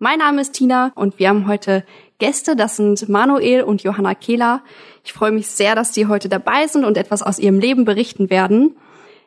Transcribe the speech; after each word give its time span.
Mein 0.00 0.20
Name 0.20 0.42
ist 0.42 0.52
Tina 0.52 0.92
und 0.94 1.18
wir 1.18 1.28
haben 1.28 1.48
heute 1.48 1.82
Gäste, 2.18 2.54
das 2.54 2.76
sind 2.76 3.08
Manuel 3.08 3.62
und 3.62 3.82
Johanna 3.82 4.14
Kehler. 4.14 4.62
Ich 5.02 5.12
freue 5.12 5.32
mich 5.32 5.48
sehr, 5.48 5.74
dass 5.74 5.90
die 5.90 6.06
heute 6.06 6.28
dabei 6.28 6.68
sind 6.68 6.84
und 6.84 6.96
etwas 6.96 7.20
aus 7.20 7.40
ihrem 7.40 7.58
Leben 7.58 7.84
berichten 7.84 8.30
werden. 8.30 8.76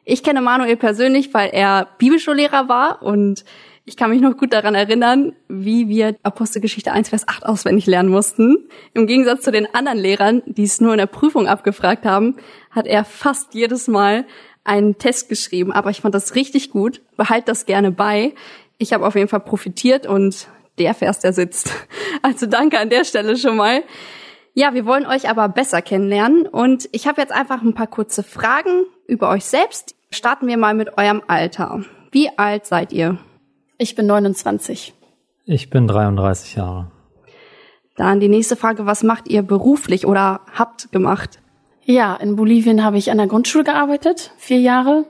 Ich 0.06 0.24
kenne 0.24 0.40
Manuel 0.40 0.78
persönlich, 0.78 1.34
weil 1.34 1.50
er 1.50 1.90
Bibelschullehrer 1.98 2.70
war 2.70 3.02
und 3.04 3.44
ich 3.84 3.98
kann 3.98 4.12
mich 4.12 4.22
noch 4.22 4.38
gut 4.38 4.54
daran 4.54 4.74
erinnern, 4.74 5.34
wie 5.50 5.90
wir 5.90 6.16
Apostelgeschichte 6.24 6.94
1, 6.94 7.10
Vers 7.10 7.28
8 7.28 7.46
auswendig 7.46 7.86
lernen 7.86 8.10
mussten. 8.10 8.70
Im 8.94 9.08
Gegensatz 9.08 9.42
zu 9.42 9.52
den 9.52 9.68
anderen 9.76 9.98
Lehrern, 9.98 10.42
die 10.46 10.64
es 10.64 10.80
nur 10.80 10.94
in 10.94 11.00
der 11.00 11.06
Prüfung 11.06 11.48
abgefragt 11.48 12.06
haben, 12.06 12.38
hat 12.70 12.88
er 12.88 13.04
fast 13.04 13.56
jedes 13.56 13.90
Mal 13.90 14.26
einen 14.64 14.98
Test 14.98 15.28
geschrieben. 15.28 15.74
Aber 15.74 15.90
ich 15.90 16.00
fand 16.00 16.16
das 16.16 16.36
richtig 16.36 16.70
gut. 16.70 17.02
Behalt 17.18 17.50
das 17.50 17.66
gerne 17.66 17.92
bei. 17.92 18.36
Ich 18.78 18.94
habe 18.94 19.06
auf 19.06 19.16
jeden 19.16 19.28
Fall 19.28 19.42
profitiert 19.42 20.08
und 20.08 20.48
der 20.82 20.94
Vers, 20.94 21.20
der 21.20 21.34
sitzt. 21.34 21.72
Also 22.24 22.46
danke 22.46 22.78
an 22.78 22.90
der 22.90 23.04
Stelle 23.04 23.36
schon 23.36 23.58
mal. 23.58 23.84
Ja, 24.54 24.74
wir 24.74 24.86
wollen 24.86 25.08
euch 25.08 25.30
aber 25.30 25.48
besser 25.50 25.82
kennenlernen 25.82 26.46
und 26.46 26.88
ich 26.92 27.08
habe 27.08 27.22
jetzt 27.22 27.32
einfach 27.32 27.62
ein 27.64 27.74
paar 27.74 27.88
kurze 27.88 28.22
Fragen 28.22 28.86
über 29.08 29.30
euch 29.30 29.46
selbst. 29.46 29.96
Starten 30.12 30.46
wir 30.48 30.58
mal 30.58 30.74
mit 30.74 30.98
eurem 30.98 31.24
Alter. 31.28 31.84
Wie 32.12 32.30
alt 32.38 32.66
seid 32.66 32.92
ihr? 32.92 33.18
Ich 33.78 33.96
bin 33.96 34.06
29. 34.06 34.94
Ich 35.46 35.70
bin 35.70 35.88
33 35.88 36.56
Jahre. 36.56 36.92
Dann 37.96 38.20
die 38.20 38.30
nächste 38.30 38.56
Frage, 38.56 38.86
was 38.86 39.04
macht 39.04 39.30
ihr 39.30 39.42
beruflich 39.42 40.06
oder 40.06 40.42
habt 40.54 40.92
gemacht? 40.92 41.40
Ja, 41.84 42.16
in 42.16 42.36
Bolivien 42.36 42.84
habe 42.84 42.98
ich 42.98 43.10
an 43.10 43.18
der 43.18 43.28
Grundschule 43.28 43.64
gearbeitet, 43.64 44.32
vier 44.38 44.60
Jahre. 44.60 45.06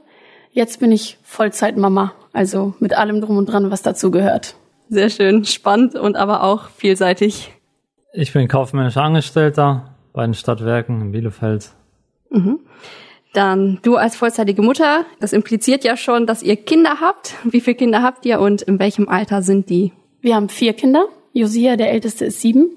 Jetzt 0.51 0.79
bin 0.79 0.91
ich 0.91 1.17
Vollzeitmama, 1.23 2.13
also 2.31 2.73
mit 2.79 2.95
allem 2.95 3.21
drum 3.21 3.37
und 3.37 3.47
dran, 3.47 3.71
was 3.71 3.81
dazu 3.81 4.11
gehört. 4.11 4.55
Sehr 4.93 5.09
schön, 5.09 5.45
spannend 5.45 5.95
und 5.95 6.17
aber 6.17 6.43
auch 6.43 6.69
vielseitig. 6.69 7.53
Ich 8.11 8.33
bin 8.33 8.49
kaufmännischer 8.49 9.01
Angestellter 9.01 9.95
bei 10.11 10.25
den 10.25 10.33
Stadtwerken 10.33 10.99
in 10.99 11.11
Bielefeld. 11.13 11.69
Mhm. 12.29 12.59
Dann 13.31 13.79
du 13.83 13.95
als 13.95 14.17
vollzeitige 14.17 14.61
Mutter, 14.61 15.05
das 15.21 15.31
impliziert 15.31 15.85
ja 15.85 15.95
schon, 15.95 16.27
dass 16.27 16.43
ihr 16.43 16.57
Kinder 16.57 16.99
habt. 16.99 17.35
Wie 17.45 17.61
viele 17.61 17.77
Kinder 17.77 18.03
habt 18.03 18.25
ihr 18.25 18.41
und 18.41 18.63
in 18.63 18.79
welchem 18.79 19.07
Alter 19.07 19.41
sind 19.43 19.69
die? 19.69 19.93
Wir 20.19 20.35
haben 20.35 20.49
vier 20.49 20.73
Kinder. 20.73 21.05
Josia, 21.31 21.77
der 21.77 21.91
älteste, 21.91 22.25
ist 22.25 22.41
sieben. 22.41 22.69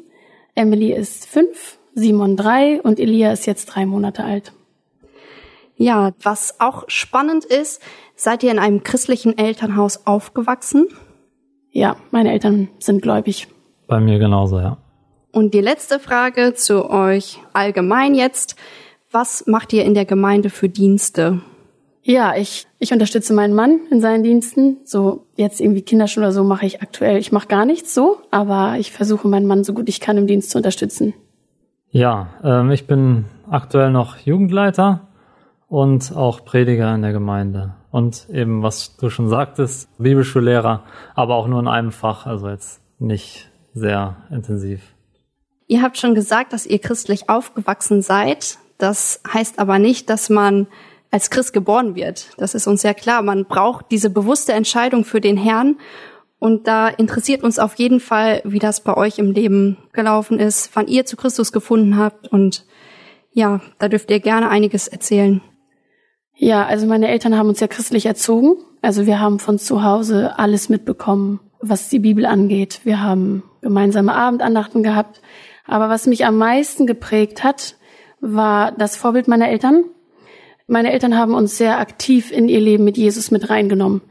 Emily 0.54 0.92
ist 0.92 1.26
fünf, 1.26 1.78
Simon 1.96 2.36
drei 2.36 2.80
und 2.80 3.00
Elia 3.00 3.32
ist 3.32 3.46
jetzt 3.46 3.66
drei 3.66 3.86
Monate 3.86 4.22
alt. 4.22 4.52
Ja, 5.76 6.12
was 6.22 6.60
auch 6.60 6.84
spannend 6.86 7.44
ist, 7.44 7.82
seid 8.14 8.44
ihr 8.44 8.52
in 8.52 8.60
einem 8.60 8.84
christlichen 8.84 9.36
Elternhaus 9.36 10.06
aufgewachsen? 10.06 10.86
Ja, 11.74 11.96
meine 12.12 12.30
Eltern 12.30 12.68
sind 12.78 13.02
gläubig. 13.02 13.48
Bei 13.88 13.98
mir 13.98 14.20
genauso, 14.20 14.60
ja. 14.60 14.78
Und 15.32 15.54
die 15.54 15.60
letzte 15.60 15.98
Frage 15.98 16.54
zu 16.54 16.88
euch 16.88 17.40
allgemein 17.52 18.14
jetzt. 18.14 18.54
Was 19.10 19.48
macht 19.48 19.72
ihr 19.72 19.84
in 19.84 19.94
der 19.94 20.04
Gemeinde 20.04 20.50
für 20.50 20.68
Dienste? 20.68 21.40
Ja, 22.04 22.36
ich, 22.36 22.68
ich 22.78 22.92
unterstütze 22.92 23.34
meinen 23.34 23.54
Mann 23.54 23.80
in 23.90 24.00
seinen 24.00 24.22
Diensten. 24.22 24.76
So 24.84 25.26
jetzt 25.34 25.60
irgendwie 25.60 25.82
Kinderschule 25.82 26.26
oder 26.26 26.32
so 26.32 26.44
mache 26.44 26.64
ich 26.64 26.80
aktuell. 26.80 27.18
Ich 27.18 27.32
mache 27.32 27.48
gar 27.48 27.64
nichts 27.64 27.92
so, 27.92 28.18
aber 28.30 28.76
ich 28.78 28.92
versuche 28.92 29.26
meinen 29.26 29.46
Mann 29.46 29.64
so 29.64 29.74
gut 29.74 29.88
ich 29.88 29.98
kann 29.98 30.16
im 30.16 30.28
Dienst 30.28 30.50
zu 30.50 30.58
unterstützen. 30.58 31.12
Ja, 31.90 32.28
ähm, 32.44 32.70
ich 32.70 32.86
bin 32.86 33.24
aktuell 33.50 33.90
noch 33.90 34.18
Jugendleiter 34.18 35.08
und 35.66 36.14
auch 36.14 36.44
Prediger 36.44 36.94
in 36.94 37.02
der 37.02 37.12
Gemeinde 37.12 37.74
und 37.94 38.28
eben, 38.28 38.64
was 38.64 38.96
du 38.96 39.08
schon 39.08 39.28
sagtest, 39.28 39.88
Bibelschullehrer, 39.98 40.82
aber 41.14 41.36
auch 41.36 41.46
nur 41.46 41.60
in 41.60 41.68
einem 41.68 41.92
Fach, 41.92 42.26
also 42.26 42.48
jetzt 42.48 42.80
nicht 42.98 43.52
sehr 43.72 44.16
intensiv. 44.32 44.80
Ihr 45.68 45.80
habt 45.80 45.96
schon 45.96 46.16
gesagt, 46.16 46.52
dass 46.52 46.66
ihr 46.66 46.80
christlich 46.80 47.28
aufgewachsen 47.28 48.02
seid. 48.02 48.58
Das 48.78 49.20
heißt 49.32 49.60
aber 49.60 49.78
nicht, 49.78 50.10
dass 50.10 50.28
man 50.28 50.66
als 51.12 51.30
Christ 51.30 51.52
geboren 51.52 51.94
wird. 51.94 52.30
Das 52.36 52.56
ist 52.56 52.66
uns 52.66 52.82
sehr 52.82 52.94
klar. 52.94 53.22
Man 53.22 53.44
braucht 53.44 53.92
diese 53.92 54.10
bewusste 54.10 54.54
Entscheidung 54.54 55.04
für 55.04 55.20
den 55.20 55.36
Herrn. 55.36 55.76
Und 56.40 56.66
da 56.66 56.88
interessiert 56.88 57.44
uns 57.44 57.60
auf 57.60 57.76
jeden 57.76 58.00
Fall, 58.00 58.42
wie 58.44 58.58
das 58.58 58.80
bei 58.80 58.96
euch 58.96 59.20
im 59.20 59.30
Leben 59.30 59.78
gelaufen 59.92 60.40
ist, 60.40 60.74
wann 60.74 60.88
ihr 60.88 61.06
zu 61.06 61.14
Christus 61.16 61.52
gefunden 61.52 61.96
habt. 61.96 62.26
Und 62.26 62.66
ja, 63.30 63.60
da 63.78 63.86
dürft 63.88 64.10
ihr 64.10 64.18
gerne 64.18 64.50
einiges 64.50 64.88
erzählen. 64.88 65.42
Ja, 66.36 66.66
also 66.66 66.86
meine 66.86 67.08
Eltern 67.08 67.36
haben 67.36 67.48
uns 67.48 67.60
ja 67.60 67.68
christlich 67.68 68.06
erzogen. 68.06 68.56
Also 68.82 69.06
wir 69.06 69.20
haben 69.20 69.38
von 69.38 69.58
zu 69.58 69.84
Hause 69.84 70.38
alles 70.38 70.68
mitbekommen, 70.68 71.40
was 71.60 71.88
die 71.88 72.00
Bibel 72.00 72.26
angeht. 72.26 72.80
Wir 72.84 73.02
haben 73.02 73.44
gemeinsame 73.62 74.14
Abendandachten 74.14 74.82
gehabt. 74.82 75.20
Aber 75.66 75.88
was 75.88 76.06
mich 76.06 76.26
am 76.26 76.36
meisten 76.36 76.86
geprägt 76.86 77.44
hat, 77.44 77.76
war 78.20 78.72
das 78.72 78.96
Vorbild 78.96 79.28
meiner 79.28 79.48
Eltern. 79.48 79.84
Meine 80.66 80.92
Eltern 80.92 81.16
haben 81.16 81.34
uns 81.34 81.56
sehr 81.56 81.78
aktiv 81.78 82.32
in 82.32 82.48
ihr 82.48 82.60
Leben 82.60 82.84
mit 82.84 82.96
Jesus 82.96 83.30
mit 83.30 83.48
reingenommen. 83.50 84.02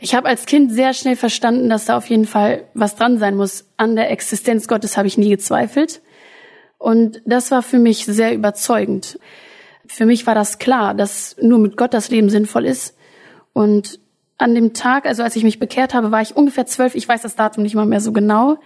Ich 0.00 0.14
habe 0.14 0.28
als 0.28 0.46
Kind 0.46 0.72
sehr 0.72 0.94
schnell 0.94 1.16
verstanden, 1.16 1.68
dass 1.68 1.86
da 1.86 1.96
auf 1.96 2.08
jeden 2.08 2.26
Fall 2.26 2.64
was 2.74 2.96
dran 2.96 3.18
sein 3.18 3.36
muss. 3.36 3.66
An 3.76 3.96
der 3.96 4.10
Existenz 4.10 4.68
Gottes 4.68 4.96
habe 4.96 5.08
ich 5.08 5.18
nie 5.18 5.30
gezweifelt. 5.30 6.00
Und 6.78 7.22
das 7.24 7.50
war 7.50 7.62
für 7.62 7.78
mich 7.78 8.04
sehr 8.06 8.34
überzeugend. 8.34 9.18
Für 9.88 10.06
mich 10.06 10.26
war 10.26 10.34
das 10.34 10.58
klar, 10.58 10.94
dass 10.94 11.36
nur 11.40 11.58
mit 11.58 11.76
Gott 11.76 11.94
das 11.94 12.10
Leben 12.10 12.30
sinnvoll 12.30 12.66
ist. 12.66 12.96
Und 13.52 14.00
an 14.38 14.54
dem 14.54 14.74
Tag, 14.74 15.06
also 15.06 15.22
als 15.22 15.36
ich 15.36 15.44
mich 15.44 15.58
bekehrt 15.58 15.94
habe, 15.94 16.10
war 16.10 16.20
ich 16.20 16.36
ungefähr 16.36 16.66
zwölf. 16.66 16.94
Ich 16.94 17.08
weiß 17.08 17.22
das 17.22 17.36
Datum 17.36 17.62
nicht 17.62 17.74
mal 17.74 17.86
mehr 17.86 18.00
so 18.00 18.12
genau. 18.12 18.58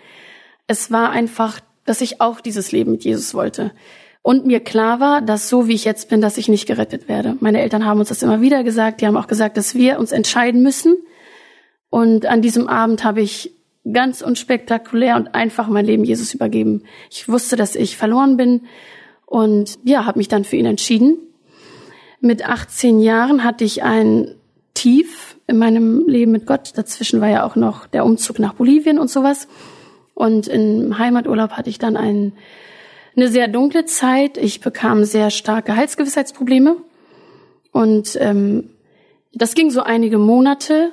Es 0.66 0.90
war 0.90 1.10
einfach, 1.10 1.60
dass 1.84 2.00
ich 2.00 2.20
auch 2.20 2.40
dieses 2.40 2.72
Leben 2.72 2.92
mit 2.92 3.04
Jesus 3.04 3.34
wollte. 3.34 3.72
Und 4.22 4.46
mir 4.46 4.60
klar 4.60 5.00
war, 5.00 5.22
dass 5.22 5.48
so 5.48 5.66
wie 5.66 5.74
ich 5.74 5.84
jetzt 5.84 6.10
bin, 6.10 6.20
dass 6.20 6.36
ich 6.36 6.48
nicht 6.48 6.66
gerettet 6.66 7.08
werde. 7.08 7.36
Meine 7.40 7.60
Eltern 7.62 7.86
haben 7.86 8.00
uns 8.00 8.10
das 8.10 8.22
immer 8.22 8.40
wieder 8.40 8.64
gesagt. 8.64 9.00
Die 9.00 9.06
haben 9.06 9.16
auch 9.16 9.28
gesagt, 9.28 9.56
dass 9.56 9.74
wir 9.74 9.98
uns 9.98 10.12
entscheiden 10.12 10.62
müssen. 10.62 10.96
Und 11.88 12.26
an 12.26 12.42
diesem 12.42 12.68
Abend 12.68 13.02
habe 13.02 13.22
ich 13.22 13.52
ganz 13.90 14.20
unspektakulär 14.20 15.16
und 15.16 15.34
einfach 15.34 15.68
mein 15.68 15.86
Leben 15.86 16.04
Jesus 16.04 16.34
übergeben. 16.34 16.84
Ich 17.10 17.28
wusste, 17.28 17.56
dass 17.56 17.74
ich 17.76 17.96
verloren 17.96 18.36
bin 18.36 18.62
und 19.30 19.78
ja, 19.84 20.06
habe 20.06 20.18
mich 20.18 20.26
dann 20.26 20.42
für 20.42 20.56
ihn 20.56 20.66
entschieden. 20.66 21.16
Mit 22.20 22.44
18 22.44 22.98
Jahren 22.98 23.44
hatte 23.44 23.62
ich 23.62 23.84
ein 23.84 24.34
Tief 24.74 25.36
in 25.46 25.56
meinem 25.56 26.08
Leben 26.08 26.32
mit 26.32 26.46
Gott. 26.46 26.72
Dazwischen 26.74 27.20
war 27.20 27.28
ja 27.28 27.44
auch 27.44 27.54
noch 27.54 27.86
der 27.86 28.04
Umzug 28.04 28.40
nach 28.40 28.54
Bolivien 28.54 28.98
und 28.98 29.08
sowas. 29.08 29.46
Und 30.14 30.48
im 30.48 30.98
Heimaturlaub 30.98 31.52
hatte 31.52 31.70
ich 31.70 31.78
dann 31.78 31.96
ein, 31.96 32.32
eine 33.14 33.28
sehr 33.28 33.46
dunkle 33.46 33.84
Zeit. 33.84 34.36
Ich 34.36 34.60
bekam 34.60 35.04
sehr 35.04 35.30
starke 35.30 35.76
Halsgewissheitsprobleme. 35.76 36.78
Und 37.70 38.18
ähm, 38.20 38.70
das 39.32 39.54
ging 39.54 39.70
so 39.70 39.82
einige 39.82 40.18
Monate, 40.18 40.90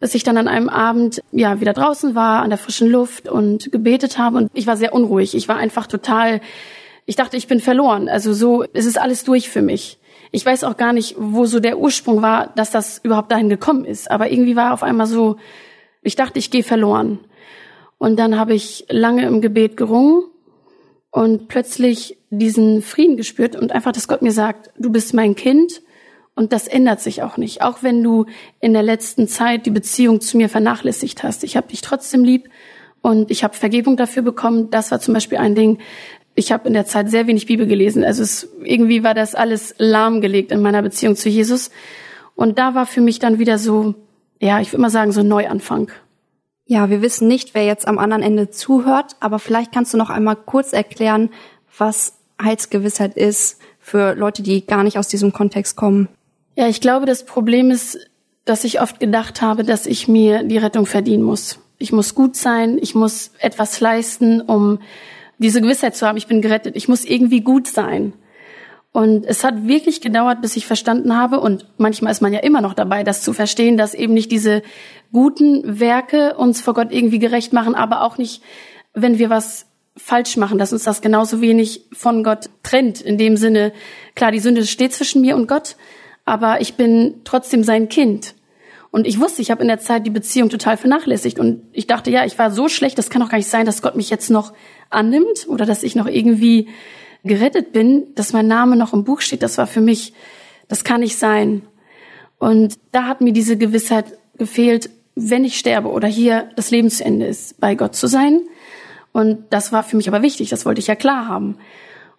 bis 0.00 0.16
ich 0.16 0.24
dann 0.24 0.36
an 0.36 0.48
einem 0.48 0.68
Abend 0.68 1.22
ja 1.30 1.60
wieder 1.60 1.74
draußen 1.74 2.16
war, 2.16 2.42
an 2.42 2.50
der 2.50 2.58
frischen 2.58 2.88
Luft 2.88 3.28
und 3.28 3.70
gebetet 3.70 4.18
habe. 4.18 4.36
Und 4.36 4.50
ich 4.52 4.66
war 4.66 4.76
sehr 4.76 4.92
unruhig. 4.92 5.36
Ich 5.36 5.46
war 5.46 5.56
einfach 5.56 5.86
total 5.86 6.40
ich 7.06 7.16
dachte, 7.16 7.36
ich 7.36 7.46
bin 7.46 7.60
verloren. 7.60 8.08
Also 8.08 8.32
so, 8.32 8.64
es 8.72 8.84
ist 8.84 9.00
alles 9.00 9.24
durch 9.24 9.48
für 9.48 9.62
mich. 9.62 9.98
Ich 10.32 10.44
weiß 10.44 10.64
auch 10.64 10.76
gar 10.76 10.92
nicht, 10.92 11.14
wo 11.18 11.46
so 11.46 11.60
der 11.60 11.78
Ursprung 11.78 12.20
war, 12.20 12.52
dass 12.56 12.70
das 12.70 12.98
überhaupt 12.98 13.30
dahin 13.30 13.48
gekommen 13.48 13.84
ist. 13.84 14.10
Aber 14.10 14.30
irgendwie 14.30 14.56
war 14.56 14.74
auf 14.74 14.82
einmal 14.82 15.06
so, 15.06 15.36
ich 16.02 16.16
dachte, 16.16 16.38
ich 16.38 16.50
gehe 16.50 16.64
verloren. 16.64 17.20
Und 17.98 18.18
dann 18.18 18.38
habe 18.38 18.54
ich 18.54 18.86
lange 18.90 19.24
im 19.26 19.40
Gebet 19.40 19.76
gerungen 19.76 20.24
und 21.10 21.48
plötzlich 21.48 22.18
diesen 22.30 22.82
Frieden 22.82 23.16
gespürt 23.16 23.56
und 23.56 23.72
einfach, 23.72 23.92
dass 23.92 24.08
Gott 24.08 24.20
mir 24.20 24.32
sagt, 24.32 24.70
du 24.76 24.90
bist 24.90 25.14
mein 25.14 25.34
Kind 25.34 25.80
und 26.34 26.52
das 26.52 26.68
ändert 26.68 27.00
sich 27.00 27.22
auch 27.22 27.38
nicht. 27.38 27.62
Auch 27.62 27.82
wenn 27.82 28.02
du 28.02 28.26
in 28.60 28.74
der 28.74 28.82
letzten 28.82 29.26
Zeit 29.28 29.64
die 29.64 29.70
Beziehung 29.70 30.20
zu 30.20 30.36
mir 30.36 30.48
vernachlässigt 30.48 31.22
hast. 31.22 31.44
Ich 31.44 31.56
habe 31.56 31.68
dich 31.68 31.80
trotzdem 31.80 32.24
lieb 32.24 32.50
und 33.00 33.30
ich 33.30 33.44
habe 33.44 33.54
Vergebung 33.54 33.96
dafür 33.96 34.22
bekommen. 34.22 34.68
Das 34.70 34.90
war 34.90 35.00
zum 35.00 35.14
Beispiel 35.14 35.38
ein 35.38 35.54
Ding, 35.54 35.78
ich 36.36 36.52
habe 36.52 36.68
in 36.68 36.74
der 36.74 36.86
Zeit 36.86 37.10
sehr 37.10 37.26
wenig 37.26 37.46
Bibel 37.46 37.66
gelesen. 37.66 38.04
Also 38.04 38.22
es, 38.22 38.48
irgendwie 38.62 39.02
war 39.02 39.14
das 39.14 39.34
alles 39.34 39.74
lahmgelegt 39.78 40.52
in 40.52 40.60
meiner 40.60 40.82
Beziehung 40.82 41.16
zu 41.16 41.28
Jesus. 41.28 41.70
Und 42.36 42.58
da 42.58 42.74
war 42.74 42.86
für 42.86 43.00
mich 43.00 43.18
dann 43.18 43.38
wieder 43.38 43.58
so, 43.58 43.94
ja, 44.38 44.60
ich 44.60 44.70
würde 44.72 44.82
mal 44.82 44.90
sagen, 44.90 45.12
so 45.12 45.20
ein 45.20 45.28
Neuanfang. 45.28 45.90
Ja, 46.66 46.90
wir 46.90 47.00
wissen 47.00 47.26
nicht, 47.26 47.54
wer 47.54 47.64
jetzt 47.64 47.88
am 47.88 47.98
anderen 47.98 48.22
Ende 48.22 48.50
zuhört, 48.50 49.16
aber 49.18 49.38
vielleicht 49.38 49.72
kannst 49.72 49.94
du 49.94 49.98
noch 49.98 50.10
einmal 50.10 50.36
kurz 50.36 50.72
erklären, 50.72 51.30
was 51.78 52.18
Heilsgewissheit 52.40 53.16
ist 53.16 53.58
für 53.80 54.14
Leute, 54.14 54.42
die 54.42 54.66
gar 54.66 54.82
nicht 54.82 54.98
aus 54.98 55.08
diesem 55.08 55.32
Kontext 55.32 55.76
kommen. 55.76 56.08
Ja, 56.54 56.68
ich 56.68 56.82
glaube, 56.82 57.06
das 57.06 57.24
Problem 57.24 57.70
ist, 57.70 57.98
dass 58.44 58.64
ich 58.64 58.80
oft 58.80 59.00
gedacht 59.00 59.40
habe, 59.40 59.64
dass 59.64 59.86
ich 59.86 60.06
mir 60.06 60.42
die 60.42 60.58
Rettung 60.58 60.84
verdienen 60.84 61.22
muss. 61.22 61.60
Ich 61.78 61.92
muss 61.92 62.14
gut 62.14 62.36
sein, 62.36 62.78
ich 62.80 62.94
muss 62.94 63.30
etwas 63.38 63.80
leisten, 63.80 64.40
um 64.40 64.80
diese 65.38 65.60
Gewissheit 65.60 65.96
zu 65.96 66.06
haben, 66.06 66.16
ich 66.16 66.26
bin 66.26 66.42
gerettet. 66.42 66.76
Ich 66.76 66.88
muss 66.88 67.04
irgendwie 67.04 67.40
gut 67.40 67.66
sein. 67.66 68.12
Und 68.92 69.26
es 69.26 69.44
hat 69.44 69.66
wirklich 69.68 70.00
gedauert, 70.00 70.40
bis 70.40 70.56
ich 70.56 70.66
verstanden 70.66 71.14
habe, 71.14 71.40
und 71.40 71.66
manchmal 71.76 72.12
ist 72.12 72.22
man 72.22 72.32
ja 72.32 72.38
immer 72.38 72.62
noch 72.62 72.72
dabei, 72.72 73.04
das 73.04 73.20
zu 73.20 73.34
verstehen, 73.34 73.76
dass 73.76 73.92
eben 73.92 74.14
nicht 74.14 74.32
diese 74.32 74.62
guten 75.12 75.80
Werke 75.80 76.34
uns 76.36 76.62
vor 76.62 76.72
Gott 76.72 76.92
irgendwie 76.92 77.18
gerecht 77.18 77.52
machen, 77.52 77.74
aber 77.74 78.00
auch 78.00 78.16
nicht, 78.16 78.42
wenn 78.94 79.18
wir 79.18 79.28
was 79.28 79.66
falsch 79.98 80.38
machen, 80.38 80.56
dass 80.56 80.72
uns 80.72 80.84
das 80.84 81.02
genauso 81.02 81.42
wenig 81.42 81.82
von 81.92 82.24
Gott 82.24 82.48
trennt. 82.62 83.02
In 83.02 83.18
dem 83.18 83.36
Sinne, 83.36 83.74
klar, 84.14 84.32
die 84.32 84.40
Sünde 84.40 84.64
steht 84.64 84.94
zwischen 84.94 85.20
mir 85.20 85.36
und 85.36 85.46
Gott, 85.46 85.76
aber 86.24 86.62
ich 86.62 86.74
bin 86.74 87.20
trotzdem 87.24 87.64
sein 87.64 87.90
Kind. 87.90 88.34
Und 88.96 89.06
ich 89.06 89.20
wusste, 89.20 89.42
ich 89.42 89.50
habe 89.50 89.60
in 89.60 89.68
der 89.68 89.78
Zeit 89.78 90.06
die 90.06 90.10
Beziehung 90.10 90.48
total 90.48 90.78
vernachlässigt. 90.78 91.38
Und 91.38 91.60
ich 91.74 91.86
dachte, 91.86 92.10
ja, 92.10 92.24
ich 92.24 92.38
war 92.38 92.50
so 92.50 92.66
schlecht, 92.66 92.96
das 92.96 93.10
kann 93.10 93.20
doch 93.20 93.28
gar 93.28 93.36
nicht 93.36 93.50
sein, 93.50 93.66
dass 93.66 93.82
Gott 93.82 93.94
mich 93.94 94.08
jetzt 94.08 94.30
noch 94.30 94.54
annimmt 94.88 95.46
oder 95.48 95.66
dass 95.66 95.82
ich 95.82 95.96
noch 95.96 96.06
irgendwie 96.06 96.70
gerettet 97.22 97.74
bin, 97.74 98.06
dass 98.14 98.32
mein 98.32 98.46
Name 98.46 98.74
noch 98.74 98.94
im 98.94 99.04
Buch 99.04 99.20
steht. 99.20 99.42
Das 99.42 99.58
war 99.58 99.66
für 99.66 99.82
mich, 99.82 100.14
das 100.68 100.82
kann 100.82 101.00
nicht 101.00 101.18
sein. 101.18 101.60
Und 102.38 102.76
da 102.90 103.04
hat 103.04 103.20
mir 103.20 103.34
diese 103.34 103.58
Gewissheit 103.58 104.16
gefehlt, 104.38 104.88
wenn 105.14 105.44
ich 105.44 105.58
sterbe 105.58 105.90
oder 105.90 106.08
hier 106.08 106.48
das 106.56 106.70
Lebensende 106.70 107.26
ist, 107.26 107.60
bei 107.60 107.74
Gott 107.74 107.94
zu 107.94 108.06
sein. 108.06 108.40
Und 109.12 109.44
das 109.50 109.72
war 109.72 109.82
für 109.82 109.98
mich 109.98 110.08
aber 110.08 110.22
wichtig, 110.22 110.48
das 110.48 110.64
wollte 110.64 110.78
ich 110.78 110.86
ja 110.86 110.94
klar 110.94 111.28
haben. 111.28 111.58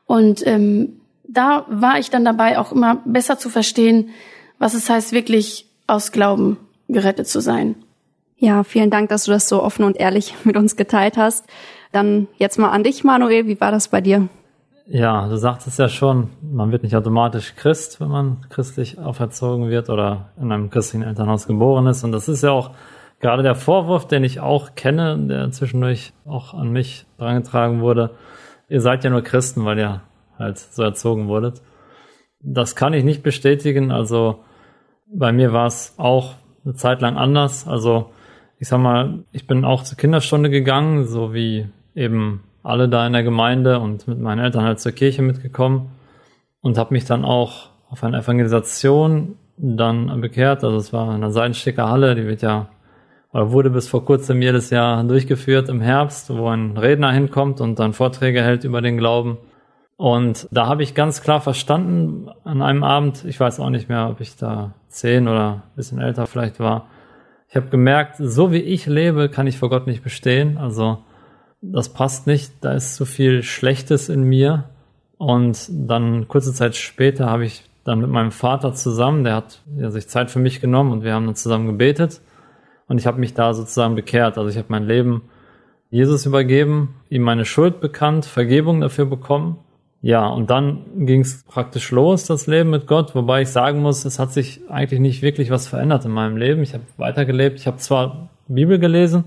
Und 0.06 0.46
ähm, 0.46 1.02
da 1.28 1.66
war 1.70 1.98
ich 1.98 2.12
dann 2.12 2.24
dabei, 2.24 2.60
auch 2.60 2.72
immer 2.72 3.02
besser 3.04 3.40
zu 3.40 3.50
verstehen, 3.50 4.12
was 4.60 4.76
es 4.76 4.92
heißt, 4.92 5.12
wirklich 5.12 5.66
aus 5.88 6.12
Glauben 6.12 6.58
gerettet 6.88 7.28
zu 7.28 7.40
sein. 7.40 7.76
Ja, 8.38 8.64
vielen 8.64 8.92
Dank, 8.92 9.10
dass 9.10 9.26
du 9.26 9.32
das 9.32 9.50
so 9.50 9.64
offen 9.64 9.84
und 9.84 9.98
ehrlich 9.98 10.34
mit 10.44 10.58
uns 10.58 10.76
geteilt 10.76 11.18
hast. 11.18 11.46
Dann 11.92 12.28
jetzt 12.38 12.60
mal 12.60 12.70
an 12.70 12.84
dich, 12.84 13.04
Manuel. 13.04 13.48
Wie 13.48 13.60
war 13.60 13.72
das 13.72 13.88
bei 13.88 14.02
dir? 14.02 14.28
Ja, 14.90 15.28
du 15.28 15.38
sagtest 15.38 15.80
ja 15.80 15.90
schon, 15.90 16.30
man 16.42 16.72
wird 16.72 16.84
nicht 16.84 16.96
automatisch 16.96 17.56
Christ, 17.56 18.00
wenn 18.00 18.08
man 18.08 18.46
christlich 18.50 18.98
auferzogen 18.98 19.70
wird 19.70 19.90
oder 19.90 20.30
in 20.40 20.52
einem 20.52 20.70
christlichen 20.70 21.04
Elternhaus 21.04 21.46
geboren 21.46 21.88
ist. 21.88 22.06
Und 22.06 22.14
das 22.14 22.30
ist 22.30 22.42
ja 22.42 22.52
auch 22.52 22.72
gerade 23.20 23.44
der 23.44 23.56
Vorwurf, 23.56 24.08
den 24.08 24.24
ich 24.24 24.40
auch 24.40 24.76
kenne, 24.76 25.18
der 25.28 25.52
zwischendurch 25.52 26.14
auch 26.26 26.54
an 26.54 26.70
mich 26.72 27.06
drangetragen 27.18 27.82
wurde. 27.82 28.12
Ihr 28.70 28.80
seid 28.80 29.04
ja 29.04 29.10
nur 29.10 29.24
Christen, 29.24 29.66
weil 29.66 29.78
ihr 29.78 30.02
halt 30.40 30.58
so 30.58 30.84
erzogen 30.84 31.28
wurdet. 31.28 31.62
Das 32.40 32.76
kann 32.76 32.94
ich 32.94 33.04
nicht 33.04 33.24
bestätigen. 33.24 33.92
Also 33.92 34.40
bei 35.08 35.34
mir 35.34 35.52
war 35.52 35.68
es 35.68 35.96
auch 35.98 36.36
eine 36.68 36.76
Zeit 36.76 37.02
lang 37.02 37.18
anders. 37.18 37.68
Also 37.68 38.12
ich 38.60 38.68
sag 38.68 38.80
mal, 38.80 39.24
ich 39.32 39.48
bin 39.48 39.66
auch 39.66 39.84
zur 39.84 39.98
Kinderstunde 39.98 40.50
gegangen, 40.50 41.06
so 41.06 41.34
wie 41.34 41.68
eben 41.96 42.44
alle 42.64 42.90
da 42.90 43.08
in 43.08 43.14
der 43.14 43.24
Gemeinde 43.24 43.80
und 43.80 44.08
mit 44.08 44.20
meinen 44.20 44.40
Eltern 44.40 44.64
halt 44.64 44.80
zur 44.80 44.92
Kirche 44.92 45.22
mitgekommen 45.22 45.92
und 46.62 46.78
habe 46.78 46.94
mich 46.94 47.06
dann 47.06 47.24
auch 47.24 47.70
auf 47.90 48.04
eine 48.04 48.20
Evangelisation 48.20 49.36
dann 49.58 50.22
bekehrt. 50.22 50.64
Also 50.64 50.78
es 50.78 50.92
war 50.92 51.16
in 51.16 51.22
der 51.22 51.32
Seidensticker 51.32 51.90
Halle, 51.90 52.16
die 52.16 52.26
wird 52.26 52.42
ja 52.42 52.68
oder 53.32 53.52
wurde 53.52 53.70
bis 53.70 53.88
vor 53.88 54.04
kurzem 54.06 54.42
jedes 54.42 54.70
Jahr 54.70 55.04
durchgeführt 55.04 55.70
im 55.70 55.82
Herbst, 55.82 56.36
wo 56.36 56.50
ein 56.50 56.78
Redner 56.78 57.12
hinkommt 57.12 57.62
und 57.62 57.78
dann 57.80 57.94
Vorträge 57.94 58.42
hält 58.42 58.64
über 58.64 58.82
den 58.82 58.98
Glauben. 58.98 59.38
Und 59.96 60.48
da 60.52 60.68
habe 60.68 60.84
ich 60.84 60.94
ganz 60.96 61.22
klar 61.22 61.42
verstanden 61.42 62.30
an 62.44 62.62
einem 62.62 62.84
Abend, 62.84 63.26
ich 63.26 63.40
weiß 63.40 63.60
auch 63.60 63.70
nicht 63.70 63.90
mehr, 63.90 64.10
ob 64.10 64.22
ich 64.22 64.36
da 64.36 64.74
zehn 64.90 65.28
oder 65.28 65.64
ein 65.68 65.76
bisschen 65.76 66.00
älter 66.00 66.28
vielleicht 66.28 66.60
war, 66.60 66.88
ich 67.50 67.56
habe 67.56 67.68
gemerkt, 67.70 68.16
so 68.20 68.52
wie 68.52 68.62
ich 68.62 68.86
lebe, 68.88 69.30
kann 69.30 69.48
ich 69.48 69.58
vor 69.58 69.70
Gott 69.70 69.88
nicht 69.88 70.04
bestehen. 70.04 70.58
Also 70.58 71.00
das 71.62 71.90
passt 71.90 72.28
nicht, 72.28 72.52
da 72.62 72.74
ist 72.74 72.96
zu 72.96 73.06
viel 73.06 73.42
Schlechtes 73.42 74.10
in 74.10 74.24
mir. 74.24 74.66
Und 75.18 75.70
dann 75.72 76.28
kurze 76.28 76.54
Zeit 76.54 76.76
später 76.76 77.28
habe 77.28 77.46
ich 77.46 77.64
dann 77.84 78.02
mit 78.02 78.10
meinem 78.10 78.32
Vater 78.32 78.74
zusammen, 78.74 79.24
der 79.24 79.36
hat 79.36 79.62
ja, 79.78 79.90
sich 79.90 80.10
Zeit 80.10 80.30
für 80.30 80.40
mich 80.40 80.60
genommen 80.60 80.92
und 80.92 81.04
wir 81.04 81.14
haben 81.14 81.26
dann 81.26 81.36
zusammen 81.36 81.68
gebetet. 81.68 82.22
Und 82.88 82.98
ich 83.00 83.08
habe 83.08 83.20
mich 83.20 83.34
da 83.34 83.54
sozusagen 83.54 83.96
bekehrt. 83.96 84.38
Also 84.38 84.50
ich 84.50 84.58
habe 84.58 84.68
mein 84.70 84.86
Leben 84.86 85.24
Jesus 85.90 86.26
übergeben, 86.26 86.96
ihm 87.10 87.22
meine 87.22 87.46
Schuld 87.46 87.80
bekannt, 87.80 88.26
Vergebung 88.26 88.82
dafür 88.82 89.06
bekommen 89.06 89.58
ja, 90.02 90.28
und 90.28 90.50
dann 90.50 91.06
ging 91.06 91.22
es 91.22 91.44
praktisch 91.44 91.92
los, 91.92 92.26
das 92.26 92.48
Leben 92.48 92.70
mit 92.70 92.88
Gott, 92.88 93.16
wobei 93.16 93.42
ich 93.42 93.50
sagen 93.50 93.82
muss, 93.82 94.06
es 94.06 94.20
hat 94.20 94.32
sich 94.32 94.62
eigentlich 94.70 95.00
nicht 95.00 95.22
wirklich 95.22 95.50
was 95.50 95.68
verändert 95.68 96.06
in 96.06 96.12
meinem 96.12 96.38
Leben. 96.38 96.62
Ich 96.62 96.74
habe 96.74 96.84
weitergelebt, 96.98 97.60
ich 97.60 97.68
habe 97.68 97.78
zwar 97.78 98.30
Bibel 98.48 98.80
gelesen 98.80 99.26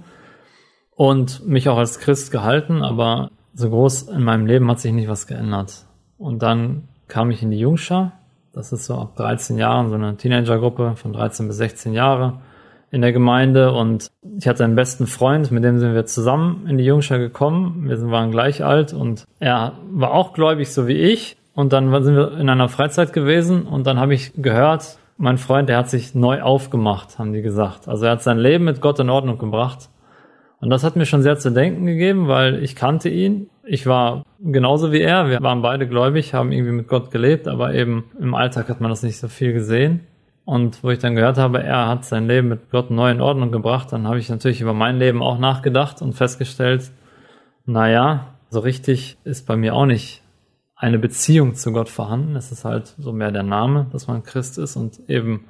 und 0.95 1.47
mich 1.47 1.69
auch 1.69 1.77
als 1.77 1.99
Christ 1.99 2.31
gehalten, 2.31 2.83
aber 2.83 3.31
so 3.53 3.69
groß 3.69 4.03
in 4.03 4.23
meinem 4.23 4.47
Leben 4.47 4.71
hat 4.71 4.81
sich 4.81 4.93
nicht 4.93 5.09
was 5.09 5.27
geändert. 5.27 5.87
Und 6.19 6.43
dann 6.43 6.89
kam 7.09 7.31
ich 7.31 7.43
in 7.43 7.51
die 7.51 7.59
Jungschar, 7.59 8.13
das 8.53 8.73
ist 8.73 8.87
so 8.87 8.97
ab 8.97 9.17
13 9.17 9.59
Jahren, 9.59 9.89
so 9.91 9.97
eine 9.97 10.17
Teenagergruppe 10.17 10.95
von 10.97 11.13
13 11.13 11.49
bis 11.49 11.57
16 11.57 11.95
Jahre 11.95 12.41
in 12.91 13.03
der 13.03 13.13
Gemeinde 13.13 13.73
und 13.73 14.11
ich 14.39 14.49
hatte 14.49 14.65
einen 14.65 14.75
besten 14.75 15.07
Freund, 15.07 15.51
mit 15.51 15.63
dem 15.63 15.79
sind 15.79 15.95
wir 15.95 16.07
zusammen 16.07 16.67
in 16.69 16.77
die 16.77 16.85
Jungschar 16.85 17.19
gekommen. 17.19 17.89
Wir 17.89 18.11
waren 18.11 18.31
gleich 18.31 18.65
alt 18.65 18.93
und 18.93 19.25
er 19.39 19.75
war 19.91 20.13
auch 20.13 20.33
gläubig, 20.33 20.73
so 20.73 20.89
wie 20.89 20.97
ich. 20.97 21.37
Und 21.55 21.73
dann 21.73 21.91
sind 22.03 22.17
wir 22.17 22.39
in 22.39 22.49
einer 22.49 22.69
Freizeit 22.69 23.13
gewesen 23.13 23.63
und 23.63 23.87
dann 23.87 24.01
habe 24.01 24.15
ich 24.15 24.33
gehört, 24.37 24.99
mein 25.19 25.37
Freund, 25.37 25.69
der 25.69 25.77
hat 25.77 25.91
sich 25.91 26.15
neu 26.15 26.41
aufgemacht, 26.41 27.19
haben 27.19 27.33
die 27.33 27.43
gesagt. 27.43 27.87
Also 27.87 28.07
er 28.07 28.13
hat 28.13 28.23
sein 28.23 28.39
Leben 28.39 28.65
mit 28.65 28.81
Gott 28.81 28.99
in 28.99 29.11
Ordnung 29.11 29.39
gebracht. 29.39 29.91
Und 30.61 30.71
das 30.71 30.85
hat 30.85 30.97
mir 30.97 31.07
schon 31.07 31.23
sehr 31.23 31.39
zu 31.39 31.51
denken 31.51 31.87
gegeben, 31.87 32.29
weil 32.29 32.63
ich 32.63 32.77
kannte 32.77 33.09
ihn. 33.09 33.49
Ich 33.65 33.87
war 33.87 34.25
genauso 34.41 34.93
wie 34.93 35.01
er. 35.01 35.29
Wir 35.29 35.41
waren 35.41 35.63
beide 35.63 35.87
gläubig, 35.87 36.35
haben 36.35 36.53
irgendwie 36.53 36.73
mit 36.73 36.89
Gott 36.89 37.11
gelebt, 37.11 37.49
aber 37.49 37.75
eben 37.75 38.05
im 38.19 38.35
Alltag 38.35 38.69
hat 38.69 38.81
man 38.81 38.91
das 38.91 39.03
nicht 39.03 39.19
so 39.19 39.29
viel 39.29 39.53
gesehen. 39.53 40.01
Und 40.51 40.83
wo 40.83 40.91
ich 40.91 40.99
dann 40.99 41.15
gehört 41.15 41.39
habe, 41.39 41.63
er 41.63 41.87
hat 41.87 42.05
sein 42.05 42.27
Leben 42.27 42.49
mit 42.49 42.71
Gott 42.73 42.91
neu 42.91 43.13
in 43.13 43.21
Ordnung 43.21 43.53
gebracht, 43.53 43.93
dann 43.93 44.09
habe 44.09 44.19
ich 44.19 44.29
natürlich 44.29 44.61
über 44.61 44.75
mein 44.75 44.99
Leben 44.99 45.23
auch 45.23 45.39
nachgedacht 45.39 46.03
und 46.03 46.15
festgestellt, 46.15 46.91
naja, 47.67 48.35
so 48.49 48.59
richtig 48.59 49.17
ist 49.23 49.47
bei 49.47 49.57
mir 49.57 49.77
auch 49.77 49.87
nicht 49.87 50.25
eine 50.75 50.99
Beziehung 50.99 51.55
zu 51.55 51.73
Gott 51.73 51.89
vorhanden. 51.89 52.35
Es 52.35 52.51
ist 52.51 52.65
halt 52.65 52.97
so 52.99 53.13
mehr 53.13 53.31
der 53.31 53.45
Name, 53.45 53.87
dass 53.93 54.09
man 54.09 54.25
Christ 54.25 54.59
ist 54.59 54.75
und 54.75 55.09
eben 55.09 55.45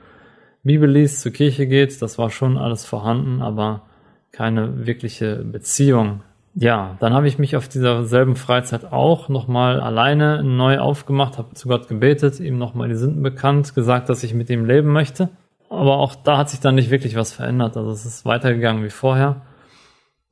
Bibel 0.65 0.91
liest, 0.91 1.23
zur 1.23 1.33
Kirche 1.33 1.67
geht. 1.67 2.03
Das 2.03 2.19
war 2.19 2.29
schon 2.29 2.59
alles 2.59 2.85
vorhanden, 2.85 3.41
aber 3.41 3.87
keine 4.33 4.87
wirkliche 4.87 5.37
Beziehung 5.37 6.25
ja, 6.55 6.97
dann 6.99 7.15
habe 7.15 7.29
ich 7.29 7.39
mich 7.39 7.57
auf 7.57 7.69
dieser 7.69 8.05
selben 8.05 8.35
Freizeit 8.35 8.93
auch 8.93 9.29
nochmal 9.29 9.81
alleine 9.81 10.43
neu 10.43 10.79
aufgemacht, 10.79 11.39
habe 11.39 11.55
zu 11.55 11.69
Gott 11.69 11.89
gebetet, 11.89 12.41
ihm 12.41 12.59
nochmal 12.59 12.89
die 12.89 12.97
Sünden 12.97 13.23
bekannt, 13.23 13.75
gesagt, 13.75 14.09
dass 14.09 14.25
ich 14.25 14.35
mit 14.35 14.51
ihm 14.51 14.65
leben 14.65 14.93
möchte. 14.93 15.29
Aber 15.69 15.99
auch 15.99 16.17
da 16.17 16.39
hat 16.39 16.51
sich 16.51 16.59
dann 16.59 16.75
nicht 16.75 16.91
wirklich 16.91 17.15
was 17.15 17.33
verändert. 17.33 17.77
Also 17.77 17.93
es 17.93 18.05
ist 18.05 18.25
weitergegangen 18.25 18.83
wie 18.83 18.91
vorher. 18.91 19.43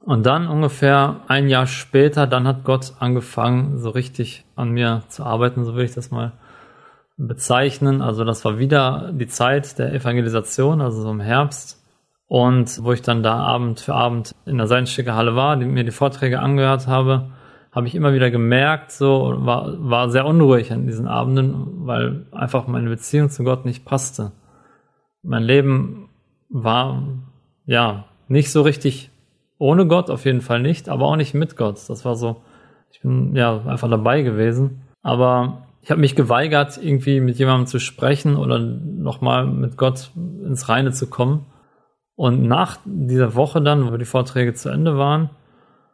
Und 0.00 0.26
dann 0.26 0.48
ungefähr 0.48 1.20
ein 1.28 1.48
Jahr 1.48 1.66
später, 1.66 2.26
dann 2.26 2.48
hat 2.48 2.64
Gott 2.64 2.94
angefangen, 2.98 3.78
so 3.78 3.90
richtig 3.90 4.44
an 4.56 4.70
mir 4.70 5.02
zu 5.08 5.24
arbeiten, 5.24 5.64
so 5.64 5.76
will 5.76 5.84
ich 5.84 5.94
das 5.94 6.10
mal 6.10 6.32
bezeichnen. 7.16 8.02
Also 8.02 8.24
das 8.24 8.44
war 8.44 8.58
wieder 8.58 9.12
die 9.12 9.26
Zeit 9.28 9.78
der 9.78 9.92
Evangelisation, 9.92 10.80
also 10.80 11.02
so 11.02 11.10
im 11.10 11.20
Herbst 11.20 11.78
und 12.28 12.84
wo 12.84 12.92
ich 12.92 13.02
dann 13.02 13.22
da 13.22 13.38
Abend 13.38 13.80
für 13.80 13.94
Abend 13.94 14.34
in 14.44 14.58
der 14.58 14.66
Seidenstücke-Halle 14.66 15.34
war, 15.34 15.56
die, 15.56 15.64
mir 15.64 15.84
die 15.84 15.90
Vorträge 15.90 16.40
angehört 16.40 16.86
habe, 16.86 17.30
habe 17.72 17.86
ich 17.86 17.94
immer 17.94 18.12
wieder 18.12 18.30
gemerkt, 18.30 18.92
so 18.92 19.34
war, 19.38 19.74
war 19.78 20.10
sehr 20.10 20.26
unruhig 20.26 20.72
an 20.72 20.86
diesen 20.86 21.06
Abenden, 21.06 21.86
weil 21.86 22.26
einfach 22.32 22.66
meine 22.66 22.90
Beziehung 22.90 23.30
zu 23.30 23.44
Gott 23.44 23.64
nicht 23.64 23.84
passte. 23.84 24.32
Mein 25.22 25.42
Leben 25.42 26.10
war 26.48 27.02
ja 27.66 28.04
nicht 28.28 28.52
so 28.52 28.62
richtig 28.62 29.10
ohne 29.58 29.86
Gott, 29.86 30.10
auf 30.10 30.24
jeden 30.24 30.40
Fall 30.40 30.60
nicht, 30.60 30.88
aber 30.88 31.06
auch 31.06 31.16
nicht 31.16 31.34
mit 31.34 31.56
Gott. 31.56 31.80
Das 31.88 32.04
war 32.04 32.14
so, 32.14 32.42
ich 32.92 33.00
bin 33.00 33.34
ja 33.34 33.62
einfach 33.64 33.90
dabei 33.90 34.22
gewesen. 34.22 34.82
Aber 35.02 35.66
ich 35.82 35.90
habe 35.90 36.00
mich 36.00 36.14
geweigert, 36.14 36.78
irgendwie 36.82 37.20
mit 37.20 37.38
jemandem 37.38 37.66
zu 37.66 37.78
sprechen 37.80 38.36
oder 38.36 38.58
nochmal 38.58 39.46
mit 39.46 39.76
Gott 39.76 40.10
ins 40.44 40.68
Reine 40.68 40.92
zu 40.92 41.08
kommen. 41.08 41.46
Und 42.18 42.42
nach 42.42 42.78
dieser 42.84 43.34
Woche 43.34 43.62
dann, 43.62 43.92
wo 43.92 43.96
die 43.96 44.04
Vorträge 44.04 44.52
zu 44.52 44.68
Ende 44.68 44.98
waren, 44.98 45.30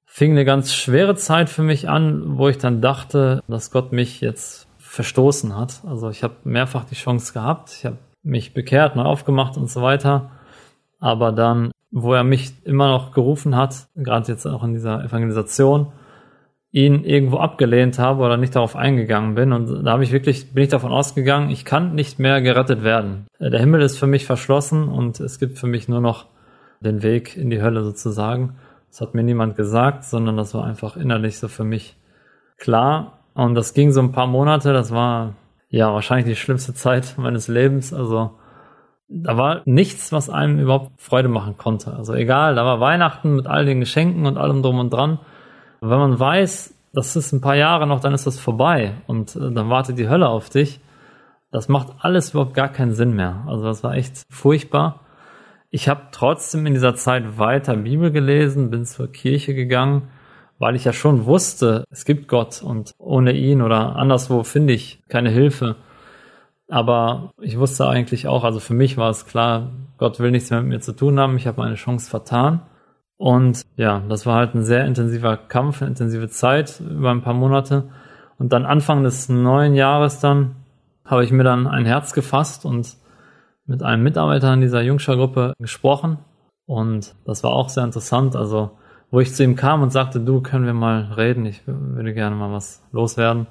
fing 0.07 0.31
eine 0.33 0.45
ganz 0.45 0.73
schwere 0.73 1.17
Zeit 1.17 1.51
für 1.51 1.63
mich 1.63 1.89
an, 1.89 2.39
wo 2.39 2.49
ich 2.49 2.59
dann 2.59 2.81
dachte, 2.81 3.43
dass 3.47 3.71
Gott 3.71 3.93
mich 3.93 4.21
jetzt 4.21 4.67
verstoßen 4.79 5.57
hat. 5.57 5.83
Also 5.87 6.09
ich 6.09 6.23
habe 6.23 6.35
mehrfach 6.45 6.85
die 6.85 6.95
Chance 6.95 7.33
gehabt, 7.33 7.75
ich 7.77 7.85
habe 7.85 7.99
mich 8.23 8.55
bekehrt, 8.55 8.97
neu 8.97 9.03
aufgemacht 9.03 9.57
und 9.57 9.71
so 9.71 9.83
weiter. 9.83 10.31
Aber 10.99 11.31
dann 11.31 11.71
wo 11.97 12.13
er 12.13 12.25
mich 12.25 12.53
immer 12.65 12.89
noch 12.89 13.13
gerufen 13.13 13.55
hat, 13.55 13.87
gerade 13.95 14.33
jetzt 14.33 14.47
auch 14.47 14.65
in 14.65 14.73
dieser 14.73 15.05
Evangelisation, 15.05 15.93
ihn 16.75 17.05
irgendwo 17.05 17.39
abgelehnt 17.39 18.01
habe 18.01 18.25
oder 18.25 18.37
nicht 18.37 18.57
darauf 18.57 18.75
eingegangen 18.75 19.37
bin. 19.37 19.53
Und 19.53 19.85
da 19.85 19.93
habe 19.93 20.03
ich 20.03 20.11
wirklich, 20.11 20.53
bin 20.55 20.65
ich 20.65 20.71
davon 20.71 20.91
ausgegangen, 20.91 21.51
ich 21.51 21.65
kann 21.65 21.95
nicht 21.95 22.19
mehr 22.19 22.43
gerettet 22.43 22.83
werden. 22.83 23.29
Der 23.39 23.61
Himmel 23.61 23.81
ist 23.81 23.97
für 23.97 24.09
mich 24.09 24.27
verschlossen 24.27 24.89
und 24.89 25.21
es 25.21 25.39
gibt 25.39 25.57
für 25.57 25.69
mich 25.69 25.89
nur 25.89 26.01
noch 26.01 26.27
den 26.81 27.05
Weg 27.05 27.37
in 27.37 27.49
die 27.49 27.63
Hölle 27.63 27.85
sozusagen. 27.85 28.57
Das 28.91 29.01
hat 29.01 29.15
mir 29.15 29.23
niemand 29.23 29.55
gesagt, 29.55 30.03
sondern 30.03 30.37
das 30.37 30.53
war 30.53 30.65
einfach 30.65 30.97
innerlich 30.97 31.39
so 31.39 31.47
für 31.47 31.63
mich 31.63 31.97
klar. 32.59 33.21
Und 33.35 33.55
das 33.55 33.73
ging 33.75 33.93
so 33.93 34.01
ein 34.01 34.11
paar 34.11 34.27
Monate, 34.27 34.73
das 34.73 34.91
war 34.91 35.35
ja 35.69 35.95
wahrscheinlich 35.95 36.27
die 36.27 36.35
schlimmste 36.35 36.75
Zeit 36.75 37.15
meines 37.19 37.47
Lebens. 37.47 37.95
Also 37.95 38.33
da 39.09 39.37
war 39.37 39.63
nichts, 39.65 40.11
was 40.11 40.29
einem 40.29 40.59
überhaupt 40.59 41.01
Freude 41.01 41.29
machen 41.29 41.57
konnte. 41.57 41.95
Also 41.95 42.15
egal, 42.15 42.57
da 42.57 42.65
war 42.65 42.81
Weihnachten 42.81 43.37
mit 43.37 43.47
all 43.47 43.65
den 43.65 43.79
Geschenken 43.79 44.27
und 44.27 44.39
allem 44.39 44.61
drum 44.61 44.81
und 44.81 44.93
dran. 44.93 45.21
Wenn 45.87 45.99
man 45.99 46.19
weiß, 46.19 46.75
das 46.95 47.15
ist 47.15 47.33
ein 47.33 47.43
paar 47.43 47.57
Jahre 47.57 47.87
noch, 47.87 48.01
dann 48.01 48.15
ist 48.15 48.27
das 48.27 48.39
vorbei 48.39 48.95
und 49.07 49.37
äh, 49.37 49.53
dann 49.53 49.69
wartet 49.69 49.99
die 49.99 50.09
Hölle 50.09 50.29
auf 50.29 50.49
dich. 50.49 50.81
Das 51.51 51.69
macht 51.69 51.89
alles 51.99 52.31
überhaupt 52.31 52.55
gar 52.55 52.69
keinen 52.69 52.95
Sinn 52.95 53.15
mehr. 53.15 53.45
Also 53.47 53.65
das 53.65 53.85
war 53.85 53.95
echt 53.95 54.23
furchtbar. 54.31 55.01
Ich 55.71 55.89
habe 55.89 56.03
trotzdem 56.11 56.67
in 56.67 56.73
dieser 56.73 56.95
Zeit 56.95 57.39
weiter 57.39 57.77
Bibel 57.77 58.11
gelesen, 58.11 58.71
bin 58.71 58.87
zur 58.87 59.13
Kirche 59.13 59.55
gegangen, 59.55 60.09
weil 60.59 60.75
ich 60.75 60.85
ja 60.85 60.93
schon 60.93 61.27
wusste, 61.27 61.85
es 61.91 62.05
gibt 62.05 62.29
Gott 62.29 62.63
und 62.63 62.95
ohne 62.97 63.33
ihn 63.33 63.61
oder 63.61 63.97
anderswo 63.97 64.43
finde 64.43 64.73
ich 64.73 65.03
keine 65.09 65.31
Hilfe. 65.31 65.77
Aber 66.69 67.33
ich 67.43 67.59
wusste 67.59 67.87
eigentlich 67.89 68.27
auch, 68.27 68.45
also 68.45 68.59
für 68.59 68.75
mich 68.75 68.97
war 68.97 69.11
es 69.11 69.27
klar, 69.27 69.71
Gott 69.99 70.19
will 70.19 70.31
nichts 70.31 70.51
mehr 70.51 70.63
mit 70.63 70.69
mir 70.71 70.81
zu 70.81 70.97
tun 70.97 71.21
haben. 71.21 71.37
Ich 71.37 71.47
habe 71.47 71.61
meine 71.61 71.75
Chance 71.75 72.09
vertan. 72.09 72.63
Und 73.25 73.63
ja, 73.77 74.03
das 74.07 74.27
war 74.27 74.37
halt 74.37 74.55
ein 74.55 74.65
sehr 74.65 74.85
intensiver 74.85 75.39
Kampf, 75.39 75.81
eine 75.81 75.89
intensive 75.89 76.29
Zeit 76.29 76.79
über 76.81 77.11
ein 77.11 77.23
paar 77.23 77.33
Monate. 77.33 77.85
Und 78.39 78.53
dann 78.53 78.67
Anfang 78.67 79.03
des 79.03 79.31
neuen 79.31 79.75
Jahres 79.75 80.21
dann 80.21 80.57
habe 81.07 81.25
ich 81.25 81.33
mir 81.33 81.43
dann 81.43 81.67
ein 81.67 81.87
Herz 81.87 82.13
gefasst 82.13 82.67
und 82.67 82.99
mit 83.65 83.83
einem 83.83 84.03
Mitarbeiter 84.03 84.53
in 84.53 84.61
dieser 84.61 84.83
Jungscher-Gruppe 84.83 85.55
gesprochen. 85.59 86.19
Und 86.67 87.15
das 87.25 87.43
war 87.43 87.53
auch 87.53 87.71
sehr 87.71 87.85
interessant. 87.85 88.37
Also, 88.37 88.73
wo 89.11 89.21
ich 89.21 89.35
zu 89.35 89.43
ihm 89.43 89.57
kam 89.57 89.81
und 89.81 89.89
sagte, 89.89 90.21
du, 90.21 90.43
können 90.43 90.67
wir 90.67 90.75
mal 90.75 91.11
reden? 91.17 91.47
Ich 91.47 91.63
würde 91.67 92.13
gerne 92.13 92.37
mal 92.37 92.53
was 92.53 92.83
loswerden. 92.93 93.47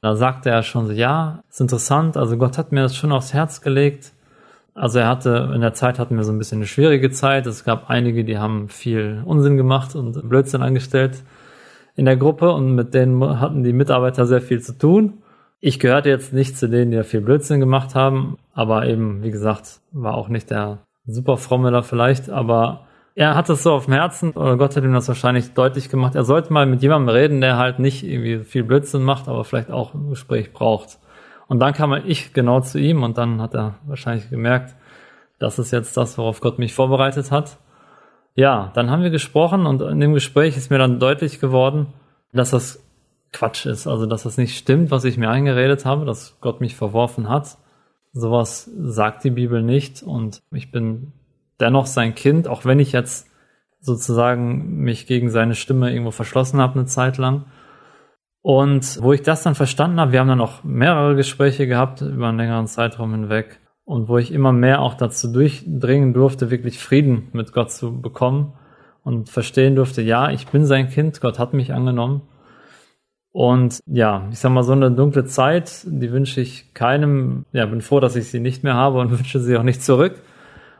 Da 0.00 0.14
sagte 0.14 0.48
er 0.48 0.62
schon 0.62 0.86
so, 0.86 0.92
ja, 0.92 1.42
ist 1.50 1.60
interessant, 1.60 2.16
also 2.16 2.36
Gott 2.36 2.56
hat 2.56 2.70
mir 2.70 2.82
das 2.82 2.94
schon 2.94 3.10
aufs 3.10 3.34
Herz 3.34 3.62
gelegt. 3.62 4.12
Also 4.74 5.00
er 5.00 5.08
hatte, 5.08 5.50
in 5.54 5.60
der 5.60 5.74
Zeit 5.74 5.98
hatten 5.98 6.16
wir 6.16 6.24
so 6.24 6.32
ein 6.32 6.38
bisschen 6.38 6.58
eine 6.58 6.66
schwierige 6.66 7.10
Zeit. 7.10 7.46
Es 7.46 7.64
gab 7.64 7.90
einige, 7.90 8.24
die 8.24 8.38
haben 8.38 8.68
viel 8.68 9.22
Unsinn 9.24 9.56
gemacht 9.56 9.94
und 9.94 10.28
Blödsinn 10.28 10.62
angestellt 10.62 11.22
in 11.94 12.06
der 12.06 12.16
Gruppe 12.16 12.52
und 12.52 12.74
mit 12.74 12.94
denen 12.94 13.40
hatten 13.40 13.64
die 13.64 13.72
Mitarbeiter 13.72 14.26
sehr 14.26 14.40
viel 14.40 14.60
zu 14.60 14.78
tun. 14.78 15.22
Ich 15.60 15.78
gehörte 15.78 16.08
jetzt 16.08 16.32
nicht 16.32 16.56
zu 16.56 16.68
denen, 16.68 16.90
die 16.90 16.96
da 16.96 17.02
viel 17.02 17.20
Blödsinn 17.20 17.60
gemacht 17.60 17.94
haben, 17.94 18.38
aber 18.54 18.86
eben, 18.86 19.22
wie 19.22 19.30
gesagt, 19.30 19.80
war 19.92 20.14
auch 20.14 20.28
nicht 20.28 20.50
der 20.50 20.78
super 21.06 21.36
fromme 21.36 21.70
da 21.70 21.82
vielleicht, 21.82 22.30
aber 22.30 22.86
er 23.14 23.34
hat 23.34 23.50
es 23.50 23.62
so 23.62 23.72
auf 23.72 23.84
dem 23.84 23.94
Herzen, 23.94 24.30
oder 24.32 24.56
Gott 24.56 24.74
hat 24.74 24.84
ihm 24.84 24.94
das 24.94 25.08
wahrscheinlich 25.08 25.52
deutlich 25.52 25.90
gemacht. 25.90 26.14
Er 26.14 26.24
sollte 26.24 26.52
mal 26.52 26.64
mit 26.64 26.82
jemandem 26.82 27.14
reden, 27.14 27.40
der 27.40 27.58
halt 27.58 27.78
nicht 27.78 28.04
irgendwie 28.04 28.38
viel 28.44 28.64
Blödsinn 28.64 29.02
macht, 29.02 29.28
aber 29.28 29.44
vielleicht 29.44 29.70
auch 29.70 29.92
ein 29.94 30.08
Gespräch 30.08 30.52
braucht. 30.52 30.98
Und 31.52 31.58
dann 31.58 31.74
kam 31.74 31.92
ich 31.92 32.32
genau 32.32 32.60
zu 32.60 32.78
ihm 32.78 33.02
und 33.02 33.18
dann 33.18 33.42
hat 33.42 33.52
er 33.54 33.74
wahrscheinlich 33.84 34.30
gemerkt, 34.30 34.74
das 35.38 35.58
ist 35.58 35.70
jetzt 35.70 35.94
das, 35.98 36.16
worauf 36.16 36.40
Gott 36.40 36.58
mich 36.58 36.72
vorbereitet 36.72 37.30
hat. 37.30 37.58
Ja, 38.34 38.72
dann 38.72 38.88
haben 38.88 39.02
wir 39.02 39.10
gesprochen 39.10 39.66
und 39.66 39.82
in 39.82 40.00
dem 40.00 40.14
Gespräch 40.14 40.56
ist 40.56 40.70
mir 40.70 40.78
dann 40.78 40.98
deutlich 40.98 41.40
geworden, 41.40 41.88
dass 42.32 42.52
das 42.52 42.82
Quatsch 43.34 43.66
ist, 43.66 43.86
also 43.86 44.06
dass 44.06 44.22
das 44.22 44.38
nicht 44.38 44.56
stimmt, 44.56 44.90
was 44.90 45.04
ich 45.04 45.18
mir 45.18 45.28
eingeredet 45.28 45.84
habe, 45.84 46.06
dass 46.06 46.38
Gott 46.40 46.62
mich 46.62 46.74
verworfen 46.74 47.28
hat. 47.28 47.58
Sowas 48.14 48.70
sagt 48.78 49.22
die 49.22 49.30
Bibel 49.30 49.60
nicht 49.60 50.02
und 50.02 50.40
ich 50.52 50.70
bin 50.70 51.12
dennoch 51.60 51.84
sein 51.84 52.14
Kind, 52.14 52.48
auch 52.48 52.64
wenn 52.64 52.80
ich 52.80 52.92
jetzt 52.92 53.28
sozusagen 53.78 54.78
mich 54.78 55.06
gegen 55.06 55.28
seine 55.28 55.54
Stimme 55.54 55.90
irgendwo 55.90 56.12
verschlossen 56.12 56.62
habe 56.62 56.78
eine 56.78 56.86
Zeit 56.86 57.18
lang. 57.18 57.44
Und 58.42 59.00
wo 59.00 59.12
ich 59.12 59.22
das 59.22 59.44
dann 59.44 59.54
verstanden 59.54 60.00
habe, 60.00 60.12
wir 60.12 60.20
haben 60.20 60.28
dann 60.28 60.40
auch 60.40 60.64
mehrere 60.64 61.14
Gespräche 61.14 61.68
gehabt 61.68 62.00
über 62.00 62.28
einen 62.28 62.38
längeren 62.38 62.66
Zeitraum 62.66 63.12
hinweg 63.12 63.60
und 63.84 64.08
wo 64.08 64.18
ich 64.18 64.32
immer 64.32 64.52
mehr 64.52 64.80
auch 64.80 64.94
dazu 64.94 65.32
durchdringen 65.32 66.12
durfte, 66.12 66.50
wirklich 66.50 66.80
Frieden 66.80 67.28
mit 67.32 67.52
Gott 67.52 67.70
zu 67.70 68.00
bekommen 68.00 68.52
und 69.04 69.28
verstehen 69.28 69.76
durfte, 69.76 70.02
ja, 70.02 70.30
ich 70.30 70.48
bin 70.48 70.66
sein 70.66 70.88
Kind, 70.88 71.20
Gott 71.20 71.38
hat 71.38 71.54
mich 71.54 71.72
angenommen. 71.72 72.22
Und 73.30 73.80
ja, 73.86 74.28
ich 74.30 74.40
sag 74.40 74.52
mal, 74.52 74.62
so 74.62 74.72
eine 74.72 74.90
dunkle 74.90 75.24
Zeit, 75.24 75.84
die 75.86 76.12
wünsche 76.12 76.40
ich 76.40 76.74
keinem, 76.74 77.46
ja, 77.52 77.64
bin 77.66 77.80
froh, 77.80 77.98
dass 77.98 78.16
ich 78.16 78.28
sie 78.28 78.40
nicht 78.40 78.62
mehr 78.64 78.74
habe 78.74 78.98
und 78.98 79.10
wünsche 79.18 79.40
sie 79.40 79.56
auch 79.56 79.62
nicht 79.62 79.82
zurück. 79.82 80.20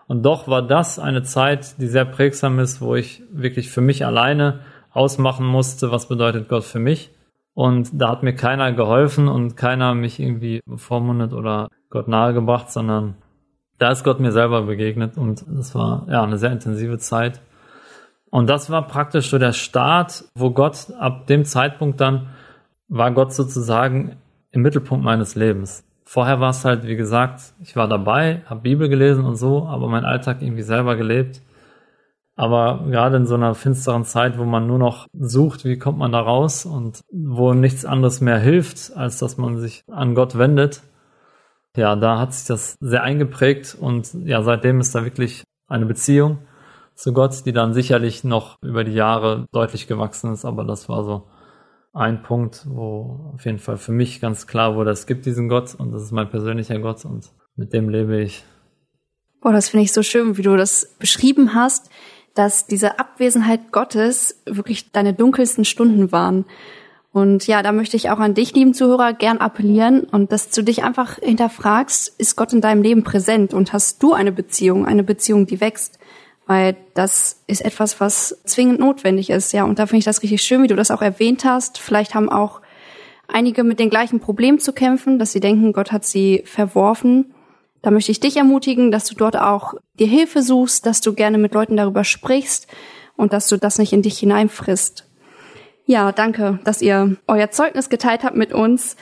Und 0.09 0.25
doch 0.25 0.49
war 0.49 0.63
das 0.63 0.99
eine 0.99 1.23
Zeit, 1.23 1.81
die 1.81 1.87
sehr 1.87 2.05
prägsam 2.05 2.59
ist, 2.59 2.81
wo 2.81 2.95
ich 2.97 3.23
wirklich 3.31 3.71
für 3.71 3.81
mich 3.81 4.05
alleine 4.05 4.61
ausmachen 4.91 5.47
musste, 5.47 5.91
was 5.91 6.09
bedeutet 6.09 6.49
Gott 6.49 6.65
für 6.65 6.81
mich. 6.81 7.11
Und 7.55 7.91
da 7.93 8.11
hat 8.11 8.23
mir 8.23 8.35
keiner 8.35 8.73
geholfen 8.73 9.29
und 9.29 9.57
keiner 9.57 9.95
mich 9.95 10.19
irgendwie 10.19 10.61
bevormundet 10.65 11.33
oder 11.33 11.69
Gott 11.91 12.09
nahegebracht, 12.09 12.71
sondern 12.71 13.17
da 13.79 13.91
ist 13.91 14.05
Gott 14.05 14.21
mir 14.21 14.33
selber 14.33 14.63
begegnet 14.63 15.19
und 15.19 15.45
das 15.49 15.75
war 15.75 16.07
ja 16.09 16.23
eine 16.23 16.39
sehr 16.39 16.53
intensive 16.53 16.99
Zeit. 16.99 17.41
Und 18.31 18.49
das 18.49 18.71
war 18.71 18.87
praktisch 18.87 19.29
so 19.29 19.39
der 19.39 19.53
Start, 19.53 20.25
wo 20.35 20.51
Gott 20.51 20.87
ab 20.99 21.27
dem 21.27 21.45
Zeitpunkt 21.45 22.01
dann 22.01 22.29
war 22.89 23.11
Gott 23.11 23.35
sozusagen 23.35 24.17
im 24.51 24.63
Mittelpunkt 24.63 25.05
meines 25.05 25.35
Lebens. 25.35 25.85
Vorher 26.05 26.41
war 26.41 26.51
es 26.51 26.65
halt, 26.65 26.87
wie 26.87 26.97
gesagt, 26.97 27.55
ich 27.61 27.77
war 27.77 27.89
dabei, 27.89 28.43
habe 28.47 28.61
Bibel 28.61 28.89
gelesen 28.89 29.25
und 29.25 29.37
so, 29.37 29.67
aber 29.67 29.89
mein 29.89 30.05
Alltag 30.05 30.43
irgendwie 30.43 30.63
selber 30.63 30.97
gelebt. 30.97 31.43
Aber 32.35 32.87
gerade 32.89 33.19
in 33.19 33.27
so 33.27 33.35
einer 33.35 33.55
finsteren 33.55 34.05
Zeit, 34.05 34.39
wo 34.39 34.45
man 34.45 34.67
nur 34.67 34.79
noch 34.79 35.07
sucht, 35.13 35.65
wie 35.65 35.79
kommt 35.79 35.99
man 35.99 36.13
da 36.13 36.21
raus 36.21 36.65
und 36.65 37.03
wo 37.13 37.53
nichts 37.53 37.85
anderes 37.85 38.21
mehr 38.21 38.39
hilft, 38.39 38.97
als 38.97 39.19
dass 39.19 39.37
man 39.37 39.59
sich 39.59 39.85
an 39.89 40.15
Gott 40.15 40.39
wendet, 40.39 40.83
ja, 41.77 41.97
da 41.97 42.19
hat 42.19 42.35
sich 42.35 42.47
das 42.47 42.77
sehr 42.81 43.03
eingeprägt 43.03 43.77
und 43.79 44.13
ja, 44.25 44.43
seitdem 44.43 44.81
ist 44.81 44.95
da 44.95 45.05
wirklich 45.05 45.45
eine 45.69 45.87
Beziehung 45.87 46.39
zu 46.95 47.13
Gott, 47.13 47.47
die 47.47 47.53
dann 47.53 47.73
sicherlich 47.73 48.25
noch 48.25 48.57
über 48.63 48.85
die 48.85 48.93
Jahre 48.93 49.47
deutlich 49.53 49.87
gewachsen 49.87 50.33
ist, 50.33 50.45
aber 50.45 50.65
das 50.65 50.89
war 50.89 51.05
so 51.05 51.29
ein 51.95 52.23
Punkt, 52.23 52.67
wo 52.69 53.33
auf 53.35 53.45
jeden 53.45 53.59
Fall 53.59 53.77
für 53.77 53.93
mich 53.93 54.21
ganz 54.21 54.47
klar 54.47 54.77
wurde, 54.77 54.91
es 54.91 55.07
gibt 55.07 55.27
diesen 55.27 55.49
Gott 55.49 55.75
und 55.75 55.93
das 55.93 56.03
ist 56.03 56.13
mein 56.13 56.31
persönlicher 56.31 56.79
Gott 56.79 57.05
und 57.05 57.31
mit 57.57 57.73
dem 57.73 57.89
lebe 57.89 58.21
ich. 58.21 58.45
Boah, 59.41 59.53
das 59.53 59.71
finde 59.71 59.85
ich 59.85 59.93
so 59.93 60.03
schön, 60.03 60.37
wie 60.37 60.43
du 60.43 60.57
das 60.57 60.95
beschrieben 60.99 61.55
hast, 61.55 61.91
dass 62.35 62.67
diese 62.67 62.99
Abwesenheit 62.99 63.73
Gottes 63.73 64.41
wirklich 64.47 64.93
deine 64.93 65.13
dunkelsten 65.13 65.65
Stunden 65.65 66.13
waren. 66.13 66.45
Und 67.13 67.47
ja, 67.47 67.63
da 67.63 67.73
möchte 67.73 67.97
ich 67.97 68.09
auch 68.09 68.21
an 68.21 68.35
dich, 68.35 68.55
lieben 68.55 68.73
Zuhörer, 68.73 69.13
gern 69.13 69.39
appellieren 69.39 70.05
und 70.05 70.33
dass 70.33 70.49
du 70.49 70.63
dich 70.63 70.83
einfach 70.83 71.19
hinterfragst, 71.19 72.15
ist 72.19 72.37
Gott 72.37 72.55
in 72.55 72.63
deinem 72.63 72.83
Leben 72.83 73.03
präsent 73.03 73.53
und 73.53 73.75
hast 73.75 74.03
du 74.03 74.15
eine 74.15 74.33
Beziehung, 74.33 74.87
eine 74.87 75.03
Beziehung, 75.03 75.47
die 75.47 75.61
wächst? 75.61 75.99
weil 76.47 76.77
das 76.95 77.43
ist 77.47 77.65
etwas, 77.65 78.01
was 78.01 78.39
zwingend 78.45 78.81
notwendig 78.81 79.31
ist, 79.31 79.53
ja. 79.53 79.65
Und 79.65 79.79
da 79.79 79.87
finde 79.87 80.01
ich 80.01 80.05
das 80.05 80.23
richtig 80.23 80.43
schön, 80.43 80.63
wie 80.63 80.69
du 80.69 80.77
das 80.77 80.91
auch 80.91 81.03
erwähnt 81.03 81.45
hast. 81.45 81.79
Vielleicht 81.79 82.15
haben 82.15 82.29
auch 82.29 82.61
einige 83.29 83.65
mit 83.65 83.79
den 83.79 83.91
gleichen 83.91 84.21
Problemen 84.21 84.59
zu 84.59 84.73
kämpfen, 84.73 85.19
dass 85.19 85.33
sie 85.33 85.41
denken, 85.41 85.73
Gott 85.73 85.93
hat 85.93 86.05
sie 86.05 86.43
verworfen. 86.45 87.33
Da 87.83 87.91
möchte 87.91 88.13
ich 88.13 88.21
dich 88.21 88.37
ermutigen, 88.37 88.93
dass 88.93 89.05
du 89.05 89.15
dort 89.15 89.37
auch 89.37 89.75
dir 89.99 90.07
Hilfe 90.07 90.43
suchst, 90.43 90.87
dass 90.87 91.01
du 91.01 91.15
gerne 91.15 91.37
mit 91.37 91.53
Leuten 91.53 91.77
darüber 91.77 92.05
sprichst 92.05 92.69
und 93.17 93.33
dass 93.33 93.49
du 93.49 93.57
das 93.57 93.79
nicht 93.79 93.93
in 93.93 94.03
dich 94.03 94.19
hineinfrisst. 94.19 95.09
Ja, 95.85 96.13
danke, 96.13 96.61
dass 96.65 96.81
ihr 96.81 97.17
euer 97.27 97.51
Zeugnis 97.51 97.91
geteilt 97.91 98.23
habt 98.23 98.37
mit 98.37 98.53
uns. 98.53 98.97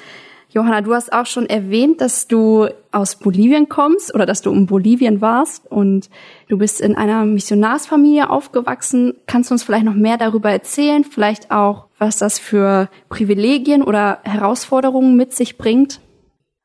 Johanna, 0.48 0.80
du 0.80 0.94
hast 0.94 1.12
auch 1.12 1.26
schon 1.26 1.46
erwähnt, 1.46 2.00
dass 2.00 2.26
du 2.26 2.68
aus 2.90 3.16
Bolivien 3.16 3.68
kommst 3.68 4.12
oder 4.12 4.26
dass 4.26 4.42
du 4.42 4.50
in 4.50 4.66
Bolivien 4.66 5.20
warst 5.20 5.70
und 5.70 6.10
du 6.48 6.58
bist 6.58 6.80
in 6.80 6.96
einer 6.96 7.24
Missionarsfamilie 7.24 8.28
aufgewachsen. 8.28 9.14
Kannst 9.26 9.50
du 9.50 9.54
uns 9.54 9.62
vielleicht 9.62 9.84
noch 9.84 9.94
mehr 9.94 10.16
darüber 10.16 10.50
erzählen? 10.50 11.04
Vielleicht 11.04 11.52
auch, 11.52 11.86
was 11.98 12.18
das 12.18 12.40
für 12.40 12.88
Privilegien 13.10 13.82
oder 13.82 14.18
Herausforderungen 14.24 15.16
mit 15.16 15.34
sich 15.34 15.56
bringt? 15.56 16.00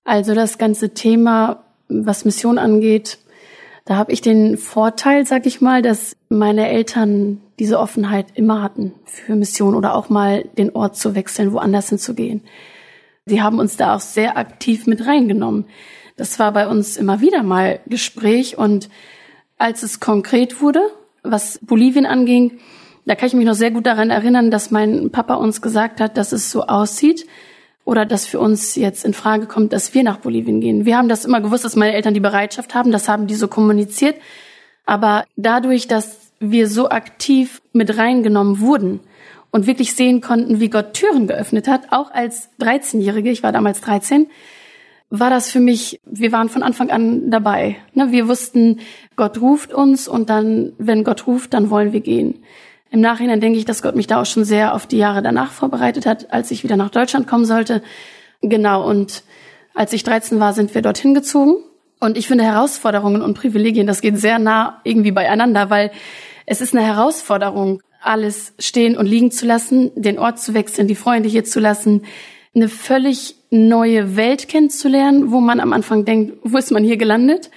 Also 0.04 0.34
das 0.34 0.58
ganze 0.58 0.96
Thema, 0.96 1.65
was 1.88 2.26
Mission 2.26 2.58
angeht, 2.58 3.20
da 3.86 3.98
habe 3.98 4.12
ich 4.12 4.22
den 4.22 4.58
Vorteil, 4.58 5.28
sag 5.28 5.46
ich 5.46 5.62
mal, 5.62 5.84
dass 5.84 6.16
meine 6.30 6.68
Eltern 6.70 7.42
diese 7.60 7.80
Offenheit 7.80 8.28
immer 8.34 8.62
hatten 8.62 8.94
für 9.06 9.36
Mission 9.36 9.76
oder 9.76 9.94
auch 9.94 10.10
mal 10.10 10.44
den 10.58 10.72
Ort 10.72 10.98
zu 10.98 11.14
wechseln, 11.14 11.54
woanders 11.54 11.90
hinzugehen. 11.90 12.42
Sie 13.28 13.42
haben 13.42 13.60
uns 13.60 13.78
da 13.78 13.96
auch 13.96 14.00
sehr 14.00 14.38
aktiv 14.38 14.88
mit 14.88 15.06
reingenommen. 15.06 15.66
Das 16.18 16.40
war 16.40 16.52
bei 16.52 16.68
uns 16.68 16.98
immer 16.98 17.22
wieder 17.22 17.44
mal 17.44 17.80
Gespräch 17.86 18.58
und 18.58 18.90
als 19.58 19.84
es 19.84 20.00
konkret 20.00 20.62
wurde, 20.62 20.82
was 21.24 21.60
Bolivien 21.62 22.06
anging, 22.06 22.60
da 23.06 23.16
kann 23.16 23.28
ich 23.28 23.34
mich 23.36 23.46
noch 23.46 23.54
sehr 23.54 23.72
gut 23.72 23.86
daran 23.86 24.10
erinnern, 24.10 24.50
dass 24.50 24.72
mein 24.72 25.12
Papa 25.12 25.36
uns 25.36 25.62
gesagt 25.62 26.02
hat, 26.02 26.18
dass 26.18 26.32
es 26.32 26.52
so 26.52 26.64
aussieht 26.64 27.28
oder 27.86 28.06
dass 28.06 28.26
für 28.26 28.40
uns 28.40 28.76
jetzt 28.76 29.06
in 29.06 29.14
Frage 29.14 29.46
kommt, 29.46 29.72
dass 29.72 29.94
wir 29.94 30.04
nach 30.04 30.18
Bolivien 30.18 30.60
gehen. 30.60 30.86
Wir 30.86 30.98
haben 30.98 31.08
das 31.08 31.24
immer 31.24 31.40
gewusst, 31.40 31.64
dass 31.64 31.76
meine 31.76 31.94
Eltern 31.94 32.16
die 32.16 32.20
Bereitschaft 32.20 32.76
haben, 32.76 32.92
das 32.92 33.08
haben 33.08 33.28
die 33.28 33.36
so 33.36 33.48
kommuniziert. 33.48 34.16
Aber 34.86 35.24
dadurch, 35.36 35.88
dass 35.88 36.32
wir 36.40 36.68
so 36.68 36.90
aktiv 36.90 37.62
mit 37.74 37.98
reingenommen 37.98 38.60
wurden 38.60 39.00
und 39.52 39.68
wirklich 39.68 39.94
sehen 39.94 40.20
konnten, 40.20 40.60
wie 40.60 40.70
Gott 40.70 40.94
Türen 40.94 41.28
geöffnet 41.28 41.68
hat, 41.68 41.92
auch 41.92 42.12
als 42.12 42.50
13-Jährige, 42.60 43.30
ich 43.30 43.44
war 43.44 43.52
damals 43.52 43.82
13, 43.82 44.28
war 45.10 45.30
das 45.30 45.52
für 45.52 45.60
mich, 45.60 46.02
wir 46.06 46.32
waren 46.32 46.50
von 46.50 46.64
Anfang 46.64 46.90
an 46.90 47.30
dabei. 47.30 47.78
Ne, 47.94 48.12
wir 48.12 48.28
wussten, 48.28 48.80
Gott 49.16 49.40
ruft 49.40 49.74
uns 49.74 50.08
und 50.08 50.30
dann, 50.30 50.74
wenn 50.78 51.04
Gott 51.04 51.28
ruft, 51.28 51.54
dann 51.54 51.70
wollen 51.70 51.94
wir 51.94 52.02
gehen. 52.02 52.44
Im 52.96 53.02
Nachhinein 53.02 53.42
denke 53.42 53.60
ich, 53.60 53.66
dass 53.66 53.82
Gott 53.82 53.98
mich 53.98 54.08
da 54.08 54.22
auch 54.22 54.26
schon 54.26 54.46
sehr 54.46 54.74
auf 54.74 54.88
die 54.88 54.98
Jahre 54.98 55.22
danach 55.22 55.52
vorbereitet 55.52 56.06
hat, 56.06 56.32
als 56.32 56.50
ich 56.50 56.64
wieder 56.64 56.78
nach 56.78 56.90
Deutschland 56.90 57.28
kommen 57.28 57.44
sollte. 57.44 57.84
Genau, 58.40 58.90
und 58.90 59.24
als 59.74 59.92
ich 59.92 60.06
13 60.06 60.40
war, 60.40 60.54
sind 60.54 60.74
wir 60.74 60.82
dorthin 60.82 61.14
gezogen. 61.14 61.58
Und 62.00 62.18
ich 62.18 62.26
finde 62.26 62.46
Herausforderungen 62.46 63.22
und 63.22 63.34
Privilegien, 63.34 63.86
das 63.86 64.00
geht 64.00 64.18
sehr 64.18 64.40
nah 64.40 64.80
irgendwie 64.86 65.12
beieinander, 65.12 65.70
weil 65.70 65.92
es 66.46 66.62
ist 66.62 66.74
eine 66.74 66.86
Herausforderung, 66.86 67.82
alles 68.02 68.54
stehen 68.60 68.96
und 68.98 69.08
liegen 69.08 69.30
zu 69.30 69.46
lassen, 69.46 69.92
den 69.96 70.18
Ort 70.18 70.40
zu 70.40 70.54
wechseln, 70.54 70.88
die 70.88 70.96
Freunde 70.96 71.28
hier 71.28 71.44
zu 71.44 71.60
lassen, 71.60 72.04
eine 72.56 72.70
völlig 72.70 73.36
neue 73.50 74.16
Welt 74.16 74.48
kennenzulernen, 74.48 75.34
wo 75.34 75.42
man 75.42 75.60
am 75.60 75.74
Anfang 75.74 76.06
denkt, 76.06 76.38
wo 76.44 76.58
ist 76.58 76.72
man 76.72 76.86
hier 76.86 76.96
gelandet? 76.96 77.52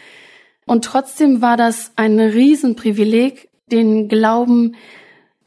Und 0.67 0.85
trotzdem 0.85 1.41
war 1.41 1.57
das 1.57 1.93
ein 1.95 2.19
Riesenprivileg, 2.19 3.49
den 3.71 4.09
Glauben 4.09 4.75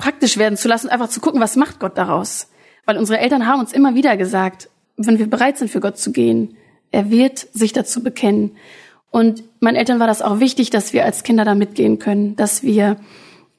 praktisch 0.02 0.38
werden 0.38 0.58
zu 0.58 0.68
lassen, 0.68 0.90
einfach 0.90 1.10
zu 1.10 1.22
gucken, 1.22 1.40
was 1.40 1.56
macht 1.56 1.80
Gott 1.80 1.98
daraus. 1.98 2.50
Weil 2.86 2.98
unsere 2.98 3.20
Eltern 3.20 3.46
haben 3.46 3.60
uns 3.60 3.72
immer 3.72 3.96
wieder 3.96 4.18
gesagt, 4.18 4.70
wenn 4.98 5.20
wir 5.20 5.30
bereit 5.30 5.58
sind, 5.58 5.70
für 5.70 5.80
Gott 5.80 5.98
zu 5.98 6.12
gehen, 6.12 6.58
er 6.92 7.10
wird 7.10 7.48
sich 7.54 7.72
dazu 7.72 8.04
bekennen. 8.04 8.58
Und 9.12 9.44
meinen 9.60 9.76
Eltern 9.76 10.00
war 10.00 10.08
das 10.08 10.22
auch 10.22 10.40
wichtig, 10.40 10.70
dass 10.70 10.92
wir 10.92 11.06
als 11.06 11.24
Kinder 11.24 11.46
da 11.46 11.56
mitgehen 11.56 12.00
können, 12.00 12.36
dass 12.36 12.64
wir 12.64 12.98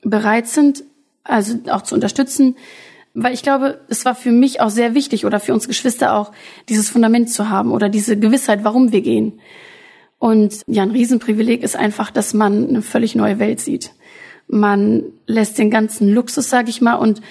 bereit 0.03 0.49
sind, 0.49 0.85
also 1.25 1.59
auch 1.71 1.83
zu 1.83 1.95
unterstützen, 1.95 2.57
weil 3.15 3.35
ich 3.35 3.43
glaube, 3.43 3.81
es 3.89 4.05
war 4.05 4.15
für 4.15 4.33
mich 4.33 4.61
auch 4.61 4.71
sehr 4.71 4.95
wichtig 4.95 5.27
oder 5.27 5.39
für 5.39 5.53
uns 5.53 5.69
Geschwister 5.69 6.15
auch, 6.15 6.33
dieses 6.69 6.89
Fundament 6.89 7.31
zu 7.31 7.51
haben 7.51 7.71
oder 7.71 7.89
diese 7.89 8.19
Gewissheit, 8.19 8.65
warum 8.65 8.91
wir 8.91 9.03
gehen. 9.03 9.39
Und 10.19 10.63
ja, 10.67 10.83
ein 10.83 10.91
Riesenprivileg 10.91 11.63
ist 11.63 11.77
einfach, 11.77 12.11
dass 12.11 12.33
man 12.33 12.69
eine 12.69 12.83
völlig 12.83 13.15
neue 13.15 13.39
Welt 13.39 13.61
sieht. 13.61 13.93
Man 14.53 15.05
lässt 15.27 15.57
den 15.57 15.71
ganzen 15.71 16.09
Luxus, 16.13 16.51
sage 16.51 16.69
ich 16.69 16.83
mal, 16.83 16.97
und 16.97 17.23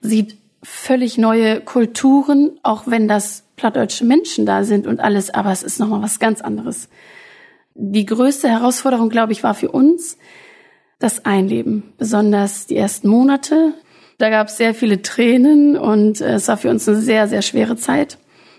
sieht 0.00 0.38
völlig 0.62 1.18
neue 1.18 1.60
Kulturen, 1.60 2.52
auch 2.62 2.84
wenn 2.86 3.08
das 3.08 3.44
plattdeutsche 3.56 4.06
Menschen 4.06 4.46
da 4.46 4.64
sind 4.64 4.86
und 4.86 4.98
alles, 4.98 5.28
aber 5.28 5.52
es 5.52 5.62
ist 5.62 5.78
nochmal 5.78 6.00
was 6.00 6.18
ganz 6.18 6.40
anderes. 6.40 6.88
Die 7.74 8.06
größte 8.06 8.48
Herausforderung, 8.48 9.10
glaube 9.10 9.32
ich, 9.32 9.42
war 9.42 9.52
für 9.52 9.70
uns 9.70 10.16
das 10.98 11.26
Einleben, 11.26 11.92
besonders 11.98 12.66
die 12.66 12.76
ersten 12.76 13.08
Monate. 13.08 13.74
Da 14.16 14.30
gab 14.30 14.48
es 14.48 14.56
sehr 14.56 14.74
viele 14.74 15.02
Tränen 15.02 15.76
und 15.76 16.22
es 16.22 16.48
war 16.48 16.56
für 16.56 16.70
uns 16.70 16.88
eine 16.88 16.98
sehr, 16.98 17.28
sehr 17.28 17.42
schwere 17.42 17.76
Zeit. 17.76 18.16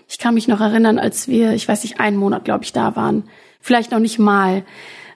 Ich 0.08 0.18
kann 0.18 0.34
mich 0.34 0.46
noch 0.46 0.60
erinnern, 0.60 1.00
als 1.00 1.26
wir, 1.26 1.52
ich 1.52 1.66
weiß 1.66 1.82
nicht, 1.82 1.98
einen 1.98 2.16
Monat, 2.16 2.44
glaube 2.44 2.62
ich, 2.62 2.72
da 2.72 2.94
waren. 2.94 3.24
Vielleicht 3.60 3.90
noch 3.90 3.98
nicht 3.98 4.20
mal. 4.20 4.62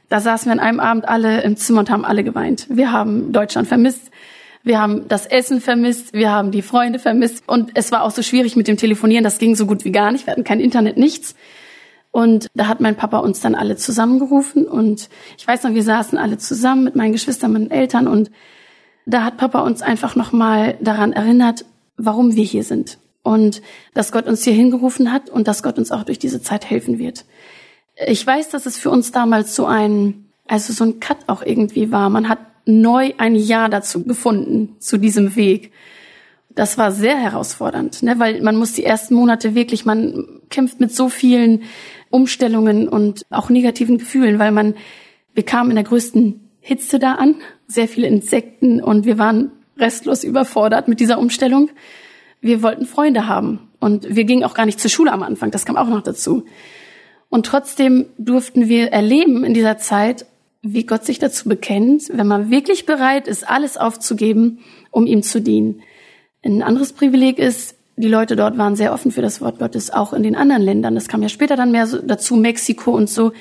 Da 0.08 0.20
saßen 0.20 0.46
wir 0.46 0.52
an 0.52 0.60
einem 0.60 0.80
Abend 0.80 1.08
alle 1.08 1.42
im 1.42 1.56
Zimmer 1.56 1.80
und 1.80 1.90
haben 1.90 2.04
alle 2.04 2.24
geweint. 2.24 2.66
Wir 2.70 2.92
haben 2.92 3.32
Deutschland 3.32 3.68
vermisst. 3.68 4.10
Wir 4.62 4.80
haben 4.80 5.06
das 5.08 5.26
Essen 5.26 5.60
vermisst. 5.60 6.12
Wir 6.12 6.30
haben 6.30 6.50
die 6.50 6.62
Freunde 6.62 6.98
vermisst. 6.98 7.44
Und 7.46 7.72
es 7.74 7.92
war 7.92 8.02
auch 8.02 8.10
so 8.10 8.22
schwierig 8.22 8.56
mit 8.56 8.68
dem 8.68 8.76
Telefonieren. 8.76 9.24
Das 9.24 9.38
ging 9.38 9.54
so 9.54 9.66
gut 9.66 9.84
wie 9.84 9.92
gar 9.92 10.10
nicht. 10.10 10.26
Wir 10.26 10.32
hatten 10.32 10.44
kein 10.44 10.60
Internet, 10.60 10.96
nichts. 10.96 11.34
Und 12.10 12.48
da 12.54 12.68
hat 12.68 12.80
mein 12.80 12.96
Papa 12.96 13.18
uns 13.18 13.40
dann 13.40 13.54
alle 13.54 13.76
zusammengerufen. 13.76 14.66
Und 14.66 15.08
ich 15.36 15.46
weiß 15.46 15.62
noch, 15.64 15.74
wir 15.74 15.82
saßen 15.82 16.18
alle 16.18 16.38
zusammen 16.38 16.84
mit 16.84 16.96
meinen 16.96 17.12
Geschwistern, 17.12 17.52
meinen 17.52 17.70
Eltern. 17.70 18.08
Und 18.08 18.30
da 19.04 19.24
hat 19.24 19.36
Papa 19.36 19.60
uns 19.60 19.82
einfach 19.82 20.16
nochmal 20.16 20.76
daran 20.80 21.12
erinnert, 21.12 21.66
warum 21.96 22.34
wir 22.34 22.44
hier 22.44 22.64
sind. 22.64 22.98
Und 23.22 23.60
dass 23.92 24.10
Gott 24.10 24.26
uns 24.26 24.42
hier 24.42 24.54
hingerufen 24.54 25.12
hat 25.12 25.28
und 25.28 25.48
dass 25.48 25.62
Gott 25.62 25.78
uns 25.78 25.92
auch 25.92 26.04
durch 26.04 26.18
diese 26.18 26.40
Zeit 26.40 26.68
helfen 26.68 26.98
wird. 26.98 27.26
Ich 28.06 28.26
weiß, 28.26 28.50
dass 28.50 28.66
es 28.66 28.78
für 28.78 28.90
uns 28.90 29.12
damals 29.12 29.54
so 29.54 29.66
ein, 29.66 30.26
also 30.46 30.72
so 30.72 30.84
ein 30.84 31.00
Cut 31.00 31.18
auch 31.26 31.42
irgendwie 31.42 31.90
war. 31.90 32.10
Man 32.10 32.28
hat 32.28 32.38
neu 32.64 33.12
ein 33.16 33.34
Ja 33.34 33.68
dazu 33.68 34.04
gefunden, 34.04 34.76
zu 34.78 34.98
diesem 34.98 35.36
Weg. 35.36 35.72
Das 36.50 36.76
war 36.76 36.92
sehr 36.92 37.16
herausfordernd, 37.16 38.02
ne? 38.02 38.18
weil 38.18 38.42
man 38.42 38.56
muss 38.56 38.72
die 38.72 38.84
ersten 38.84 39.14
Monate 39.14 39.54
wirklich, 39.54 39.84
man 39.84 40.40
kämpft 40.50 40.80
mit 40.80 40.94
so 40.94 41.08
vielen 41.08 41.62
Umstellungen 42.10 42.88
und 42.88 43.24
auch 43.30 43.48
negativen 43.48 43.96
Gefühlen, 43.98 44.38
weil 44.38 44.50
man, 44.50 44.74
wir 45.34 45.44
kamen 45.44 45.70
in 45.70 45.76
der 45.76 45.84
größten 45.84 46.40
Hitze 46.60 46.98
da 46.98 47.14
an, 47.14 47.36
sehr 47.68 47.88
viele 47.88 48.08
Insekten 48.08 48.82
und 48.82 49.06
wir 49.06 49.18
waren 49.18 49.52
restlos 49.78 50.24
überfordert 50.24 50.88
mit 50.88 51.00
dieser 51.00 51.18
Umstellung. 51.18 51.70
Wir 52.40 52.62
wollten 52.62 52.86
Freunde 52.86 53.28
haben 53.28 53.68
und 53.78 54.14
wir 54.14 54.24
gingen 54.24 54.44
auch 54.44 54.54
gar 54.54 54.66
nicht 54.66 54.80
zur 54.80 54.90
Schule 54.90 55.12
am 55.12 55.22
Anfang, 55.22 55.50
das 55.50 55.64
kam 55.64 55.76
auch 55.76 55.88
noch 55.88 56.02
dazu. 56.02 56.44
Und 57.28 57.46
trotzdem 57.46 58.06
durften 58.16 58.68
wir 58.68 58.88
erleben 58.88 59.44
in 59.44 59.54
dieser 59.54 59.78
Zeit, 59.78 60.26
wie 60.62 60.84
Gott 60.84 61.04
sich 61.04 61.18
dazu 61.18 61.48
bekennt, 61.48 62.04
wenn 62.12 62.26
man 62.26 62.50
wirklich 62.50 62.86
bereit 62.86 63.28
ist, 63.28 63.48
alles 63.48 63.76
aufzugeben, 63.76 64.60
um 64.90 65.06
ihm 65.06 65.22
zu 65.22 65.40
dienen. 65.40 65.82
Ein 66.44 66.62
anderes 66.62 66.92
Privileg 66.92 67.38
ist, 67.38 67.76
die 67.96 68.08
Leute 68.08 68.36
dort 68.36 68.58
waren 68.58 68.76
sehr 68.76 68.92
offen 68.92 69.10
für 69.10 69.22
das 69.22 69.40
Wort 69.40 69.58
Gottes, 69.58 69.90
auch 69.90 70.12
in 70.12 70.22
den 70.22 70.36
anderen 70.36 70.62
Ländern. 70.62 70.94
Das 70.94 71.08
kam 71.08 71.22
ja 71.22 71.28
später 71.28 71.56
dann 71.56 71.72
mehr 71.72 71.86
dazu, 71.86 72.36
Mexiko 72.36 72.92
und 72.92 73.10
so. 73.10 73.32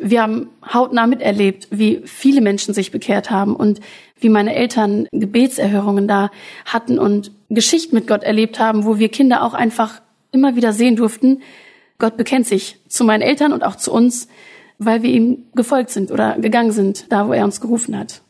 Wir 0.00 0.22
haben 0.22 0.48
hautnah 0.72 1.06
miterlebt, 1.06 1.68
wie 1.70 2.00
viele 2.04 2.40
Menschen 2.40 2.74
sich 2.74 2.90
bekehrt 2.90 3.30
haben 3.30 3.54
und 3.54 3.80
wie 4.18 4.28
meine 4.28 4.54
Eltern 4.54 5.06
Gebetserhörungen 5.12 6.08
da 6.08 6.30
hatten 6.64 6.98
und 6.98 7.32
Geschichten 7.50 7.94
mit 7.94 8.06
Gott 8.06 8.22
erlebt 8.22 8.58
haben, 8.58 8.84
wo 8.84 8.98
wir 8.98 9.10
Kinder 9.10 9.44
auch 9.44 9.54
einfach 9.54 10.00
immer 10.32 10.56
wieder 10.56 10.72
sehen 10.72 10.96
durften, 10.96 11.42
Gott 12.00 12.16
bekennt 12.16 12.46
sich 12.46 12.80
zu 12.88 13.04
meinen 13.04 13.22
Eltern 13.22 13.52
und 13.52 13.62
auch 13.64 13.76
zu 13.76 13.92
uns, 13.92 14.26
weil 14.78 15.02
wir 15.02 15.10
ihm 15.10 15.44
gefolgt 15.54 15.90
sind 15.90 16.10
oder 16.10 16.38
gegangen 16.38 16.72
sind, 16.72 17.12
da 17.12 17.28
wo 17.28 17.32
er 17.32 17.44
uns 17.44 17.60
gerufen 17.60 17.96
hat. 17.96 18.22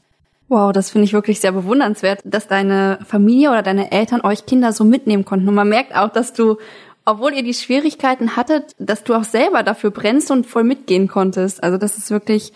Wow, 0.49 0.73
das 0.73 0.91
finde 0.91 1.05
ich 1.05 1.13
wirklich 1.13 1.39
sehr 1.39 1.53
bewundernswert, 1.53 2.21
dass 2.25 2.49
deine 2.49 2.99
Familie 3.07 3.51
oder 3.51 3.63
deine 3.63 3.93
Eltern 3.93 4.21
euch 4.23 4.47
Kinder 4.47 4.73
so 4.73 4.83
mitnehmen 4.83 5.25
konnten. 5.25 5.49
Und 5.49 5.55
man 5.55 5.69
merkt 5.69 5.95
auch, 5.95 6.09
dass 6.09 6.33
du, 6.33 6.57
obwohl 7.05 7.33
ihr 7.35 7.45
die 7.45 7.55
Schwierigkeiten 7.55 8.35
hattet, 8.35 8.75
dass 8.81 9.05
du 9.05 9.15
auch 9.15 9.23
selber 9.23 9.63
dafür 9.63 9.93
brennst 9.93 10.33
und 10.33 10.47
voll 10.47 10.65
mitgehen 10.65 11.07
konntest. 11.07 11.63
Also 11.63 11.79
das 11.79 11.97
ist 11.97 12.11
wirklich 12.11 12.53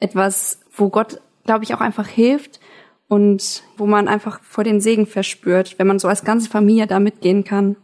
etwas, 0.00 0.58
wo 0.74 0.88
Gott, 0.88 1.20
glaube 1.44 1.62
ich, 1.62 1.72
auch 1.72 1.80
einfach 1.80 2.08
hilft 2.08 2.58
und 3.06 3.62
wo 3.76 3.86
man 3.86 4.08
einfach 4.08 4.40
vor 4.42 4.64
den 4.64 4.80
Segen 4.80 5.06
verspürt, 5.06 5.78
wenn 5.78 5.86
man 5.86 6.00
so 6.00 6.08
als 6.08 6.24
ganze 6.24 6.50
Familie 6.50 6.88
da 6.88 6.98
mitgehen 6.98 7.44
kann. 7.44 7.76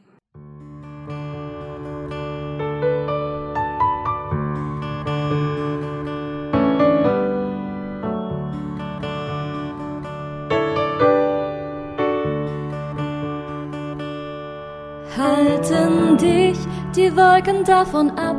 Wolken 17.16 17.64
davon 17.64 18.10
ab, 18.10 18.36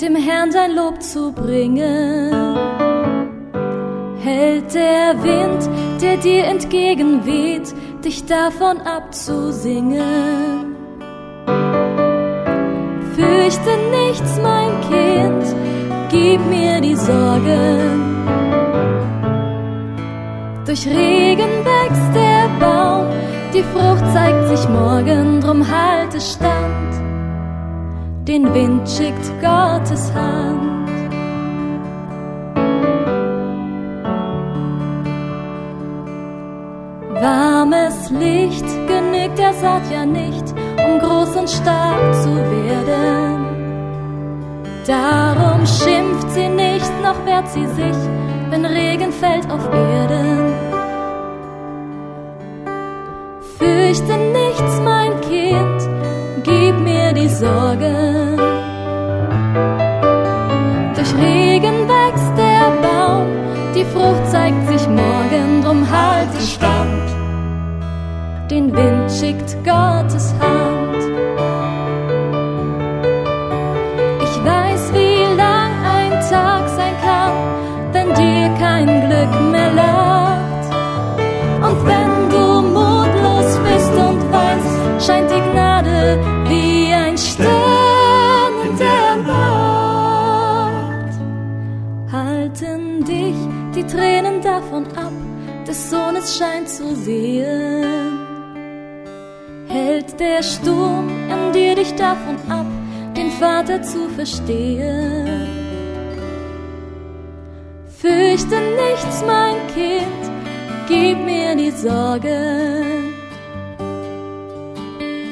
dem 0.00 0.16
Herrn 0.16 0.50
dein 0.50 0.74
Lob 0.74 1.02
zu 1.02 1.32
bringen. 1.32 2.32
Hält 4.20 4.74
der 4.74 5.22
Wind, 5.22 5.68
der 6.00 6.16
dir 6.18 6.44
entgegenweht, 6.44 7.74
dich 8.04 8.24
davon 8.26 8.80
abzusingen. 8.80 10.76
Fürchte 13.16 13.70
nichts, 13.90 14.40
mein 14.42 14.80
Kind, 14.90 15.56
gib 16.10 16.40
mir 16.46 16.80
die 16.80 16.96
Sorgen. 16.96 18.12
Durch 20.64 20.86
Regen 20.86 21.52
wächst 21.64 22.14
der 22.14 22.48
Baum, 22.60 23.06
die 23.52 23.64
Frucht 23.64 24.12
zeigt 24.12 24.48
sich 24.48 24.68
morgen, 24.68 25.40
drum 25.40 25.66
halte 25.68 26.20
stand 26.20 26.61
den 28.26 28.54
Wind 28.54 28.88
schickt 28.88 29.26
Gottes 29.40 30.12
Hand. 30.14 30.88
Warmes 37.20 38.10
Licht 38.10 38.66
genügt 38.88 39.38
der 39.38 39.52
Saat 39.54 39.82
ja 39.92 40.04
nicht, 40.04 40.44
um 40.84 40.98
groß 40.98 41.36
und 41.36 41.50
stark 41.50 42.14
zu 42.22 42.34
werden. 42.34 43.46
Darum 44.86 45.64
schimpft 45.66 46.30
sie 46.30 46.48
nicht, 46.48 46.90
noch 47.02 47.24
wehrt 47.24 47.48
sie 47.48 47.66
sich, 47.66 48.00
wenn 48.50 48.64
Regen 48.64 49.12
fällt 49.12 49.48
auf 49.50 49.64
Erden. 49.72 50.52
Fürchte 53.58 54.16
nichts, 54.40 54.80
mein 54.84 55.20
Kind, 55.20 55.80
gib 56.42 56.76
mir 56.80 57.12
die 57.12 57.28
Sorgen. 57.28 58.11
Den 68.52 68.68
Wind 68.76 69.10
schickt 69.10 69.56
Gottes 69.64 70.34
Hand. 70.38 71.02
Ich 74.26 74.34
weiß, 74.44 74.92
wie 74.92 75.24
lang 75.42 75.72
ein 75.98 76.12
Tag 76.28 76.68
sein 76.68 76.94
kann, 77.02 77.32
wenn 77.92 78.08
dir 78.08 78.50
kein 78.60 78.88
Glück 79.08 79.32
mehr 79.50 79.72
lacht. 79.72 80.66
Und 81.66 81.86
wenn 81.86 82.28
du 82.28 82.44
mutlos 82.76 83.58
bist 83.64 83.94
und 84.06 84.20
weinst, 84.30 85.06
scheint 85.06 85.30
die 85.30 85.40
Gnade 85.50 86.20
wie 86.50 86.92
ein 86.92 87.16
Stern 87.16 88.52
in 88.68 88.76
der 88.76 89.16
Nacht. 89.32 91.14
Halten 92.12 93.02
dich 93.02 93.38
die 93.74 93.86
Tränen 93.86 94.42
davon 94.42 94.84
ab, 94.88 95.14
des 95.66 95.88
Sohnes 95.88 96.36
Schein 96.36 96.66
zu 96.66 96.94
sehen. 96.94 98.01
Der 100.22 100.40
Sturm 100.40 101.08
in 101.28 101.52
dir 101.52 101.74
dich 101.74 101.96
davon 101.96 102.36
ab, 102.48 102.66
den 103.16 103.28
Vater 103.32 103.82
zu 103.82 104.08
verstehen? 104.08 105.48
Fürchte 108.00 108.56
nichts, 108.82 109.24
mein 109.26 109.56
Kind, 109.74 110.22
gib 110.86 111.18
mir 111.24 111.56
die 111.56 111.72
Sorgen. 111.72 113.14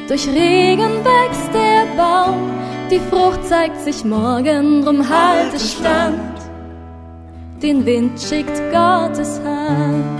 Durch 0.08 0.26
Regen 0.26 1.04
wächst 1.04 1.54
der 1.54 1.86
Baum, 1.96 2.50
die 2.90 2.98
Frucht 2.98 3.46
zeigt 3.46 3.80
sich 3.82 4.04
morgen, 4.04 4.82
drum 4.82 5.08
halte 5.08 5.60
stand. 5.60 6.36
Den 7.62 7.86
Wind 7.86 8.20
schickt 8.20 8.60
Gottes 8.72 9.40
Hand. 9.44 10.19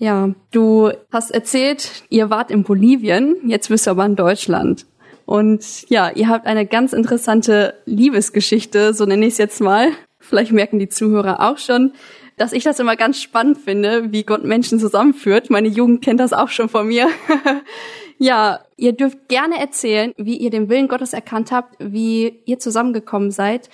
Ja, 0.00 0.30
du 0.50 0.90
hast 1.12 1.30
erzählt, 1.30 2.04
ihr 2.08 2.30
wart 2.30 2.50
in 2.50 2.62
Bolivien, 2.62 3.36
jetzt 3.44 3.68
bist 3.68 3.86
du 3.86 3.90
aber 3.90 4.06
in 4.06 4.16
Deutschland. 4.16 4.86
Und 5.26 5.90
ja, 5.90 6.10
ihr 6.10 6.28
habt 6.28 6.46
eine 6.46 6.64
ganz 6.64 6.94
interessante 6.94 7.74
Liebesgeschichte, 7.84 8.94
so 8.94 9.04
nenne 9.04 9.26
ich 9.26 9.34
es 9.34 9.38
jetzt 9.38 9.60
mal. 9.60 9.88
Vielleicht 10.18 10.52
merken 10.52 10.78
die 10.78 10.88
Zuhörer 10.88 11.40
auch 11.40 11.58
schon, 11.58 11.92
dass 12.38 12.54
ich 12.54 12.64
das 12.64 12.80
immer 12.80 12.96
ganz 12.96 13.20
spannend 13.20 13.58
finde, 13.58 14.10
wie 14.10 14.22
Gott 14.22 14.42
Menschen 14.42 14.78
zusammenführt. 14.78 15.50
Meine 15.50 15.68
Jugend 15.68 16.02
kennt 16.02 16.18
das 16.18 16.32
auch 16.32 16.48
schon 16.48 16.70
von 16.70 16.88
mir. 16.88 17.06
ja, 18.18 18.60
ihr 18.78 18.94
dürft 18.94 19.28
gerne 19.28 19.60
erzählen, 19.60 20.14
wie 20.16 20.38
ihr 20.38 20.48
den 20.48 20.70
Willen 20.70 20.88
Gottes 20.88 21.12
erkannt 21.12 21.52
habt, 21.52 21.76
wie 21.78 22.40
ihr 22.46 22.58
zusammengekommen 22.58 23.32
seid. 23.32 23.68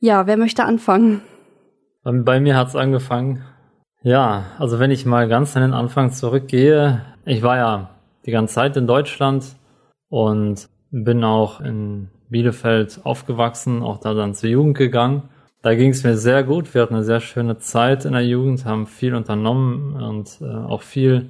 Ja, 0.00 0.26
wer 0.26 0.36
möchte 0.36 0.64
anfangen? 0.64 1.22
Bei 2.04 2.40
mir 2.40 2.58
hat's 2.58 2.76
angefangen. 2.76 3.42
Ja, 4.02 4.46
also 4.58 4.78
wenn 4.78 4.90
ich 4.90 5.04
mal 5.04 5.28
ganz 5.28 5.56
an 5.56 5.62
den 5.62 5.74
Anfang 5.74 6.10
zurückgehe, 6.10 7.02
ich 7.26 7.42
war 7.42 7.56
ja 7.56 7.90
die 8.24 8.30
ganze 8.30 8.54
Zeit 8.54 8.76
in 8.78 8.86
Deutschland 8.86 9.56
und 10.08 10.68
bin 10.90 11.22
auch 11.22 11.60
in 11.60 12.08
Bielefeld 12.30 13.00
aufgewachsen, 13.04 13.82
auch 13.82 14.00
da 14.00 14.14
dann 14.14 14.34
zur 14.34 14.48
Jugend 14.48 14.78
gegangen. 14.78 15.28
Da 15.60 15.74
ging 15.74 15.90
es 15.90 16.02
mir 16.02 16.16
sehr 16.16 16.44
gut. 16.44 16.72
Wir 16.72 16.80
hatten 16.80 16.94
eine 16.94 17.04
sehr 17.04 17.20
schöne 17.20 17.58
Zeit 17.58 18.06
in 18.06 18.12
der 18.12 18.24
Jugend, 18.24 18.64
haben 18.64 18.86
viel 18.86 19.14
unternommen 19.14 20.02
und 20.02 20.38
äh, 20.40 20.46
auch 20.46 20.80
viel 20.80 21.28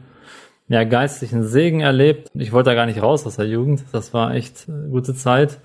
ja, 0.68 0.84
geistlichen 0.84 1.42
Segen 1.42 1.80
erlebt. 1.80 2.30
Ich 2.34 2.52
wollte 2.52 2.70
da 2.70 2.74
gar 2.76 2.86
nicht 2.86 3.02
raus 3.02 3.26
aus 3.26 3.34
der 3.34 3.48
Jugend. 3.48 3.82
Das 3.90 4.14
war 4.14 4.32
echt 4.32 4.68
eine 4.68 4.88
gute 4.88 5.16
Zeit. 5.16 5.58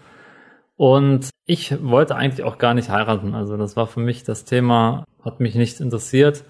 Und 0.78 1.30
ich 1.46 1.84
wollte 1.84 2.16
eigentlich 2.16 2.44
auch 2.44 2.58
gar 2.58 2.74
nicht 2.74 2.90
heiraten. 2.90 3.36
Also 3.36 3.58
das 3.58 3.78
war 3.78 3.86
für 3.86 4.00
mich 4.00 4.24
das 4.24 4.46
Thema, 4.46 5.06
hat 5.24 5.40
mich 5.40 5.54
nicht 5.54 5.80
interessiert. 5.80 6.44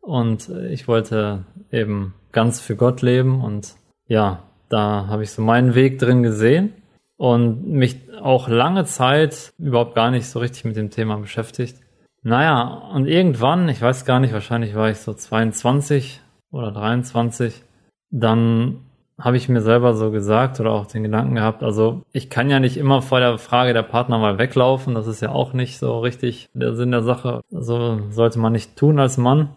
Und 0.00 0.48
ich 0.48 0.88
wollte 0.88 1.44
eben 1.70 2.14
ganz 2.32 2.60
für 2.60 2.76
Gott 2.76 3.02
leben. 3.02 3.42
Und 3.42 3.74
ja, 4.06 4.42
da 4.68 5.06
habe 5.08 5.22
ich 5.22 5.30
so 5.30 5.42
meinen 5.42 5.74
Weg 5.74 5.98
drin 5.98 6.22
gesehen 6.22 6.72
und 7.16 7.66
mich 7.66 7.96
auch 8.20 8.48
lange 8.48 8.84
Zeit 8.84 9.52
überhaupt 9.58 9.94
gar 9.94 10.10
nicht 10.10 10.26
so 10.26 10.38
richtig 10.38 10.64
mit 10.64 10.76
dem 10.76 10.90
Thema 10.90 11.16
beschäftigt. 11.16 11.76
Naja, 12.22 12.90
und 12.94 13.06
irgendwann, 13.06 13.68
ich 13.68 13.80
weiß 13.80 14.04
gar 14.04 14.20
nicht, 14.20 14.32
wahrscheinlich 14.32 14.74
war 14.74 14.90
ich 14.90 14.98
so 14.98 15.12
22 15.12 16.20
oder 16.50 16.70
23, 16.70 17.62
dann 18.10 18.80
habe 19.18 19.36
ich 19.36 19.48
mir 19.48 19.60
selber 19.60 19.94
so 19.94 20.10
gesagt 20.10 20.60
oder 20.60 20.72
auch 20.72 20.86
den 20.86 21.02
Gedanken 21.02 21.34
gehabt, 21.34 21.62
also 21.62 22.02
ich 22.12 22.30
kann 22.30 22.50
ja 22.50 22.58
nicht 22.58 22.76
immer 22.76 23.02
vor 23.02 23.20
der 23.20 23.38
Frage 23.38 23.74
der 23.74 23.82
Partner 23.82 24.18
mal 24.18 24.38
weglaufen, 24.38 24.94
das 24.94 25.06
ist 25.06 25.20
ja 25.20 25.30
auch 25.30 25.52
nicht 25.52 25.78
so 25.78 25.98
richtig 26.00 26.48
der 26.54 26.74
Sinn 26.74 26.90
der 26.90 27.02
Sache. 27.02 27.42
So 27.50 28.00
sollte 28.10 28.38
man 28.38 28.52
nicht 28.52 28.76
tun 28.76 28.98
als 28.98 29.18
Mann. 29.18 29.50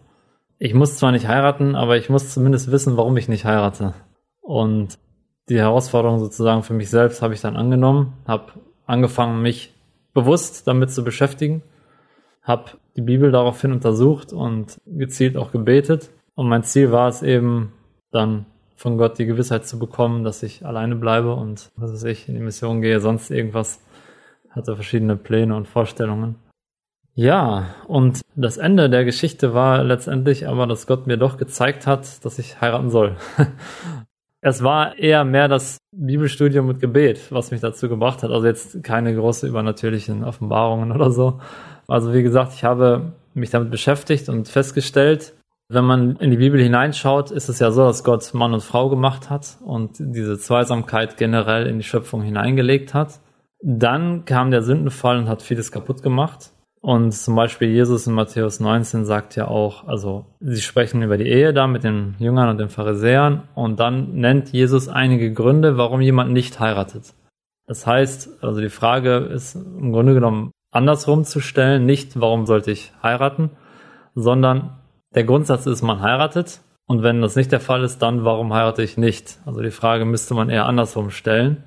Ich 0.64 0.74
muss 0.74 0.96
zwar 0.96 1.12
nicht 1.12 1.28
heiraten, 1.28 1.76
aber 1.76 1.98
ich 1.98 2.10
muss 2.10 2.34
zumindest 2.34 2.72
wissen, 2.72 2.96
warum 2.96 3.18
ich 3.18 3.28
nicht 3.28 3.44
heirate. 3.44 3.96
Und 4.40 4.98
die 5.50 5.60
Herausforderung 5.60 6.20
sozusagen 6.20 6.64
für 6.64 6.74
mich 6.74 6.90
selbst 6.90 7.22
habe 7.22 7.34
ich 7.34 7.42
dann 7.42 7.58
angenommen, 7.58 8.14
habe 8.26 8.54
angefangen, 8.86 9.42
mich 9.42 9.74
bewusst 10.14 10.66
damit 10.66 10.90
zu 10.90 11.04
beschäftigen, 11.04 11.64
habe 12.44 12.72
die 12.96 13.02
Bibel 13.02 13.30
daraufhin 13.30 13.74
untersucht 13.74 14.32
und 14.32 14.80
gezielt 14.86 15.36
auch 15.36 15.52
gebetet. 15.52 16.12
Und 16.34 16.48
mein 16.48 16.64
Ziel 16.64 16.94
war 16.94 17.10
es 17.10 17.24
eben, 17.24 17.74
dann 18.12 18.46
von 18.78 18.98
Gott 18.98 19.20
die 19.20 19.26
Gewissheit 19.26 19.68
zu 19.68 19.78
bekommen, 19.78 20.24
dass 20.24 20.44
ich 20.44 20.66
alleine 20.66 20.96
bleibe 20.96 21.36
und 21.36 21.72
was 21.76 21.92
weiß 21.92 22.06
ich, 22.06 22.30
in 22.30 22.36
die 22.36 22.42
Mission 22.42 22.82
gehe, 22.82 23.02
sonst 23.02 23.32
irgendwas. 23.32 23.82
Hatte 24.50 24.76
verschiedene 24.76 25.18
Pläne 25.18 25.58
und 25.58 25.68
Vorstellungen. 25.68 26.36
Ja, 27.16 27.76
und 27.88 28.22
das 28.36 28.58
Ende 28.58 28.90
der 28.90 29.06
Geschichte 29.06 29.54
war 29.54 29.84
letztendlich 29.84 30.48
aber, 30.48 30.66
dass 30.66 30.88
Gott 30.88 31.06
mir 31.06 31.18
doch 31.18 31.38
gezeigt 31.38 31.86
hat, 31.86 32.26
dass 32.26 32.40
ich 32.40 32.60
heiraten 32.62 32.90
soll. 32.90 33.16
Es 34.46 34.62
war 34.62 35.00
eher 35.00 35.24
mehr 35.24 35.48
das 35.48 35.78
Bibelstudium 35.96 36.68
mit 36.68 36.82
Gebet, 36.82 37.32
was 37.32 37.52
mich 37.52 37.62
dazu 37.62 37.88
gebracht 37.88 38.24
hat. 38.24 38.32
Also 38.32 38.46
jetzt 38.46 38.84
keine 38.84 39.16
große 39.16 39.48
übernatürlichen 39.48 40.26
Offenbarungen 40.26 40.92
oder 40.92 41.12
so. 41.12 41.40
Also 41.88 42.14
wie 42.14 42.24
gesagt, 42.24 42.52
ich 42.54 42.66
habe 42.66 43.14
mich 43.34 43.52
damit 43.52 43.72
beschäftigt 43.72 44.28
und 44.28 44.50
festgestellt, 44.50 45.34
wenn 45.70 45.86
man 45.86 46.18
in 46.18 46.30
die 46.30 46.38
Bibel 46.38 46.62
hineinschaut, 46.62 47.32
ist 47.32 47.48
es 47.48 47.60
ja 47.60 47.72
so, 47.72 47.86
dass 47.86 48.04
Gott 48.04 48.34
Mann 48.34 48.54
und 48.54 48.64
Frau 48.64 48.90
gemacht 48.90 49.30
hat 49.30 49.58
und 49.64 49.92
diese 49.98 50.38
Zweisamkeit 50.38 51.16
generell 51.16 51.66
in 51.66 51.78
die 51.78 51.86
Schöpfung 51.86 52.22
hineingelegt 52.22 52.94
hat. 52.94 53.22
Dann 53.62 54.26
kam 54.26 54.52
der 54.52 54.62
Sündenfall 54.62 55.20
und 55.20 55.30
hat 55.30 55.42
vieles 55.42 55.72
kaputt 55.72 56.04
gemacht. 56.04 56.53
Und 56.86 57.14
zum 57.14 57.38
Beispiel 57.38 57.70
Jesus 57.70 58.08
in 58.08 58.14
Matthäus 58.14 58.60
19 58.60 59.06
sagt 59.06 59.38
ja 59.38 59.48
auch, 59.48 59.88
also 59.88 60.26
sie 60.42 60.62
sprechen 60.62 61.02
über 61.02 61.18
die 61.18 61.30
Ehe 61.30 61.54
da 61.54 61.66
mit 61.66 61.86
den 61.86 62.16
Jüngern 62.20 62.50
und 62.50 62.58
den 62.58 62.68
Pharisäern 62.68 63.44
und 63.56 63.80
dann 63.80 64.16
nennt 64.16 64.50
Jesus 64.50 64.90
einige 64.90 65.32
Gründe, 65.32 65.78
warum 65.78 66.02
jemand 66.02 66.34
nicht 66.34 66.60
heiratet. 66.60 67.14
Das 67.68 67.88
heißt, 67.88 68.44
also 68.44 68.60
die 68.60 68.68
Frage 68.68 69.16
ist 69.16 69.56
im 69.56 69.94
Grunde 69.94 70.14
genommen 70.14 70.52
andersrum 70.72 71.24
zu 71.24 71.40
stellen, 71.40 71.86
nicht 71.86 72.20
warum 72.20 72.46
sollte 72.46 72.72
ich 72.72 72.92
heiraten, 73.02 73.52
sondern 74.14 74.78
der 75.16 75.24
Grundsatz 75.24 75.66
ist, 75.68 75.84
man 75.84 76.02
heiratet 76.02 76.60
und 76.86 77.02
wenn 77.02 77.22
das 77.22 77.38
nicht 77.38 77.54
der 77.54 77.62
Fall 77.62 77.86
ist, 77.86 78.02
dann 78.02 78.26
warum 78.26 78.54
heirate 78.54 78.84
ich 78.84 78.98
nicht? 78.98 79.38
Also 79.46 79.62
die 79.62 79.72
Frage 79.72 80.04
müsste 80.04 80.34
man 80.34 80.50
eher 80.50 80.66
andersrum 80.66 81.12
stellen. 81.12 81.64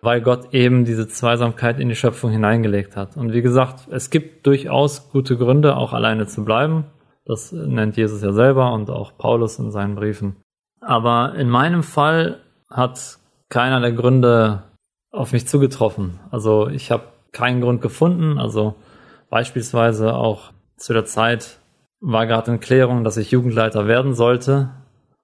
Weil 0.00 0.20
Gott 0.20 0.54
eben 0.54 0.84
diese 0.84 1.08
Zweisamkeit 1.08 1.80
in 1.80 1.88
die 1.88 1.96
Schöpfung 1.96 2.30
hineingelegt 2.30 2.96
hat. 2.96 3.16
Und 3.16 3.32
wie 3.32 3.42
gesagt, 3.42 3.88
es 3.90 4.10
gibt 4.10 4.46
durchaus 4.46 5.10
gute 5.10 5.36
Gründe, 5.36 5.76
auch 5.76 5.92
alleine 5.92 6.26
zu 6.26 6.44
bleiben. 6.44 6.84
Das 7.24 7.52
nennt 7.52 7.96
Jesus 7.96 8.22
ja 8.22 8.32
selber 8.32 8.72
und 8.72 8.90
auch 8.90 9.18
Paulus 9.18 9.58
in 9.58 9.70
seinen 9.70 9.96
Briefen. 9.96 10.36
Aber 10.80 11.34
in 11.34 11.50
meinem 11.50 11.82
Fall 11.82 12.40
hat 12.70 13.18
keiner 13.48 13.80
der 13.80 13.92
Gründe 13.92 14.62
auf 15.10 15.32
mich 15.32 15.46
zugetroffen. 15.46 16.20
Also 16.30 16.68
ich 16.68 16.90
habe 16.90 17.04
keinen 17.32 17.60
Grund 17.60 17.82
gefunden. 17.82 18.38
Also 18.38 18.76
beispielsweise 19.30 20.14
auch 20.14 20.52
zu 20.76 20.92
der 20.92 21.04
Zeit 21.04 21.58
war 22.00 22.26
gerade 22.26 22.52
in 22.52 22.60
Klärung, 22.60 23.04
dass 23.04 23.16
ich 23.16 23.30
Jugendleiter 23.30 23.86
werden 23.86 24.14
sollte. 24.14 24.70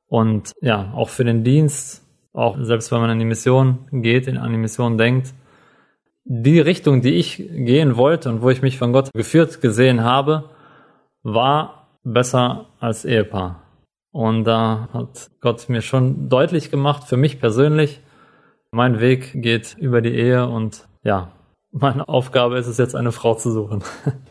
Und 0.06 0.52
ja, 0.60 0.92
auch 0.94 1.08
für 1.08 1.24
den 1.24 1.44
Dienst, 1.44 2.03
auch 2.34 2.58
selbst 2.60 2.92
wenn 2.92 3.00
man 3.00 3.10
in 3.10 3.18
die 3.18 3.24
Mission 3.24 3.86
geht, 3.90 4.28
an 4.28 4.52
die 4.52 4.58
Mission 4.58 4.98
denkt, 4.98 5.32
die 6.24 6.60
Richtung, 6.60 7.00
die 7.00 7.14
ich 7.14 7.36
gehen 7.36 7.96
wollte 7.96 8.28
und 8.28 8.42
wo 8.42 8.50
ich 8.50 8.60
mich 8.60 8.76
von 8.78 8.92
Gott 8.92 9.10
geführt 9.14 9.60
gesehen 9.60 10.02
habe, 10.02 10.50
war 11.22 11.88
besser 12.02 12.66
als 12.80 13.04
Ehepaar. 13.04 13.62
Und 14.10 14.44
da 14.44 14.88
hat 14.92 15.30
Gott 15.40 15.68
mir 15.68 15.80
schon 15.80 16.28
deutlich 16.28 16.70
gemacht, 16.70 17.04
für 17.04 17.16
mich 17.16 17.40
persönlich, 17.40 18.00
mein 18.70 19.00
Weg 19.00 19.30
geht 19.34 19.76
über 19.78 20.00
die 20.00 20.14
Ehe 20.14 20.46
und 20.48 20.88
ja, 21.02 21.32
meine 21.70 22.08
Aufgabe 22.08 22.58
ist 22.58 22.66
es 22.66 22.78
jetzt, 22.78 22.94
eine 22.94 23.12
Frau 23.12 23.34
zu 23.34 23.50
suchen. 23.50 23.82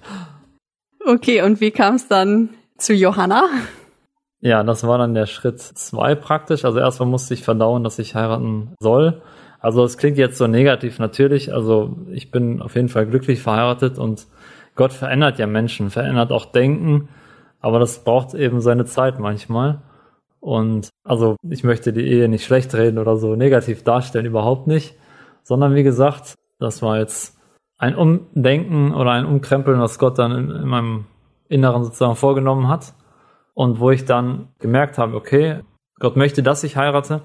Okay, 1.05 1.41
und 1.41 1.59
wie 1.59 1.71
kam 1.71 1.95
es 1.95 2.07
dann 2.07 2.51
zu 2.77 2.93
Johanna? 2.93 3.49
Ja, 4.43 4.61
das 4.61 4.85
war 4.85 4.97
dann 4.97 5.13
der 5.13 5.25
Schritt 5.25 5.61
zwei 5.61 6.15
praktisch. 6.15 6.65
Also 6.65 6.77
erstmal 6.77 7.07
musste 7.07 7.33
ich 7.33 7.43
verdauen, 7.43 7.85
dass 7.85 7.97
ich 7.97 8.13
heiraten 8.13 8.73
soll. 8.77 9.21
Also 9.61 9.85
es 9.85 9.97
klingt 9.97 10.17
jetzt 10.17 10.37
so 10.37 10.47
negativ 10.47 10.99
natürlich. 10.99 11.53
Also 11.53 11.95
ich 12.11 12.29
bin 12.29 12.61
auf 12.61 12.75
jeden 12.75 12.89
Fall 12.89 13.05
glücklich 13.05 13.41
verheiratet 13.41 13.97
und 13.97 14.27
Gott 14.75 14.91
verändert 14.91 15.39
ja 15.39 15.47
Menschen, 15.47 15.89
verändert 15.91 16.33
auch 16.33 16.45
Denken. 16.45 17.07
Aber 17.61 17.79
das 17.79 18.03
braucht 18.03 18.33
eben 18.33 18.59
seine 18.59 18.83
Zeit 18.83 19.17
manchmal. 19.17 19.81
Und 20.41 20.89
also 21.05 21.37
ich 21.49 21.63
möchte 21.63 21.93
die 21.93 22.05
Ehe 22.05 22.27
nicht 22.27 22.43
schlecht 22.43 22.75
reden 22.75 22.97
oder 22.97 23.15
so 23.15 23.37
negativ 23.37 23.85
darstellen, 23.85 24.25
überhaupt 24.25 24.67
nicht. 24.67 24.93
Sondern 25.43 25.73
wie 25.73 25.83
gesagt, 25.83 26.35
das 26.59 26.81
war 26.81 26.97
jetzt 26.97 27.39
ein 27.77 27.95
Umdenken 27.95 28.93
oder 28.93 29.11
ein 29.11 29.25
Umkrempeln, 29.25 29.79
was 29.79 29.99
Gott 29.99 30.19
dann 30.19 30.33
in, 30.33 30.51
in 30.51 30.67
meinem 30.67 31.05
Inneren 31.47 31.85
sozusagen 31.85 32.17
vorgenommen 32.17 32.67
hat. 32.67 32.93
Und 33.53 33.79
wo 33.79 33.91
ich 33.91 34.05
dann 34.05 34.49
gemerkt 34.59 34.97
habe, 34.97 35.15
okay, 35.15 35.61
Gott 35.99 36.15
möchte, 36.15 36.43
dass 36.43 36.63
ich 36.63 36.75
heirate, 36.75 37.21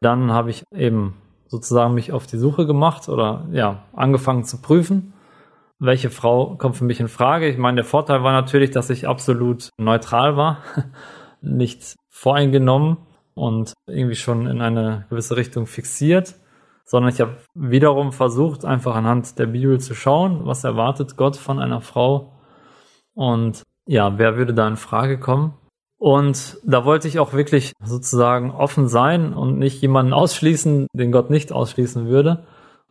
dann 0.00 0.32
habe 0.32 0.50
ich 0.50 0.64
eben 0.74 1.14
sozusagen 1.46 1.94
mich 1.94 2.12
auf 2.12 2.26
die 2.26 2.36
Suche 2.36 2.66
gemacht 2.66 3.08
oder 3.08 3.46
ja, 3.52 3.84
angefangen 3.94 4.44
zu 4.44 4.60
prüfen, 4.60 5.14
welche 5.78 6.10
Frau 6.10 6.56
kommt 6.56 6.76
für 6.76 6.84
mich 6.84 7.00
in 7.00 7.08
Frage. 7.08 7.48
Ich 7.48 7.58
meine, 7.58 7.76
der 7.76 7.84
Vorteil 7.84 8.22
war 8.22 8.32
natürlich, 8.32 8.70
dass 8.70 8.90
ich 8.90 9.08
absolut 9.08 9.70
neutral 9.78 10.36
war, 10.36 10.58
nicht 11.40 11.96
voreingenommen 12.10 12.98
und 13.34 13.72
irgendwie 13.86 14.16
schon 14.16 14.46
in 14.46 14.60
eine 14.60 15.06
gewisse 15.08 15.36
Richtung 15.36 15.66
fixiert 15.66 16.34
sondern 16.86 17.12
ich 17.12 17.20
habe 17.20 17.36
wiederum 17.54 18.12
versucht, 18.12 18.64
einfach 18.64 18.94
anhand 18.94 19.38
der 19.38 19.46
Bibel 19.46 19.80
zu 19.80 19.94
schauen, 19.94 20.46
was 20.46 20.62
erwartet 20.62 21.16
Gott 21.16 21.36
von 21.36 21.58
einer 21.58 21.80
Frau 21.80 22.32
und 23.14 23.62
ja, 23.86 24.18
wer 24.18 24.36
würde 24.36 24.54
da 24.54 24.66
in 24.68 24.76
Frage 24.76 25.18
kommen. 25.18 25.54
Und 25.98 26.58
da 26.64 26.84
wollte 26.84 27.08
ich 27.08 27.18
auch 27.18 27.32
wirklich 27.32 27.72
sozusagen 27.82 28.50
offen 28.50 28.88
sein 28.88 29.32
und 29.32 29.58
nicht 29.58 29.80
jemanden 29.80 30.12
ausschließen, 30.12 30.88
den 30.92 31.12
Gott 31.12 31.30
nicht 31.30 31.52
ausschließen 31.52 32.06
würde. 32.06 32.44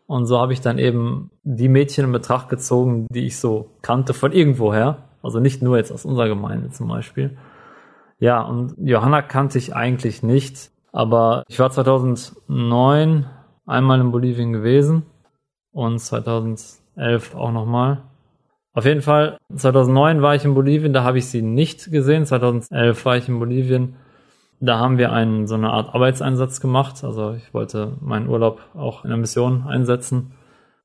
Und 0.07 0.25
so 0.25 0.39
habe 0.39 0.53
ich 0.53 0.61
dann 0.61 0.79
eben 0.79 1.31
die 1.43 1.69
Mädchen 1.69 2.05
in 2.05 2.11
Betracht 2.11 2.49
gezogen, 2.49 3.07
die 3.11 3.25
ich 3.25 3.37
so 3.39 3.69
kannte 3.81 4.13
von 4.13 4.31
irgendwoher. 4.31 4.97
Also 5.21 5.39
nicht 5.39 5.61
nur 5.61 5.77
jetzt 5.77 5.91
aus 5.91 6.05
unserer 6.05 6.27
Gemeinde 6.27 6.69
zum 6.69 6.87
Beispiel. 6.87 7.37
Ja, 8.19 8.41
und 8.41 8.75
Johanna 8.77 9.21
kannte 9.21 9.57
ich 9.57 9.75
eigentlich 9.75 10.23
nicht. 10.23 10.71
Aber 10.91 11.43
ich 11.47 11.59
war 11.59 11.69
2009 11.71 13.25
einmal 13.65 13.99
in 13.99 14.11
Bolivien 14.11 14.53
gewesen 14.53 15.03
und 15.71 15.99
2011 15.99 17.35
auch 17.35 17.51
nochmal. 17.51 18.03
Auf 18.75 18.83
jeden 18.83 19.01
Fall, 19.01 19.37
2009 19.55 20.21
war 20.21 20.35
ich 20.35 20.43
in 20.43 20.53
Bolivien, 20.53 20.91
da 20.91 21.03
habe 21.03 21.17
ich 21.17 21.27
sie 21.27 21.41
nicht 21.41 21.91
gesehen. 21.91 22.25
2011 22.25 23.05
war 23.05 23.15
ich 23.15 23.29
in 23.29 23.39
Bolivien. 23.39 23.95
Da 24.59 24.79
haben 24.79 24.97
wir 24.97 25.13
einen, 25.13 25.47
so 25.47 25.55
eine 25.55 25.71
Art 25.71 25.95
Arbeitseinsatz 25.95 26.59
gemacht. 26.59 27.05
Also 27.05 27.35
ich 27.35 27.53
wollte 27.53 27.93
meinen 28.01 28.27
Urlaub 28.27 28.59
auch 28.73 29.05
in 29.05 29.11
der 29.11 29.17
Mission 29.17 29.65
einsetzen. 29.65 30.33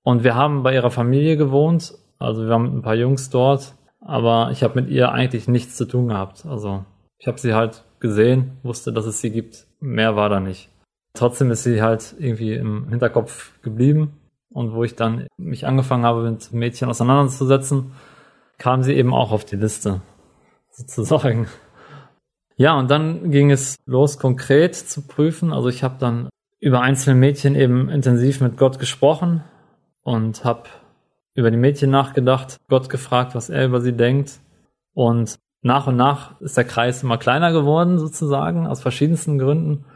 Und 0.04 0.22
wir 0.22 0.36
haben 0.36 0.62
bei 0.62 0.72
ihrer 0.72 0.92
Familie 0.92 1.36
gewohnt. 1.36 1.94
Also 2.20 2.42
wir 2.42 2.50
waren 2.50 2.62
mit 2.62 2.74
ein 2.74 2.82
paar 2.82 2.94
Jungs 2.94 3.28
dort. 3.28 3.74
Aber 4.00 4.50
ich 4.52 4.62
habe 4.62 4.80
mit 4.80 4.88
ihr 4.88 5.10
eigentlich 5.10 5.48
nichts 5.48 5.76
zu 5.76 5.84
tun 5.84 6.08
gehabt. 6.08 6.46
Also 6.46 6.84
ich 7.18 7.26
habe 7.26 7.40
sie 7.40 7.54
halt 7.54 7.82
gesehen, 7.98 8.58
wusste, 8.62 8.92
dass 8.92 9.06
es 9.06 9.20
sie 9.20 9.32
gibt. 9.32 9.66
Mehr 9.80 10.14
war 10.14 10.28
da 10.28 10.38
nicht. 10.38 10.70
Trotzdem 11.12 11.50
ist 11.50 11.64
sie 11.64 11.82
halt 11.82 12.14
irgendwie 12.20 12.54
im 12.54 12.88
Hinterkopf 12.88 13.60
geblieben. 13.62 14.19
Und 14.52 14.72
wo 14.72 14.84
ich 14.84 14.96
dann 14.96 15.26
mich 15.36 15.66
angefangen 15.66 16.04
habe, 16.04 16.28
mit 16.28 16.52
Mädchen 16.52 16.88
auseinanderzusetzen, 16.88 17.92
kam 18.58 18.82
sie 18.82 18.94
eben 18.94 19.14
auch 19.14 19.32
auf 19.32 19.44
die 19.44 19.56
Liste, 19.56 20.02
sozusagen. 20.70 21.46
Ja, 22.56 22.78
und 22.78 22.90
dann 22.90 23.30
ging 23.30 23.50
es 23.50 23.76
los, 23.86 24.18
konkret 24.18 24.74
zu 24.74 25.02
prüfen. 25.02 25.52
Also 25.52 25.68
ich 25.68 25.82
habe 25.82 25.96
dann 25.98 26.28
über 26.58 26.82
einzelne 26.82 27.18
Mädchen 27.18 27.54
eben 27.54 27.88
intensiv 27.88 28.40
mit 28.40 28.58
Gott 28.58 28.78
gesprochen 28.78 29.42
und 30.02 30.44
habe 30.44 30.64
über 31.34 31.50
die 31.50 31.56
Mädchen 31.56 31.90
nachgedacht, 31.90 32.58
Gott 32.68 32.90
gefragt, 32.90 33.34
was 33.34 33.48
er 33.48 33.64
über 33.64 33.80
sie 33.80 33.94
denkt. 33.96 34.40
Und 34.92 35.38
nach 35.62 35.86
und 35.86 35.96
nach 35.96 36.40
ist 36.40 36.56
der 36.56 36.64
Kreis 36.64 37.02
immer 37.02 37.18
kleiner 37.18 37.52
geworden, 37.52 37.98
sozusagen, 37.98 38.66
aus 38.66 38.82
verschiedensten 38.82 39.38
Gründen. 39.38 39.86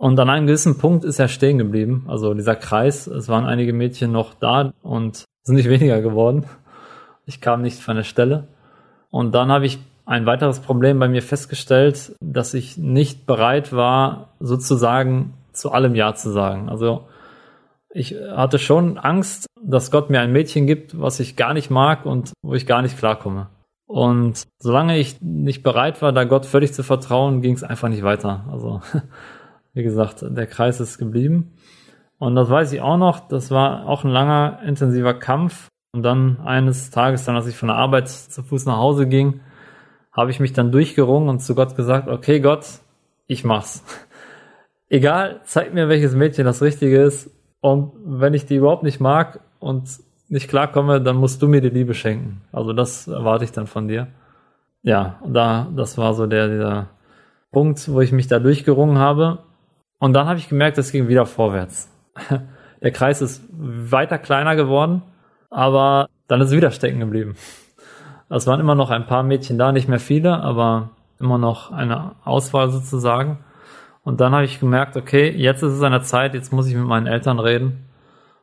Und 0.00 0.18
an 0.18 0.30
einem 0.30 0.46
gewissen 0.46 0.78
Punkt 0.78 1.04
ist 1.04 1.18
er 1.18 1.28
stehen 1.28 1.58
geblieben. 1.58 2.06
Also 2.08 2.32
dieser 2.32 2.56
Kreis, 2.56 3.06
es 3.06 3.28
waren 3.28 3.44
einige 3.44 3.74
Mädchen 3.74 4.12
noch 4.12 4.32
da 4.32 4.72
und 4.80 5.26
sind 5.42 5.56
nicht 5.56 5.68
weniger 5.68 6.00
geworden. 6.00 6.46
Ich 7.26 7.42
kam 7.42 7.60
nicht 7.60 7.82
von 7.82 7.96
der 7.96 8.02
Stelle. 8.02 8.48
Und 9.10 9.34
dann 9.34 9.52
habe 9.52 9.66
ich 9.66 9.78
ein 10.06 10.24
weiteres 10.24 10.60
Problem 10.60 10.98
bei 10.98 11.06
mir 11.06 11.20
festgestellt, 11.20 12.16
dass 12.22 12.54
ich 12.54 12.78
nicht 12.78 13.26
bereit 13.26 13.74
war, 13.74 14.30
sozusagen 14.40 15.34
zu 15.52 15.70
allem 15.70 15.94
Ja 15.94 16.14
zu 16.14 16.30
sagen. 16.30 16.70
Also 16.70 17.04
ich 17.90 18.14
hatte 18.34 18.58
schon 18.58 18.96
Angst, 18.96 19.48
dass 19.62 19.90
Gott 19.90 20.08
mir 20.08 20.20
ein 20.22 20.32
Mädchen 20.32 20.66
gibt, 20.66 20.98
was 20.98 21.20
ich 21.20 21.36
gar 21.36 21.52
nicht 21.52 21.68
mag 21.68 22.06
und 22.06 22.32
wo 22.40 22.54
ich 22.54 22.66
gar 22.66 22.80
nicht 22.80 22.96
klarkomme. 22.96 23.48
Und 23.86 24.44
solange 24.62 24.96
ich 24.96 25.20
nicht 25.20 25.62
bereit 25.62 26.00
war, 26.00 26.14
da 26.14 26.24
Gott 26.24 26.46
völlig 26.46 26.72
zu 26.72 26.82
vertrauen, 26.82 27.42
ging 27.42 27.52
es 27.52 27.64
einfach 27.64 27.90
nicht 27.90 28.02
weiter. 28.02 28.46
Also 28.50 28.80
wie 29.72 29.82
gesagt, 29.82 30.22
der 30.22 30.46
Kreis 30.46 30.80
ist 30.80 30.98
geblieben. 30.98 31.52
Und 32.18 32.34
das 32.34 32.50
weiß 32.50 32.72
ich 32.72 32.80
auch 32.80 32.98
noch, 32.98 33.28
das 33.28 33.50
war 33.50 33.86
auch 33.86 34.04
ein 34.04 34.10
langer, 34.10 34.60
intensiver 34.64 35.14
Kampf. 35.14 35.68
Und 35.92 36.02
dann 36.02 36.38
eines 36.44 36.90
Tages, 36.90 37.24
dann 37.24 37.34
als 37.34 37.46
ich 37.46 37.56
von 37.56 37.68
der 37.68 37.76
Arbeit 37.76 38.08
zu 38.08 38.42
Fuß 38.42 38.66
nach 38.66 38.76
Hause 38.76 39.08
ging, 39.08 39.40
habe 40.12 40.30
ich 40.30 40.38
mich 40.38 40.52
dann 40.52 40.70
durchgerungen 40.70 41.28
und 41.28 41.40
zu 41.40 41.54
Gott 41.54 41.76
gesagt, 41.76 42.08
okay 42.08 42.40
Gott, 42.40 42.66
ich 43.26 43.44
mach's. 43.44 43.84
Egal, 44.88 45.40
zeig 45.44 45.72
mir, 45.72 45.88
welches 45.88 46.14
Mädchen 46.14 46.44
das 46.44 46.62
Richtige 46.62 47.00
ist. 47.00 47.30
Und 47.60 47.92
wenn 48.04 48.34
ich 48.34 48.46
die 48.46 48.56
überhaupt 48.56 48.82
nicht 48.82 49.00
mag 49.00 49.40
und 49.58 49.88
nicht 50.28 50.48
klarkomme, 50.48 51.00
dann 51.00 51.16
musst 51.16 51.42
du 51.42 51.48
mir 51.48 51.60
die 51.60 51.70
Liebe 51.70 51.94
schenken. 51.94 52.42
Also 52.52 52.72
das 52.72 53.08
erwarte 53.08 53.44
ich 53.44 53.52
dann 53.52 53.66
von 53.66 53.88
dir. 53.88 54.08
Ja, 54.82 55.20
da, 55.26 55.68
das 55.76 55.98
war 55.98 56.14
so 56.14 56.26
der, 56.26 56.48
dieser 56.48 56.88
Punkt, 57.52 57.90
wo 57.90 58.00
ich 58.00 58.12
mich 58.12 58.28
da 58.28 58.38
durchgerungen 58.38 58.98
habe. 58.98 59.40
Und 60.00 60.14
dann 60.14 60.26
habe 60.26 60.38
ich 60.38 60.48
gemerkt, 60.48 60.78
es 60.78 60.90
ging 60.90 61.06
wieder 61.06 61.26
vorwärts. 61.26 61.88
Der 62.82 62.90
Kreis 62.90 63.20
ist 63.20 63.44
weiter 63.52 64.18
kleiner 64.18 64.56
geworden, 64.56 65.02
aber 65.50 66.08
dann 66.26 66.40
ist 66.40 66.48
es 66.48 66.56
wieder 66.56 66.70
stecken 66.70 66.98
geblieben. 66.98 67.36
Es 68.30 68.46
waren 68.46 68.60
immer 68.60 68.74
noch 68.74 68.90
ein 68.90 69.06
paar 69.06 69.22
Mädchen 69.22 69.58
da, 69.58 69.72
nicht 69.72 69.88
mehr 69.88 70.00
viele, 70.00 70.40
aber 70.40 70.90
immer 71.18 71.36
noch 71.36 71.70
eine 71.70 72.12
Auswahl 72.24 72.70
sozusagen. 72.70 73.38
Und 74.02 74.20
dann 74.22 74.32
habe 74.32 74.46
ich 74.46 74.58
gemerkt, 74.58 74.96
okay, 74.96 75.28
jetzt 75.28 75.62
ist 75.62 75.74
es 75.74 75.82
an 75.82 75.92
der 75.92 76.02
Zeit, 76.02 76.32
jetzt 76.32 76.52
muss 76.52 76.66
ich 76.66 76.74
mit 76.74 76.86
meinen 76.86 77.06
Eltern 77.06 77.38
reden. 77.38 77.84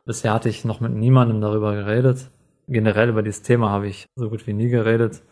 Bisher 0.04 0.32
hatte 0.32 0.48
ich 0.48 0.64
noch 0.64 0.78
mit 0.78 0.92
niemandem 0.92 1.40
darüber 1.40 1.74
geredet. 1.74 2.30
Generell 2.68 3.08
über 3.08 3.22
dieses 3.22 3.42
Thema 3.42 3.70
habe 3.70 3.88
ich 3.88 4.06
so 4.14 4.30
gut 4.30 4.46
wie 4.46 4.52
nie 4.52 4.68
geredet. 4.68 5.22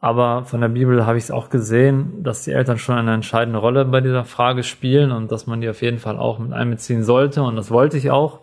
Aber 0.00 0.46
von 0.46 0.62
der 0.62 0.68
Bibel 0.68 1.04
habe 1.04 1.18
ich 1.18 1.24
es 1.24 1.30
auch 1.30 1.50
gesehen, 1.50 2.22
dass 2.22 2.44
die 2.44 2.52
Eltern 2.52 2.78
schon 2.78 2.96
eine 2.96 3.12
entscheidende 3.12 3.58
Rolle 3.58 3.84
bei 3.84 4.00
dieser 4.00 4.24
Frage 4.24 4.62
spielen 4.62 5.12
und 5.12 5.30
dass 5.30 5.46
man 5.46 5.60
die 5.60 5.68
auf 5.68 5.82
jeden 5.82 5.98
Fall 5.98 6.18
auch 6.18 6.38
mit 6.38 6.52
einbeziehen 6.52 7.02
sollte. 7.02 7.42
Und 7.42 7.56
das 7.56 7.70
wollte 7.70 7.98
ich 7.98 8.10
auch. 8.10 8.40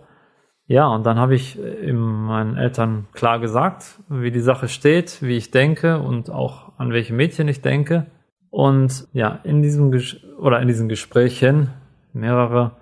Ja, 0.68 0.88
und 0.88 1.06
dann 1.06 1.18
habe 1.18 1.34
ich 1.34 1.58
meinen 1.58 2.58
Eltern 2.58 3.08
klar 3.14 3.40
gesagt, 3.40 4.00
wie 4.10 4.32
die 4.32 4.42
Sache 4.42 4.68
steht, 4.68 5.22
wie 5.22 5.38
ich 5.38 5.50
denke 5.50 6.00
und 6.00 6.30
auch 6.30 6.74
an 6.78 6.92
welche 6.92 7.14
Mädchen 7.14 7.48
ich 7.48 7.62
denke. 7.62 8.06
Und 8.52 9.08
ja, 9.14 9.40
in 9.44 9.62
diesem 9.64 9.92
Ges 9.92 10.18
oder 10.38 10.60
in 10.62 10.68
diesen 10.68 10.90
Gesprächen, 10.90 11.70
mehrere, 12.14 12.74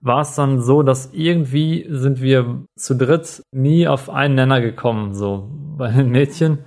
war 0.00 0.20
es 0.20 0.34
dann 0.34 0.60
so, 0.60 0.82
dass 0.82 1.12
irgendwie 1.12 1.86
sind 1.88 2.22
wir 2.22 2.64
zu 2.76 2.94
dritt 2.94 3.42
nie 3.52 3.88
auf 3.88 4.10
einen 4.10 4.34
Nenner 4.34 4.60
gekommen, 4.60 5.14
so 5.14 5.48
bei 5.76 5.90
den 5.90 6.10
Mädchen. 6.10 6.58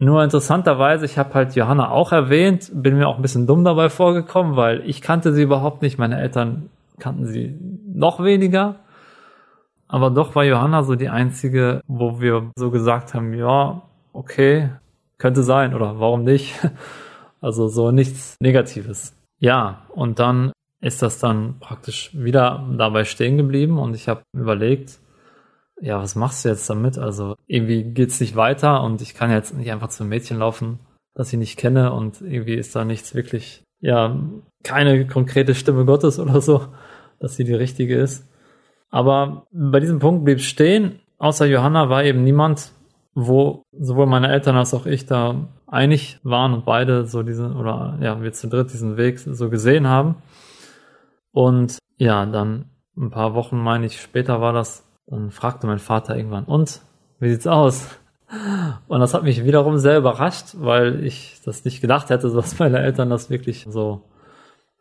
Nur 0.00 0.22
interessanterweise, 0.22 1.04
ich 1.04 1.18
habe 1.18 1.34
halt 1.34 1.56
Johanna 1.56 1.90
auch 1.90 2.12
erwähnt, 2.12 2.70
bin 2.72 2.96
mir 2.96 3.08
auch 3.08 3.16
ein 3.16 3.22
bisschen 3.22 3.48
dumm 3.48 3.64
dabei 3.64 3.88
vorgekommen, 3.88 4.54
weil 4.54 4.88
ich 4.88 5.02
kannte 5.02 5.32
sie 5.32 5.42
überhaupt 5.42 5.82
nicht, 5.82 5.98
meine 5.98 6.20
Eltern 6.20 6.70
kannten 7.00 7.26
sie 7.26 7.58
noch 7.92 8.22
weniger. 8.22 8.76
Aber 9.88 10.10
doch 10.10 10.34
war 10.34 10.44
Johanna 10.44 10.82
so 10.84 10.94
die 10.94 11.08
einzige, 11.08 11.80
wo 11.88 12.20
wir 12.20 12.52
so 12.56 12.70
gesagt 12.70 13.14
haben, 13.14 13.32
ja, 13.34 13.82
okay, 14.12 14.70
könnte 15.16 15.42
sein 15.42 15.74
oder 15.74 15.98
warum 15.98 16.24
nicht? 16.24 16.54
Also 17.40 17.68
so 17.68 17.92
nichts 17.92 18.36
Negatives. 18.40 19.14
Ja, 19.38 19.82
und 19.94 20.18
dann 20.18 20.50
ist 20.80 21.02
das 21.02 21.20
dann 21.20 21.60
praktisch 21.60 22.10
wieder 22.12 22.66
dabei 22.76 23.04
stehen 23.04 23.36
geblieben 23.36 23.78
und 23.78 23.94
ich 23.94 24.08
habe 24.08 24.22
überlegt, 24.32 24.98
ja, 25.80 26.00
was 26.00 26.16
machst 26.16 26.44
du 26.44 26.48
jetzt 26.48 26.68
damit? 26.68 26.98
Also 26.98 27.36
irgendwie 27.46 27.84
geht's 27.84 28.20
nicht 28.20 28.36
weiter 28.36 28.82
und 28.82 29.00
ich 29.00 29.14
kann 29.14 29.30
jetzt 29.30 29.54
nicht 29.56 29.70
einfach 29.70 29.88
zum 29.88 30.08
Mädchen 30.08 30.38
laufen, 30.38 30.80
das 31.14 31.32
ich 31.32 31.38
nicht 31.38 31.58
kenne 31.58 31.92
und 31.92 32.20
irgendwie 32.20 32.54
ist 32.54 32.74
da 32.74 32.84
nichts 32.84 33.14
wirklich, 33.14 33.62
ja, 33.80 34.18
keine 34.64 35.06
konkrete 35.06 35.54
Stimme 35.54 35.84
Gottes 35.84 36.18
oder 36.20 36.40
so, 36.40 36.66
dass 37.20 37.36
sie 37.36 37.44
die 37.44 37.54
richtige 37.54 37.96
ist. 37.96 38.28
Aber 38.90 39.46
bei 39.52 39.80
diesem 39.80 39.98
Punkt 39.98 40.24
blieb 40.24 40.40
stehen, 40.40 41.00
außer 41.18 41.46
Johanna 41.46 41.90
war 41.90 42.04
eben 42.04 42.24
niemand, 42.24 42.72
wo 43.14 43.64
sowohl 43.72 44.06
meine 44.06 44.28
Eltern 44.28 44.56
als 44.56 44.72
auch 44.74 44.86
ich 44.86 45.06
da 45.06 45.48
einig 45.66 46.18
waren 46.22 46.54
und 46.54 46.64
beide 46.64 47.06
so 47.06 47.22
diesen, 47.22 47.54
oder 47.56 47.98
ja, 48.00 48.22
wir 48.22 48.32
zu 48.32 48.48
dritt 48.48 48.72
diesen 48.72 48.96
Weg 48.96 49.18
so 49.18 49.50
gesehen 49.50 49.88
haben. 49.88 50.16
Und 51.32 51.78
ja, 51.98 52.24
dann 52.24 52.70
ein 52.96 53.10
paar 53.10 53.34
Wochen, 53.34 53.58
meine 53.58 53.86
ich, 53.86 54.00
später 54.00 54.40
war 54.40 54.52
das, 54.52 54.87
dann 55.10 55.30
fragte 55.30 55.66
mein 55.66 55.78
Vater 55.78 56.16
irgendwann, 56.16 56.44
und, 56.44 56.80
wie 57.20 57.30
sieht's 57.30 57.46
aus? 57.46 57.88
Und 58.88 59.00
das 59.00 59.14
hat 59.14 59.22
mich 59.22 59.44
wiederum 59.44 59.78
sehr 59.78 59.98
überrascht, 59.98 60.54
weil 60.58 61.04
ich 61.04 61.40
das 61.44 61.64
nicht 61.64 61.80
gedacht 61.80 62.10
hätte, 62.10 62.30
dass 62.30 62.58
meine 62.58 62.80
Eltern 62.80 63.10
das 63.10 63.30
wirklich 63.30 63.66
so 63.68 64.02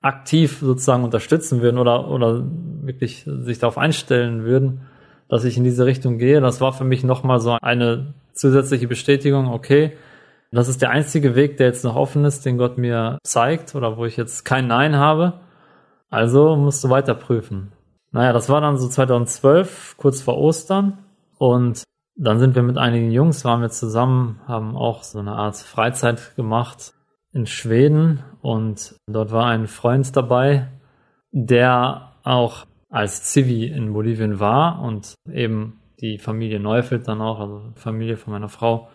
aktiv 0.02 0.60
sozusagen 0.60 1.04
unterstützen 1.04 1.62
würden 1.62 1.78
oder, 1.78 2.10
oder 2.10 2.44
wirklich 2.82 3.26
sich 3.26 3.60
darauf 3.60 3.78
einstellen 3.78 4.44
würden, 4.44 4.82
dass 5.30 5.44
ich 5.44 5.58
in 5.58 5.64
diese 5.64 5.86
Richtung 5.86 6.18
gehe. 6.18 6.42
Das 6.42 6.62
war 6.62 6.74
für 6.74 6.84
mich 6.84 7.04
nochmal 7.04 7.40
so 7.40 7.58
eine 7.62 8.14
zusätzliche 8.34 8.88
Bestätigung, 8.88 9.48
okay, 9.48 9.94
das 10.52 10.70
ist 10.70 10.82
der 10.82 10.92
einzige 10.92 11.36
Weg, 11.36 11.58
der 11.58 11.68
jetzt 11.68 11.84
noch 11.84 11.96
offen 11.96 12.24
ist, 12.24 12.46
den 12.46 12.58
Gott 12.58 12.78
mir 12.78 13.18
zeigt 13.24 13.76
oder 13.76 13.98
wo 13.98 14.06
ich 14.06 14.16
jetzt 14.16 14.46
kein 14.46 14.68
Nein 14.68 14.96
habe. 14.96 15.34
Also 16.10 16.56
musst 16.56 16.84
du 16.84 16.90
weiter 16.90 17.16
prüfen. 17.16 17.74
Naja, 18.18 18.34
das 18.34 18.50
war 18.50 18.62
dann 18.62 18.80
so 18.80 18.88
2012, 18.88 19.94
kurz 19.96 20.24
vor 20.24 20.40
Ostern. 20.40 20.98
Und 21.38 21.84
dann 22.16 22.40
sind 22.40 22.56
wir 22.56 22.64
mit 22.64 22.76
einigen 22.76 23.12
Jungs, 23.12 23.46
waren 23.46 23.62
wir 23.62 23.70
zusammen, 23.70 24.40
haben 24.48 24.76
auch 24.76 25.04
so 25.04 25.20
eine 25.20 25.34
Art 25.34 25.56
Freizeit 25.58 26.36
gemacht 26.36 26.94
in 27.32 27.46
Schweden. 27.46 28.24
Und 28.42 28.96
dort 29.06 29.32
war 29.32 29.46
ein 29.46 29.68
Freund 29.68 30.16
dabei, 30.18 30.68
der 31.32 32.14
auch 32.24 32.66
als 32.90 33.22
Zivi 33.26 33.68
in 33.68 33.94
Bolivien 33.94 34.40
war 34.40 34.82
und 34.82 35.14
eben 35.32 35.80
die 36.02 36.18
Familie 36.18 36.60
Neufeld 36.60 37.08
dann 37.08 37.22
auch, 37.22 37.40
also 37.40 37.62
Familie 37.76 38.18
von 38.18 38.34
meiner 38.34 38.50
Frau, 38.50 38.88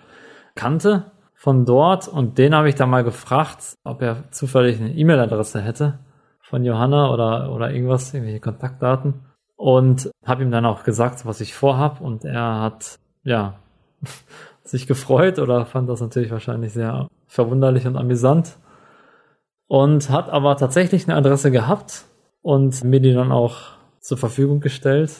kannte 0.57 1.13
von 1.37 1.65
dort. 1.65 2.09
Und 2.09 2.39
den 2.39 2.57
habe 2.57 2.69
ich 2.69 2.75
dann 2.75 2.91
mal 2.91 3.05
gefragt, 3.05 3.77
ob 3.85 4.03
er 4.03 4.33
zufällig 4.33 4.81
eine 4.81 4.93
E-Mail-Adresse 4.93 5.61
hätte 5.61 6.01
von 6.53 6.65
Johanna 6.65 7.11
oder, 7.11 7.51
oder 7.51 7.73
irgendwas, 7.73 8.13
irgendwelche 8.13 8.41
Kontaktdaten. 8.41 9.15
Und 9.57 10.11
habe 10.23 10.43
ihm 10.43 10.51
dann 10.51 10.67
auch 10.67 10.85
gesagt, 10.85 11.25
was 11.25 11.41
ich 11.41 11.55
vorhab. 11.55 12.03
Und 12.03 12.27
er 12.27 12.61
hat, 12.61 12.99
ja, 13.25 13.55
sich 14.63 14.87
gefreut 14.87 15.39
oder 15.39 15.65
fand 15.65 15.89
das 15.89 16.03
natürlich 16.03 16.31
wahrscheinlich 16.31 16.75
sehr 16.75 17.09
verwunderlich 17.27 17.87
und 17.87 17.97
amüsant. 17.97 18.59
Und 19.67 20.11
hat 20.11 20.29
aber 20.29 20.59
tatsächlich 20.59 21.09
eine 21.09 21.17
Adresse 21.17 21.51
gehabt 21.51 22.05
und 22.43 22.85
mir 22.85 23.01
die 23.01 23.15
dann 23.15 23.33
auch 23.33 23.57
zur 24.01 24.19
Verfügung 24.19 24.61
gestellt, 24.61 25.11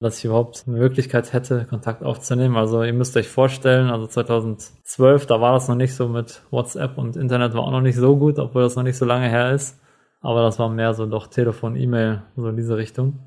dass 0.00 0.16
ich 0.16 0.24
überhaupt 0.24 0.64
eine 0.66 0.78
Möglichkeit 0.78 1.34
hätte, 1.34 1.66
Kontakt 1.68 2.02
aufzunehmen. 2.02 2.56
Also 2.56 2.82
ihr 2.82 2.94
müsst 2.94 3.14
euch 3.18 3.28
vorstellen, 3.28 3.90
also 3.90 4.06
2012, 4.06 5.26
da 5.26 5.38
war 5.42 5.52
das 5.52 5.68
noch 5.68 5.76
nicht 5.76 5.94
so 5.94 6.08
mit 6.08 6.40
WhatsApp 6.50 6.96
und 6.96 7.14
Internet 7.16 7.52
war 7.52 7.64
auch 7.64 7.72
noch 7.72 7.82
nicht 7.82 7.96
so 7.96 8.16
gut, 8.16 8.38
obwohl 8.38 8.62
das 8.62 8.74
noch 8.74 8.84
nicht 8.84 8.96
so 8.96 9.04
lange 9.04 9.28
her 9.28 9.52
ist. 9.52 9.78
Aber 10.20 10.42
das 10.42 10.58
war 10.58 10.68
mehr 10.68 10.94
so 10.94 11.06
doch 11.06 11.28
Telefon, 11.28 11.76
E-Mail, 11.76 12.22
so 12.36 12.48
in 12.48 12.56
diese 12.56 12.76
Richtung. 12.76 13.18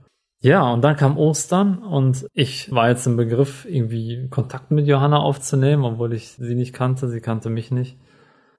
Ja, 0.44 0.72
und 0.72 0.82
dann 0.82 0.96
kam 0.96 1.18
Ostern 1.18 1.84
und 1.84 2.26
ich 2.34 2.72
war 2.72 2.90
jetzt 2.90 3.06
im 3.06 3.16
Begriff, 3.16 3.66
irgendwie 3.70 4.28
Kontakt 4.30 4.72
mit 4.72 4.88
Johanna 4.88 5.20
aufzunehmen, 5.20 5.86
obwohl 5.86 6.14
ich 6.14 6.30
sie 6.32 6.56
nicht 6.56 6.74
kannte, 6.74 7.10
sie 7.10 7.22
kannte 7.22 7.50
mich 7.50 7.70
nicht. 7.70 7.98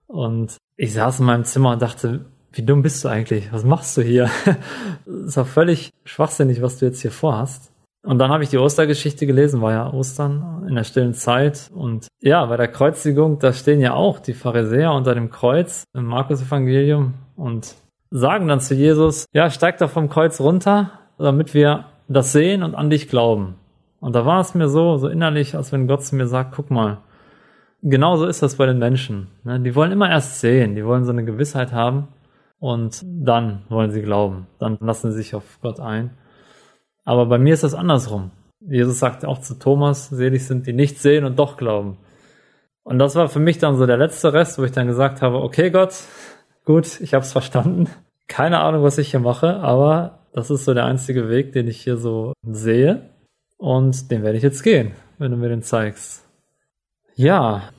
Und 0.06 0.56
ich 0.76 0.92
saß 0.92 1.20
in 1.20 1.26
meinem 1.26 1.44
Zimmer 1.44 1.72
und 1.72 1.82
dachte, 1.82 2.26
wie 2.52 2.62
dumm 2.62 2.82
bist 2.82 3.04
du 3.04 3.08
eigentlich? 3.08 3.52
Was 3.52 3.64
machst 3.64 3.96
du 3.96 4.02
hier? 4.02 4.30
Ist 5.06 5.36
doch 5.36 5.46
völlig 5.46 5.90
schwachsinnig, 6.04 6.62
was 6.62 6.78
du 6.78 6.86
jetzt 6.86 7.00
hier 7.00 7.10
vorhast. 7.10 7.72
Und 8.04 8.18
dann 8.18 8.30
habe 8.30 8.42
ich 8.42 8.50
die 8.50 8.58
Ostergeschichte 8.58 9.26
gelesen, 9.26 9.60
war 9.60 9.72
ja 9.72 9.92
Ostern 9.92 10.66
in 10.68 10.74
der 10.74 10.84
stillen 10.84 11.14
Zeit. 11.14 11.70
Und 11.72 12.08
ja, 12.20 12.44
bei 12.46 12.56
der 12.56 12.68
Kreuzigung, 12.68 13.38
da 13.38 13.52
stehen 13.52 13.80
ja 13.80 13.94
auch 13.94 14.18
die 14.18 14.34
Pharisäer 14.34 14.92
unter 14.92 15.14
dem 15.14 15.30
Kreuz 15.30 15.84
im 15.94 16.06
Markus-Evangelium. 16.06 17.14
Und 17.36 17.74
sagen 18.12 18.46
dann 18.46 18.60
zu 18.60 18.74
Jesus, 18.74 19.26
ja, 19.32 19.50
steig 19.50 19.78
doch 19.78 19.90
vom 19.90 20.08
Kreuz 20.08 20.38
runter, 20.38 20.92
damit 21.18 21.54
wir 21.54 21.86
das 22.08 22.32
sehen 22.32 22.62
und 22.62 22.74
an 22.74 22.90
dich 22.90 23.08
glauben. 23.08 23.56
Und 24.00 24.14
da 24.14 24.26
war 24.26 24.40
es 24.40 24.54
mir 24.54 24.68
so, 24.68 24.98
so 24.98 25.08
innerlich, 25.08 25.56
als 25.56 25.72
wenn 25.72 25.88
Gott 25.88 26.04
zu 26.04 26.14
mir 26.14 26.26
sagt, 26.26 26.54
guck 26.54 26.70
mal, 26.70 26.98
genauso 27.82 28.26
ist 28.26 28.42
das 28.42 28.56
bei 28.56 28.66
den 28.66 28.78
Menschen. 28.78 29.28
Ne? 29.44 29.60
Die 29.60 29.74
wollen 29.74 29.92
immer 29.92 30.10
erst 30.10 30.40
sehen, 30.40 30.74
die 30.74 30.84
wollen 30.84 31.04
so 31.04 31.12
eine 31.12 31.24
Gewissheit 31.24 31.72
haben 31.72 32.08
und 32.58 33.02
dann 33.04 33.62
wollen 33.70 33.90
sie 33.92 34.02
glauben. 34.02 34.46
Dann 34.58 34.76
lassen 34.80 35.10
sie 35.10 35.18
sich 35.18 35.34
auf 35.34 35.58
Gott 35.62 35.80
ein. 35.80 36.10
Aber 37.04 37.26
bei 37.26 37.38
mir 37.38 37.54
ist 37.54 37.64
das 37.64 37.74
andersrum. 37.74 38.30
Jesus 38.60 38.98
sagt 38.98 39.24
auch 39.24 39.40
zu 39.40 39.58
Thomas, 39.58 40.10
selig 40.10 40.46
sind 40.46 40.66
die 40.66 40.72
nicht 40.72 40.98
sehen 40.98 41.24
und 41.24 41.38
doch 41.38 41.56
glauben. 41.56 41.96
Und 42.84 42.98
das 42.98 43.14
war 43.14 43.28
für 43.28 43.40
mich 43.40 43.58
dann 43.58 43.76
so 43.76 43.86
der 43.86 43.96
letzte 43.96 44.32
Rest, 44.32 44.58
wo 44.58 44.64
ich 44.64 44.72
dann 44.72 44.86
gesagt 44.86 45.22
habe, 45.22 45.40
okay 45.40 45.70
Gott, 45.70 45.94
gut, 46.64 47.00
ich 47.00 47.14
habe 47.14 47.24
es 47.24 47.32
verstanden. 47.32 47.88
Keine 48.28 48.60
Ahnung, 48.60 48.82
was 48.82 48.98
ich 48.98 49.10
hier 49.10 49.20
mache, 49.20 49.56
aber 49.56 50.20
das 50.32 50.50
ist 50.50 50.64
so 50.64 50.74
der 50.74 50.86
einzige 50.86 51.28
Weg, 51.28 51.52
den 51.52 51.68
ich 51.68 51.82
hier 51.82 51.96
so 51.96 52.32
sehe. 52.42 53.10
Und 53.58 54.10
den 54.10 54.22
werde 54.22 54.36
ich 54.36 54.42
jetzt 54.42 54.62
gehen, 54.62 54.92
wenn 55.18 55.30
du 55.30 55.36
mir 55.36 55.48
den 55.48 55.62
zeigst. 55.62 56.26
Ja, 57.14 57.70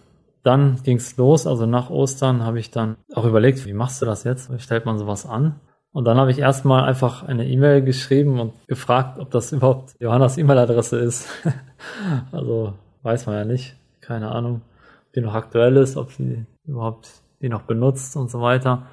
dann 0.44 0.80
ging's 0.84 1.18
los. 1.18 1.48
Also 1.48 1.66
nach 1.66 1.90
Ostern 1.90 2.44
habe 2.44 2.60
ich 2.60 2.72
dann 2.72 2.98
auch 3.14 3.26
überlegt, 3.26 3.66
wie 3.66 3.74
machst 3.74 4.02
du 4.02 4.06
das 4.06 4.24
jetzt? 4.24 4.52
Wie 4.54 4.60
stellt 4.60 4.86
man 4.86 4.98
sowas 4.98 5.26
an? 5.26 5.60
Und 5.92 6.06
dann 6.06 6.18
habe 6.18 6.32
ich 6.32 6.40
erstmal 6.40 6.86
einfach 6.86 7.24
eine 7.24 7.48
E-Mail 7.48 7.84
geschrieben 7.84 8.40
und 8.40 8.54
gefragt, 8.68 9.20
ob 9.20 9.30
das 9.32 9.52
überhaupt 9.52 9.96
Johannas 10.00 10.38
E-Mail-Adresse 10.38 10.98
ist. 10.98 11.28
also 12.32 12.74
weiß 13.04 13.26
man 13.28 13.36
ja 13.36 13.46
nicht. 13.46 13.76
Keine 14.02 14.32
Ahnung, 14.32 14.62
ob 15.08 15.14
die 15.14 15.22
noch 15.22 15.36
aktuell 15.36 15.78
ist, 15.78 15.96
ob 15.96 16.12
sie 16.12 16.46
überhaupt 16.66 17.23
die 17.44 17.50
noch 17.50 17.64
benutzt 17.64 18.16
und 18.16 18.32
so 18.32 18.42
weiter. 18.42 18.88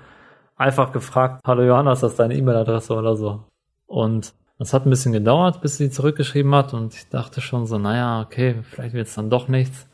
Einfach 0.57 0.93
gefragt, 0.93 1.41
hallo 1.47 1.63
Johanna, 1.63 1.93
ist 1.93 2.03
das 2.03 2.17
deine 2.17 2.35
E-Mail-Adresse 2.35 2.95
oder 2.95 3.17
so? 3.17 3.45
Und 3.87 4.35
das 4.59 4.75
hat 4.75 4.85
ein 4.85 4.91
bisschen 4.91 5.13
gedauert, 5.13 5.63
bis 5.63 5.79
sie 5.79 5.91
zurückgeschrieben 5.91 6.55
hat 6.55 6.75
und 6.75 6.93
ich 6.95 7.09
dachte 7.09 7.41
schon 7.41 7.65
so, 7.65 7.79
naja, 7.79 8.21
okay, 8.21 8.57
vielleicht 8.63 8.93
wird 8.93 9.07
es 9.07 9.15
dann 9.15 9.31
doch 9.31 9.49
nichts. 9.49 9.87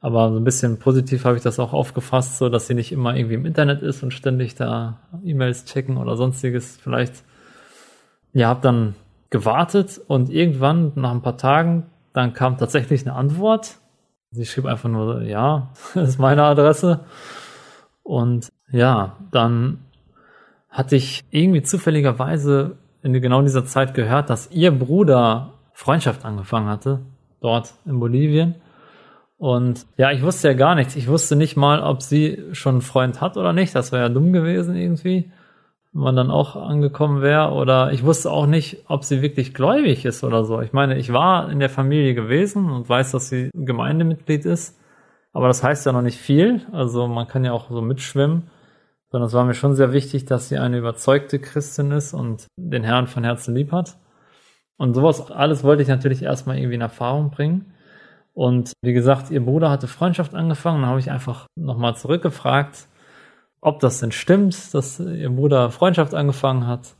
Aber 0.00 0.30
so 0.30 0.38
ein 0.38 0.44
bisschen 0.44 0.78
positiv 0.78 1.24
habe 1.24 1.36
ich 1.36 1.42
das 1.42 1.58
auch 1.58 1.72
aufgefasst, 1.72 2.38
so 2.38 2.48
dass 2.48 2.68
sie 2.68 2.74
nicht 2.74 2.92
immer 2.92 3.16
irgendwie 3.16 3.34
im 3.34 3.44
Internet 3.44 3.82
ist 3.82 4.02
und 4.02 4.14
ständig 4.14 4.54
da 4.54 5.00
E-Mails 5.24 5.64
checken 5.66 5.96
oder 5.98 6.16
sonstiges. 6.16 6.78
Vielleicht, 6.80 7.24
ja, 8.32 8.48
habe 8.48 8.60
dann 8.62 8.94
gewartet 9.28 10.00
und 10.06 10.30
irgendwann 10.30 10.92
nach 10.94 11.10
ein 11.10 11.22
paar 11.22 11.36
Tagen, 11.36 11.86
dann 12.12 12.32
kam 12.32 12.56
tatsächlich 12.56 13.06
eine 13.06 13.16
Antwort. 13.16 13.76
Sie 14.30 14.46
schrieb 14.46 14.66
einfach 14.66 14.88
nur, 14.88 15.22
ja, 15.22 15.70
das 15.94 16.10
ist 16.10 16.18
meine 16.18 16.44
Adresse. 16.44 17.00
Und 18.08 18.54
ja, 18.72 19.18
dann 19.32 19.80
hatte 20.70 20.96
ich 20.96 21.26
irgendwie 21.30 21.60
zufälligerweise 21.60 22.78
in 23.02 23.12
genau 23.12 23.42
dieser 23.42 23.66
Zeit 23.66 23.92
gehört, 23.92 24.30
dass 24.30 24.50
ihr 24.50 24.70
Bruder 24.70 25.52
Freundschaft 25.74 26.24
angefangen 26.24 26.68
hatte, 26.68 27.00
dort 27.42 27.74
in 27.84 28.00
Bolivien. 28.00 28.54
Und 29.36 29.84
ja, 29.98 30.10
ich 30.10 30.22
wusste 30.22 30.48
ja 30.48 30.54
gar 30.54 30.74
nichts. 30.74 30.96
Ich 30.96 31.06
wusste 31.06 31.36
nicht 31.36 31.58
mal, 31.58 31.82
ob 31.82 32.00
sie 32.00 32.42
schon 32.52 32.76
einen 32.76 32.80
Freund 32.80 33.20
hat 33.20 33.36
oder 33.36 33.52
nicht. 33.52 33.74
Das 33.74 33.92
wäre 33.92 34.04
ja 34.04 34.08
dumm 34.08 34.32
gewesen 34.32 34.74
irgendwie, 34.74 35.30
wenn 35.92 36.02
man 36.02 36.16
dann 36.16 36.30
auch 36.30 36.56
angekommen 36.56 37.20
wäre. 37.20 37.50
Oder 37.50 37.92
ich 37.92 38.04
wusste 38.04 38.30
auch 38.30 38.46
nicht, 38.46 38.86
ob 38.88 39.04
sie 39.04 39.20
wirklich 39.20 39.52
gläubig 39.52 40.06
ist 40.06 40.24
oder 40.24 40.46
so. 40.46 40.62
Ich 40.62 40.72
meine, 40.72 40.96
ich 40.96 41.12
war 41.12 41.50
in 41.50 41.60
der 41.60 41.68
Familie 41.68 42.14
gewesen 42.14 42.70
und 42.70 42.88
weiß, 42.88 43.10
dass 43.10 43.28
sie 43.28 43.50
Gemeindemitglied 43.52 44.46
ist. 44.46 44.78
Aber 45.38 45.46
das 45.46 45.62
heißt 45.62 45.86
ja 45.86 45.92
noch 45.92 46.02
nicht 46.02 46.18
viel. 46.18 46.66
Also 46.72 47.06
man 47.06 47.28
kann 47.28 47.44
ja 47.44 47.52
auch 47.52 47.70
so 47.70 47.80
mitschwimmen. 47.80 48.50
sondern 49.12 49.28
es 49.28 49.34
war 49.34 49.44
mir 49.44 49.54
schon 49.54 49.76
sehr 49.76 49.92
wichtig, 49.92 50.24
dass 50.24 50.48
sie 50.48 50.58
eine 50.58 50.78
überzeugte 50.78 51.38
Christin 51.38 51.92
ist 51.92 52.12
und 52.12 52.48
den 52.56 52.82
Herrn 52.82 53.06
von 53.06 53.22
Herzen 53.22 53.54
lieb 53.54 53.70
hat. 53.70 53.98
Und 54.78 54.94
sowas 54.94 55.30
alles 55.30 55.62
wollte 55.62 55.82
ich 55.82 55.88
natürlich 55.88 56.24
erstmal 56.24 56.58
irgendwie 56.58 56.74
in 56.74 56.80
Erfahrung 56.80 57.30
bringen. 57.30 57.72
Und 58.34 58.72
wie 58.82 58.92
gesagt, 58.92 59.30
ihr 59.30 59.44
Bruder 59.44 59.70
hatte 59.70 59.86
Freundschaft 59.86 60.34
angefangen, 60.34 60.80
dann 60.80 60.90
habe 60.90 60.98
ich 60.98 61.12
einfach 61.12 61.46
nochmal 61.54 61.94
zurückgefragt, 61.94 62.88
ob 63.60 63.78
das 63.78 64.00
denn 64.00 64.10
stimmt, 64.10 64.74
dass 64.74 64.98
ihr 64.98 65.30
Bruder 65.30 65.70
Freundschaft 65.70 66.14
angefangen 66.14 66.66
hat 66.66 66.96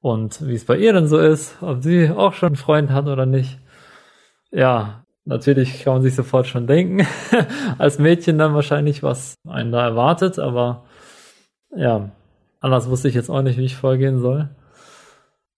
und 0.00 0.46
wie 0.48 0.54
es 0.54 0.64
bei 0.64 0.78
ihr 0.78 0.94
denn 0.94 1.06
so 1.06 1.18
ist, 1.18 1.62
ob 1.62 1.82
sie 1.82 2.10
auch 2.10 2.32
schon 2.32 2.48
einen 2.48 2.56
Freund 2.56 2.90
hat 2.92 3.08
oder 3.08 3.26
nicht. 3.26 3.58
Ja, 4.52 5.04
natürlich 5.28 5.84
kann 5.84 5.94
man 5.94 6.02
sich 6.02 6.14
sofort 6.14 6.46
schon 6.46 6.66
denken, 6.66 7.06
als 7.78 7.98
Mädchen 7.98 8.38
dann 8.38 8.54
wahrscheinlich, 8.54 9.02
was 9.02 9.34
einen 9.46 9.70
da 9.70 9.84
erwartet, 9.84 10.38
aber 10.38 10.84
ja, 11.76 12.10
anders 12.60 12.88
wusste 12.88 13.08
ich 13.08 13.14
jetzt 13.14 13.30
auch 13.30 13.42
nicht, 13.42 13.58
wie 13.58 13.64
ich 13.64 13.76
vorgehen 13.76 14.18
soll. 14.18 14.48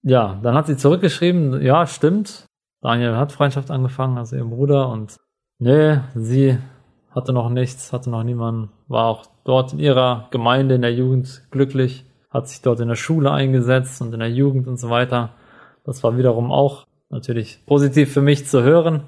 Ja, 0.03 0.39
dann 0.43 0.55
hat 0.55 0.67
sie 0.67 0.77
zurückgeschrieben, 0.77 1.63
ja, 1.63 1.87
stimmt. 1.87 2.47
Daniel 2.83 3.17
hat 3.17 3.33
Freundschaft 3.33 3.71
angefangen, 3.71 4.19
also 4.19 4.37
ihr 4.37 4.45
Bruder, 4.45 4.89
und 4.89 5.17
nee, 5.59 5.99
sie 6.15 6.59
hatte 7.11 7.33
noch 7.33 7.51
nichts, 7.51 7.93
hatte 7.93 8.11
noch 8.11 8.25
niemanden, 8.25 8.71
war 8.89 9.07
auch 9.07 9.27
dort 9.45 9.73
in 9.73 9.79
ihrer 9.79 10.29
Gemeinde 10.31 10.75
in 10.75 10.83
der 10.83 10.95
Jugend 10.95 11.43
glücklich, 11.51 12.05
hat 12.31 12.49
sich 12.49 12.63
dort 12.63 12.81
in 12.81 12.89
der 12.89 12.97
Schule 12.97 13.31
eingesetzt 13.31 14.01
und 14.01 14.13
in 14.15 14.21
der 14.21 14.31
Jugend 14.31 14.67
und 14.67 14.79
so 14.79 14.91
weiter. 14.91 15.31
Das 15.85 16.03
war 16.03 16.17
wiederum 16.17 16.51
auch 16.51 16.87
natürlich 17.11 17.65
positiv 17.67 18.13
für 18.13 18.23
mich 18.23 18.47
zu 18.47 18.63
hören, 18.63 19.03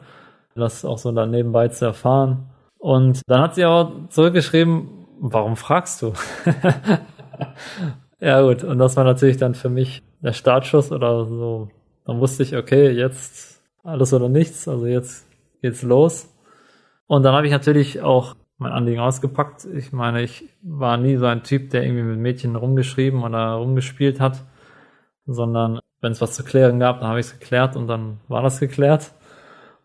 das 0.54 0.84
auch 0.84 0.98
so 0.98 1.12
dann 1.12 1.30
nebenbei 1.30 1.68
zu 1.68 1.84
erfahren. 1.86 2.50
Und 2.78 3.22
dann 3.26 3.40
hat 3.40 3.54
sie 3.54 3.64
auch 3.64 4.08
zurückgeschrieben, 4.08 4.88
warum 5.20 5.56
fragst 5.56 6.02
du? 6.02 6.12
ja 8.20 8.42
gut, 8.42 8.64
und 8.64 8.78
das 8.78 8.96
war 8.96 9.04
natürlich 9.04 9.36
dann 9.36 9.54
für 9.54 9.68
mich 9.68 10.02
der 10.20 10.32
Startschuss 10.32 10.90
oder 10.90 11.24
so. 11.26 11.68
Dann 12.04 12.20
wusste 12.20 12.42
ich, 12.42 12.56
okay, 12.56 12.90
jetzt 12.90 13.62
alles 13.84 14.12
oder 14.12 14.28
nichts, 14.28 14.66
also 14.68 14.86
jetzt 14.86 15.26
geht's 15.60 15.82
los. 15.82 16.28
Und 17.06 17.22
dann 17.22 17.34
habe 17.34 17.46
ich 17.46 17.52
natürlich 17.52 18.00
auch 18.00 18.34
mein 18.58 18.72
Anliegen 18.72 19.00
ausgepackt. 19.00 19.66
Ich 19.74 19.92
meine, 19.92 20.22
ich 20.22 20.48
war 20.62 20.96
nie 20.96 21.16
so 21.16 21.26
ein 21.26 21.42
Typ, 21.42 21.70
der 21.70 21.84
irgendwie 21.84 22.04
mit 22.04 22.18
Mädchen 22.18 22.56
rumgeschrieben 22.56 23.22
oder 23.22 23.52
rumgespielt 23.54 24.20
hat, 24.20 24.44
sondern 25.26 25.80
wenn 26.00 26.12
es 26.12 26.20
was 26.20 26.34
zu 26.34 26.44
klären 26.44 26.80
gab, 26.80 27.00
dann 27.00 27.08
habe 27.08 27.20
ich 27.20 27.26
es 27.26 27.38
geklärt 27.38 27.76
und 27.76 27.86
dann 27.86 28.20
war 28.28 28.42
das 28.42 28.60
geklärt. 28.60 29.12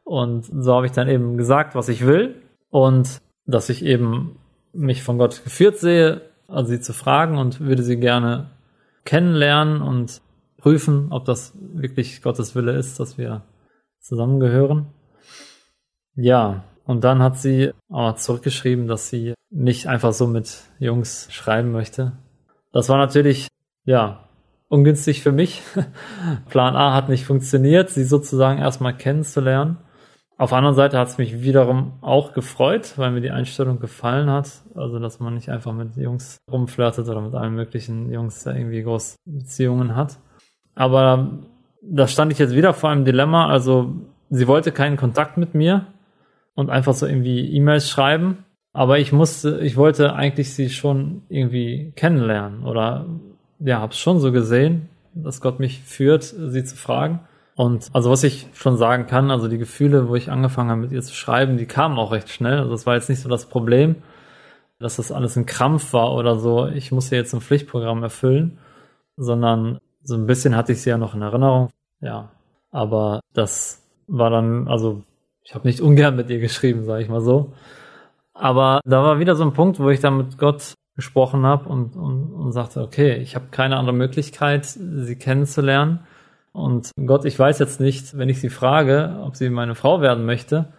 Und 0.08 0.46
so 0.46 0.74
habe 0.74 0.86
ich 0.86 0.94
dann 0.94 1.10
eben 1.10 1.36
gesagt, 1.36 1.76
was 1.76 1.90
ich 1.90 2.06
will 2.08 2.42
und 2.70 3.20
dass 3.46 3.68
ich 3.68 3.84
eben 3.84 4.40
mich 4.72 5.04
von 5.04 5.18
Gott 5.18 5.44
geführt 5.44 5.80
sehe, 5.80 6.22
also 6.48 6.70
sie 6.70 6.80
zu 6.80 6.94
fragen 6.94 7.38
und 7.38 7.60
würde 7.60 7.84
sie 7.84 7.98
gerne 7.98 8.50
kennenlernen 9.04 9.82
und 9.82 10.22
prüfen, 10.58 11.12
ob 11.12 11.26
das 11.26 11.52
wirklich 11.60 12.22
Gottes 12.22 12.56
Wille 12.56 12.78
ist, 12.78 13.02
dass 13.02 13.18
wir 13.18 13.44
zusammengehören. 14.00 14.86
Ja, 16.16 16.64
und 16.86 17.04
dann 17.04 17.22
hat 17.22 17.38
sie 17.38 17.72
aber 17.90 18.16
zurückgeschrieben, 18.16 18.88
dass 18.88 19.10
sie 19.10 19.34
nicht 19.50 19.88
einfach 19.88 20.14
so 20.14 20.26
mit 20.26 20.62
Jungs 20.80 21.28
schreiben 21.32 21.74
möchte. 21.74 22.14
Das 22.72 22.88
war 22.88 22.98
natürlich, 22.98 23.50
ja, 23.84 24.24
ungünstig 24.70 25.22
für 25.22 25.34
mich. 25.34 25.62
Plan 26.50 26.78
A 26.78 26.94
hat 26.94 27.10
nicht 27.10 27.26
funktioniert, 27.26 27.90
sie 27.90 28.06
sozusagen 28.06 28.60
erstmal 28.60 28.96
kennenzulernen. 28.96 29.80
Auf 30.40 30.52
der 30.52 30.60
anderen 30.60 30.76
Seite 30.76 31.00
hat 31.00 31.08
es 31.08 31.18
mich 31.18 31.42
wiederum 31.42 31.94
auch 32.02 32.34
gefreut, 32.34 32.94
weil 32.98 33.12
mir 33.12 33.22
die 33.22 33.32
Einstellung 33.32 33.80
gefallen 33.80 34.30
hat. 34.30 34.62
Also, 34.76 35.00
dass 35.00 35.20
man 35.20 35.34
nicht 35.34 35.50
einfach 35.50 35.74
mit 35.74 35.98
Jungs 35.98 36.38
rumflirtet 36.52 37.10
oder 37.10 37.22
mit 37.22 37.34
allen 37.34 37.56
möglichen 37.56 38.12
Jungs 38.12 38.46
irgendwie 38.46 38.84
groß 38.84 39.16
Beziehungen 39.26 39.96
hat. 39.96 40.18
Aber 40.76 41.40
da 41.82 42.08
stand 42.08 42.32
ich 42.32 42.38
jetzt 42.38 42.56
wieder 42.56 42.74
vor 42.76 42.92
einem 42.92 43.04
Dilemma. 43.04 43.48
Also, 43.48 43.96
sie 44.30 44.48
wollte 44.48 44.72
keinen 44.72 44.96
Kontakt 44.96 45.38
mit 45.38 45.56
mir 45.56 45.88
und 46.54 46.70
einfach 46.70 46.94
so 46.94 47.08
irgendwie 47.08 47.52
E-Mails 47.56 47.90
schreiben. 47.90 48.46
Aber 48.74 49.00
ich 49.00 49.12
musste, 49.12 49.60
ich 49.62 49.76
wollte 49.76 50.14
eigentlich 50.14 50.54
sie 50.54 50.70
schon 50.70 51.24
irgendwie 51.30 51.94
kennenlernen 51.96 52.64
oder 52.64 53.08
ja, 53.60 53.80
hab's 53.80 53.98
schon 53.98 54.20
so 54.20 54.32
gesehen, 54.32 54.90
dass 55.16 55.42
Gott 55.42 55.60
mich 55.60 55.82
führt, 55.82 56.24
sie 56.24 56.64
zu 56.64 56.76
fragen. 56.76 57.22
Und 57.58 57.90
also 57.94 58.12
was 58.12 58.24
ich 58.24 58.46
schon 58.54 58.78
sagen 58.78 59.08
kann, 59.08 59.32
also 59.32 59.48
die 59.48 59.58
Gefühle, 59.58 60.08
wo 60.08 60.16
ich 60.16 60.30
angefangen 60.30 60.70
habe 60.70 60.82
mit 60.82 60.92
ihr 60.92 61.02
zu 61.02 61.16
schreiben, 61.16 61.58
die 61.58 61.66
kamen 61.66 61.98
auch 61.98 62.12
recht 62.12 62.30
schnell. 62.30 62.60
Also 62.60 62.70
das 62.70 62.86
war 62.86 62.94
jetzt 62.94 63.10
nicht 63.10 63.20
so 63.20 63.30
das 63.30 63.48
Problem, 63.48 63.96
dass 64.78 64.98
das 64.98 65.12
alles 65.12 65.36
ein 65.38 65.48
Krampf 65.48 65.92
war 65.92 66.14
oder 66.14 66.38
so, 66.38 66.68
ich 66.68 66.92
muss 66.92 67.10
hier 67.10 67.18
jetzt 67.18 67.34
ein 67.34 67.42
Pflichtprogramm 67.42 68.04
erfüllen, 68.04 68.60
sondern 69.16 69.80
so 70.04 70.14
ein 70.14 70.28
bisschen 70.28 70.56
hatte 70.56 70.74
ich 70.74 70.84
sie 70.84 70.92
ja 70.92 71.00
noch 71.00 71.16
in 71.16 71.24
Erinnerung. 71.24 71.70
Ja, 72.00 72.30
aber 72.70 73.22
das 73.34 73.84
war 74.06 74.30
dann, 74.30 74.68
also 74.68 75.02
ich 75.42 75.56
habe 75.56 75.68
nicht 75.68 75.82
ungern 75.82 76.16
mit 76.16 76.30
ihr 76.30 76.40
geschrieben, 76.40 76.84
sage 76.84 77.02
ich 77.02 77.10
mal 77.10 77.22
so. 77.22 77.54
Aber 78.36 78.82
da 78.86 79.02
war 79.02 79.18
wieder 79.18 79.36
so 79.36 79.44
ein 79.44 79.54
Punkt, 79.54 79.80
wo 79.80 79.90
ich 79.90 80.00
dann 80.00 80.18
mit 80.18 80.38
Gott 80.38 80.76
gesprochen 80.96 81.44
habe 81.44 81.68
und, 81.68 81.96
und, 81.96 82.34
und 82.34 82.52
sagte, 82.52 82.82
okay, 82.82 83.16
ich 83.16 83.34
habe 83.34 83.48
keine 83.50 83.78
andere 83.78 83.96
Möglichkeit, 83.96 84.66
sie 84.66 85.16
kennenzulernen 85.16 86.02
und 86.58 86.90
Gott, 87.06 87.24
ich 87.26 87.38
weiß 87.38 87.60
jetzt 87.60 87.80
nicht, 87.80 88.18
wenn 88.18 88.30
ich 88.30 88.42
sie 88.42 88.50
frage, 88.50 89.20
ob 89.22 89.36
sie 89.36 89.52
meine 89.52 89.76
Frau 89.76 90.02
werden 90.02 90.26
möchte. 90.26 90.74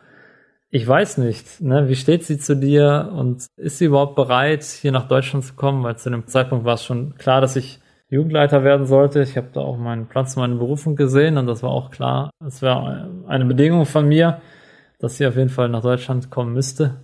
Ich 0.70 0.86
weiß 0.86 1.18
nicht, 1.18 1.60
ne? 1.60 1.88
wie 1.88 1.94
steht 1.94 2.24
sie 2.24 2.36
zu 2.36 2.56
dir 2.56 3.12
und 3.14 3.46
ist 3.56 3.78
sie 3.78 3.84
überhaupt 3.84 4.16
bereit, 4.16 4.64
hier 4.64 4.90
nach 4.90 5.06
Deutschland 5.06 5.44
zu 5.44 5.54
kommen? 5.54 5.84
Weil 5.84 5.96
zu 5.96 6.10
dem 6.10 6.26
Zeitpunkt 6.26 6.64
war 6.64 6.74
es 6.74 6.84
schon 6.84 7.14
klar, 7.14 7.40
dass 7.40 7.54
ich 7.54 7.78
Jugendleiter 8.10 8.64
werden 8.64 8.86
sollte. 8.86 9.22
Ich 9.22 9.36
habe 9.36 9.50
da 9.52 9.60
auch 9.60 9.76
meinen 9.76 10.08
Platz, 10.08 10.34
meine 10.34 10.56
Berufung 10.56 10.96
gesehen 10.96 11.38
und 11.38 11.46
das 11.46 11.62
war 11.62 11.70
auch 11.70 11.90
klar. 11.90 12.30
Es 12.44 12.60
war 12.60 13.08
eine 13.28 13.44
Bedingung 13.44 13.86
von 13.86 14.08
mir, 14.08 14.40
dass 14.98 15.16
sie 15.16 15.28
auf 15.28 15.36
jeden 15.36 15.48
Fall 15.48 15.68
nach 15.68 15.82
Deutschland 15.82 16.28
kommen 16.28 16.54
müsste. 16.54 16.96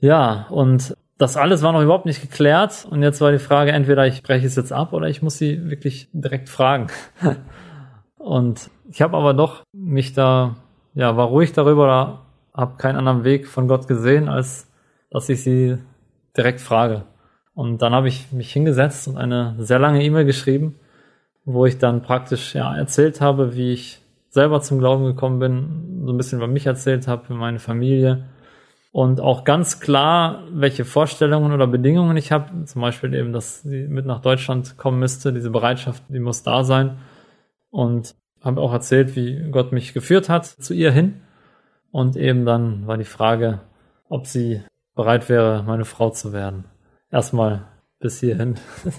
Ja, 0.00 0.48
und 0.50 0.96
das 1.18 1.36
alles 1.36 1.62
war 1.62 1.70
noch 1.70 1.82
überhaupt 1.82 2.06
nicht 2.06 2.20
geklärt 2.20 2.84
und 2.90 3.00
jetzt 3.04 3.20
war 3.20 3.30
die 3.30 3.38
Frage, 3.38 3.70
entweder 3.70 4.08
ich 4.08 4.24
breche 4.24 4.46
es 4.46 4.56
jetzt 4.56 4.72
ab 4.72 4.92
oder 4.92 5.06
ich 5.06 5.22
muss 5.22 5.38
sie 5.38 5.70
wirklich 5.70 6.08
direkt 6.12 6.48
fragen. 6.48 6.88
Und 8.22 8.70
ich 8.88 9.02
habe 9.02 9.16
aber 9.16 9.34
doch 9.34 9.64
mich 9.72 10.12
da, 10.12 10.54
ja, 10.94 11.16
war 11.16 11.26
ruhig 11.26 11.52
darüber 11.52 12.20
habe 12.54 12.76
keinen 12.76 12.96
anderen 12.96 13.24
Weg 13.24 13.48
von 13.48 13.66
Gott 13.66 13.88
gesehen, 13.88 14.28
als 14.28 14.70
dass 15.10 15.28
ich 15.28 15.42
sie 15.42 15.78
direkt 16.36 16.60
frage. 16.60 17.02
Und 17.54 17.82
dann 17.82 17.92
habe 17.92 18.08
ich 18.08 18.30
mich 18.30 18.52
hingesetzt 18.52 19.08
und 19.08 19.16
eine 19.16 19.56
sehr 19.58 19.78
lange 19.78 20.04
E-Mail 20.04 20.24
geschrieben, 20.24 20.76
wo 21.44 21.66
ich 21.66 21.78
dann 21.78 22.02
praktisch 22.02 22.54
ja 22.54 22.74
erzählt 22.76 23.20
habe, 23.20 23.56
wie 23.56 23.72
ich 23.72 24.00
selber 24.30 24.60
zum 24.60 24.78
Glauben 24.78 25.04
gekommen 25.04 25.38
bin, 25.40 26.04
so 26.06 26.12
ein 26.12 26.16
bisschen 26.16 26.38
über 26.38 26.46
mich 26.46 26.66
erzählt 26.66 27.08
habe, 27.08 27.24
für 27.24 27.34
meine 27.34 27.58
Familie 27.58 28.26
und 28.92 29.20
auch 29.20 29.44
ganz 29.44 29.80
klar, 29.80 30.44
welche 30.52 30.84
Vorstellungen 30.84 31.52
oder 31.52 31.66
Bedingungen 31.66 32.16
ich 32.16 32.30
habe. 32.30 32.64
Zum 32.66 32.80
Beispiel 32.82 33.14
eben, 33.14 33.32
dass 33.32 33.62
sie 33.62 33.88
mit 33.88 34.06
nach 34.06 34.20
Deutschland 34.20 34.78
kommen 34.78 35.00
müsste, 35.00 35.32
diese 35.32 35.50
Bereitschaft, 35.50 36.04
die 36.08 36.20
muss 36.20 36.42
da 36.44 36.62
sein 36.62 36.98
und 37.72 38.14
habe 38.40 38.60
auch 38.60 38.72
erzählt, 38.72 39.16
wie 39.16 39.50
Gott 39.50 39.72
mich 39.72 39.94
geführt 39.94 40.28
hat 40.28 40.46
zu 40.46 40.74
ihr 40.74 40.92
hin. 40.92 41.22
Und 41.90 42.16
eben 42.16 42.44
dann 42.44 42.86
war 42.86 42.96
die 42.96 43.04
Frage, 43.04 43.60
ob 44.08 44.26
sie 44.26 44.62
bereit 44.94 45.28
wäre, 45.28 45.64
meine 45.66 45.84
Frau 45.84 46.10
zu 46.10 46.32
werden. 46.32 46.64
Erstmal 47.10 47.66
bis 47.98 48.20
hierhin. 48.20 48.54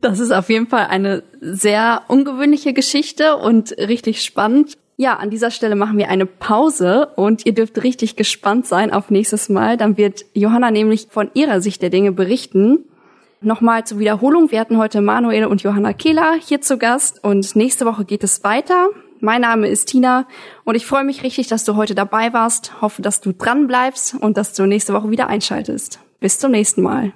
Das 0.00 0.20
ist 0.20 0.30
auf 0.30 0.48
jeden 0.48 0.68
Fall 0.68 0.86
eine 0.86 1.24
sehr 1.40 2.02
ungewöhnliche 2.06 2.72
Geschichte 2.72 3.36
und 3.36 3.72
richtig 3.72 4.22
spannend. 4.22 4.78
Ja, 4.96 5.16
an 5.16 5.28
dieser 5.28 5.50
Stelle 5.50 5.74
machen 5.74 5.98
wir 5.98 6.08
eine 6.08 6.24
Pause 6.24 7.08
und 7.16 7.44
ihr 7.46 7.52
dürft 7.52 7.82
richtig 7.82 8.14
gespannt 8.14 8.64
sein 8.64 8.92
auf 8.92 9.10
nächstes 9.10 9.48
Mal. 9.48 9.76
Dann 9.76 9.96
wird 9.96 10.24
Johanna 10.34 10.70
nämlich 10.70 11.08
von 11.10 11.32
ihrer 11.34 11.60
Sicht 11.60 11.82
der 11.82 11.90
Dinge 11.90 12.12
berichten. 12.12 12.84
Nochmal 13.40 13.84
zur 13.84 14.00
Wiederholung. 14.00 14.50
Wir 14.50 14.58
hatten 14.58 14.78
heute 14.78 15.00
Manuel 15.00 15.44
und 15.44 15.62
Johanna 15.62 15.92
Kehler 15.92 16.34
hier 16.40 16.60
zu 16.60 16.76
Gast 16.76 17.22
und 17.22 17.54
nächste 17.54 17.86
Woche 17.86 18.04
geht 18.04 18.24
es 18.24 18.42
weiter. 18.42 18.88
Mein 19.20 19.42
Name 19.42 19.68
ist 19.68 19.86
Tina 19.86 20.26
und 20.64 20.74
ich 20.74 20.86
freue 20.86 21.04
mich 21.04 21.22
richtig, 21.22 21.46
dass 21.46 21.62
du 21.62 21.76
heute 21.76 21.94
dabei 21.94 22.32
warst. 22.32 22.80
Hoffe, 22.82 23.00
dass 23.00 23.20
du 23.20 23.32
dran 23.32 23.68
bleibst 23.68 24.14
und 24.14 24.36
dass 24.36 24.54
du 24.54 24.66
nächste 24.66 24.92
Woche 24.92 25.10
wieder 25.10 25.28
einschaltest. 25.28 26.00
Bis 26.18 26.40
zum 26.40 26.50
nächsten 26.50 26.82
Mal. 26.82 27.12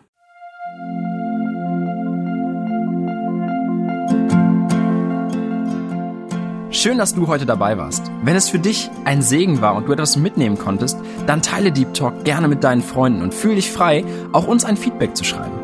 Schön, 6.71 6.99
dass 6.99 7.15
du 7.17 7.27
heute 7.27 7.47
dabei 7.47 7.79
warst. 7.79 8.13
Wenn 8.23 8.37
es 8.37 8.49
für 8.49 8.61
dich 8.61 8.91
ein 9.05 9.23
Segen 9.23 9.61
war 9.61 9.75
und 9.75 9.89
du 9.89 9.93
etwas 9.93 10.17
mitnehmen 10.17 10.57
konntest, 10.57 10.99
dann 11.27 11.43
teile 11.43 11.73
Deep 11.73 11.95
Talk 11.95 12.25
gerne 12.25 12.47
mit 12.47 12.63
deinen 12.63 12.83
Freunden 12.83 13.23
und 13.23 13.35
fühle 13.35 13.57
dich 13.57 13.73
frei, 13.73 14.05
auch 14.33 14.47
uns 14.47 14.65
ein 14.65 14.77
Feedback 14.77 15.17
zu 15.17 15.25
schreiben. 15.25 15.62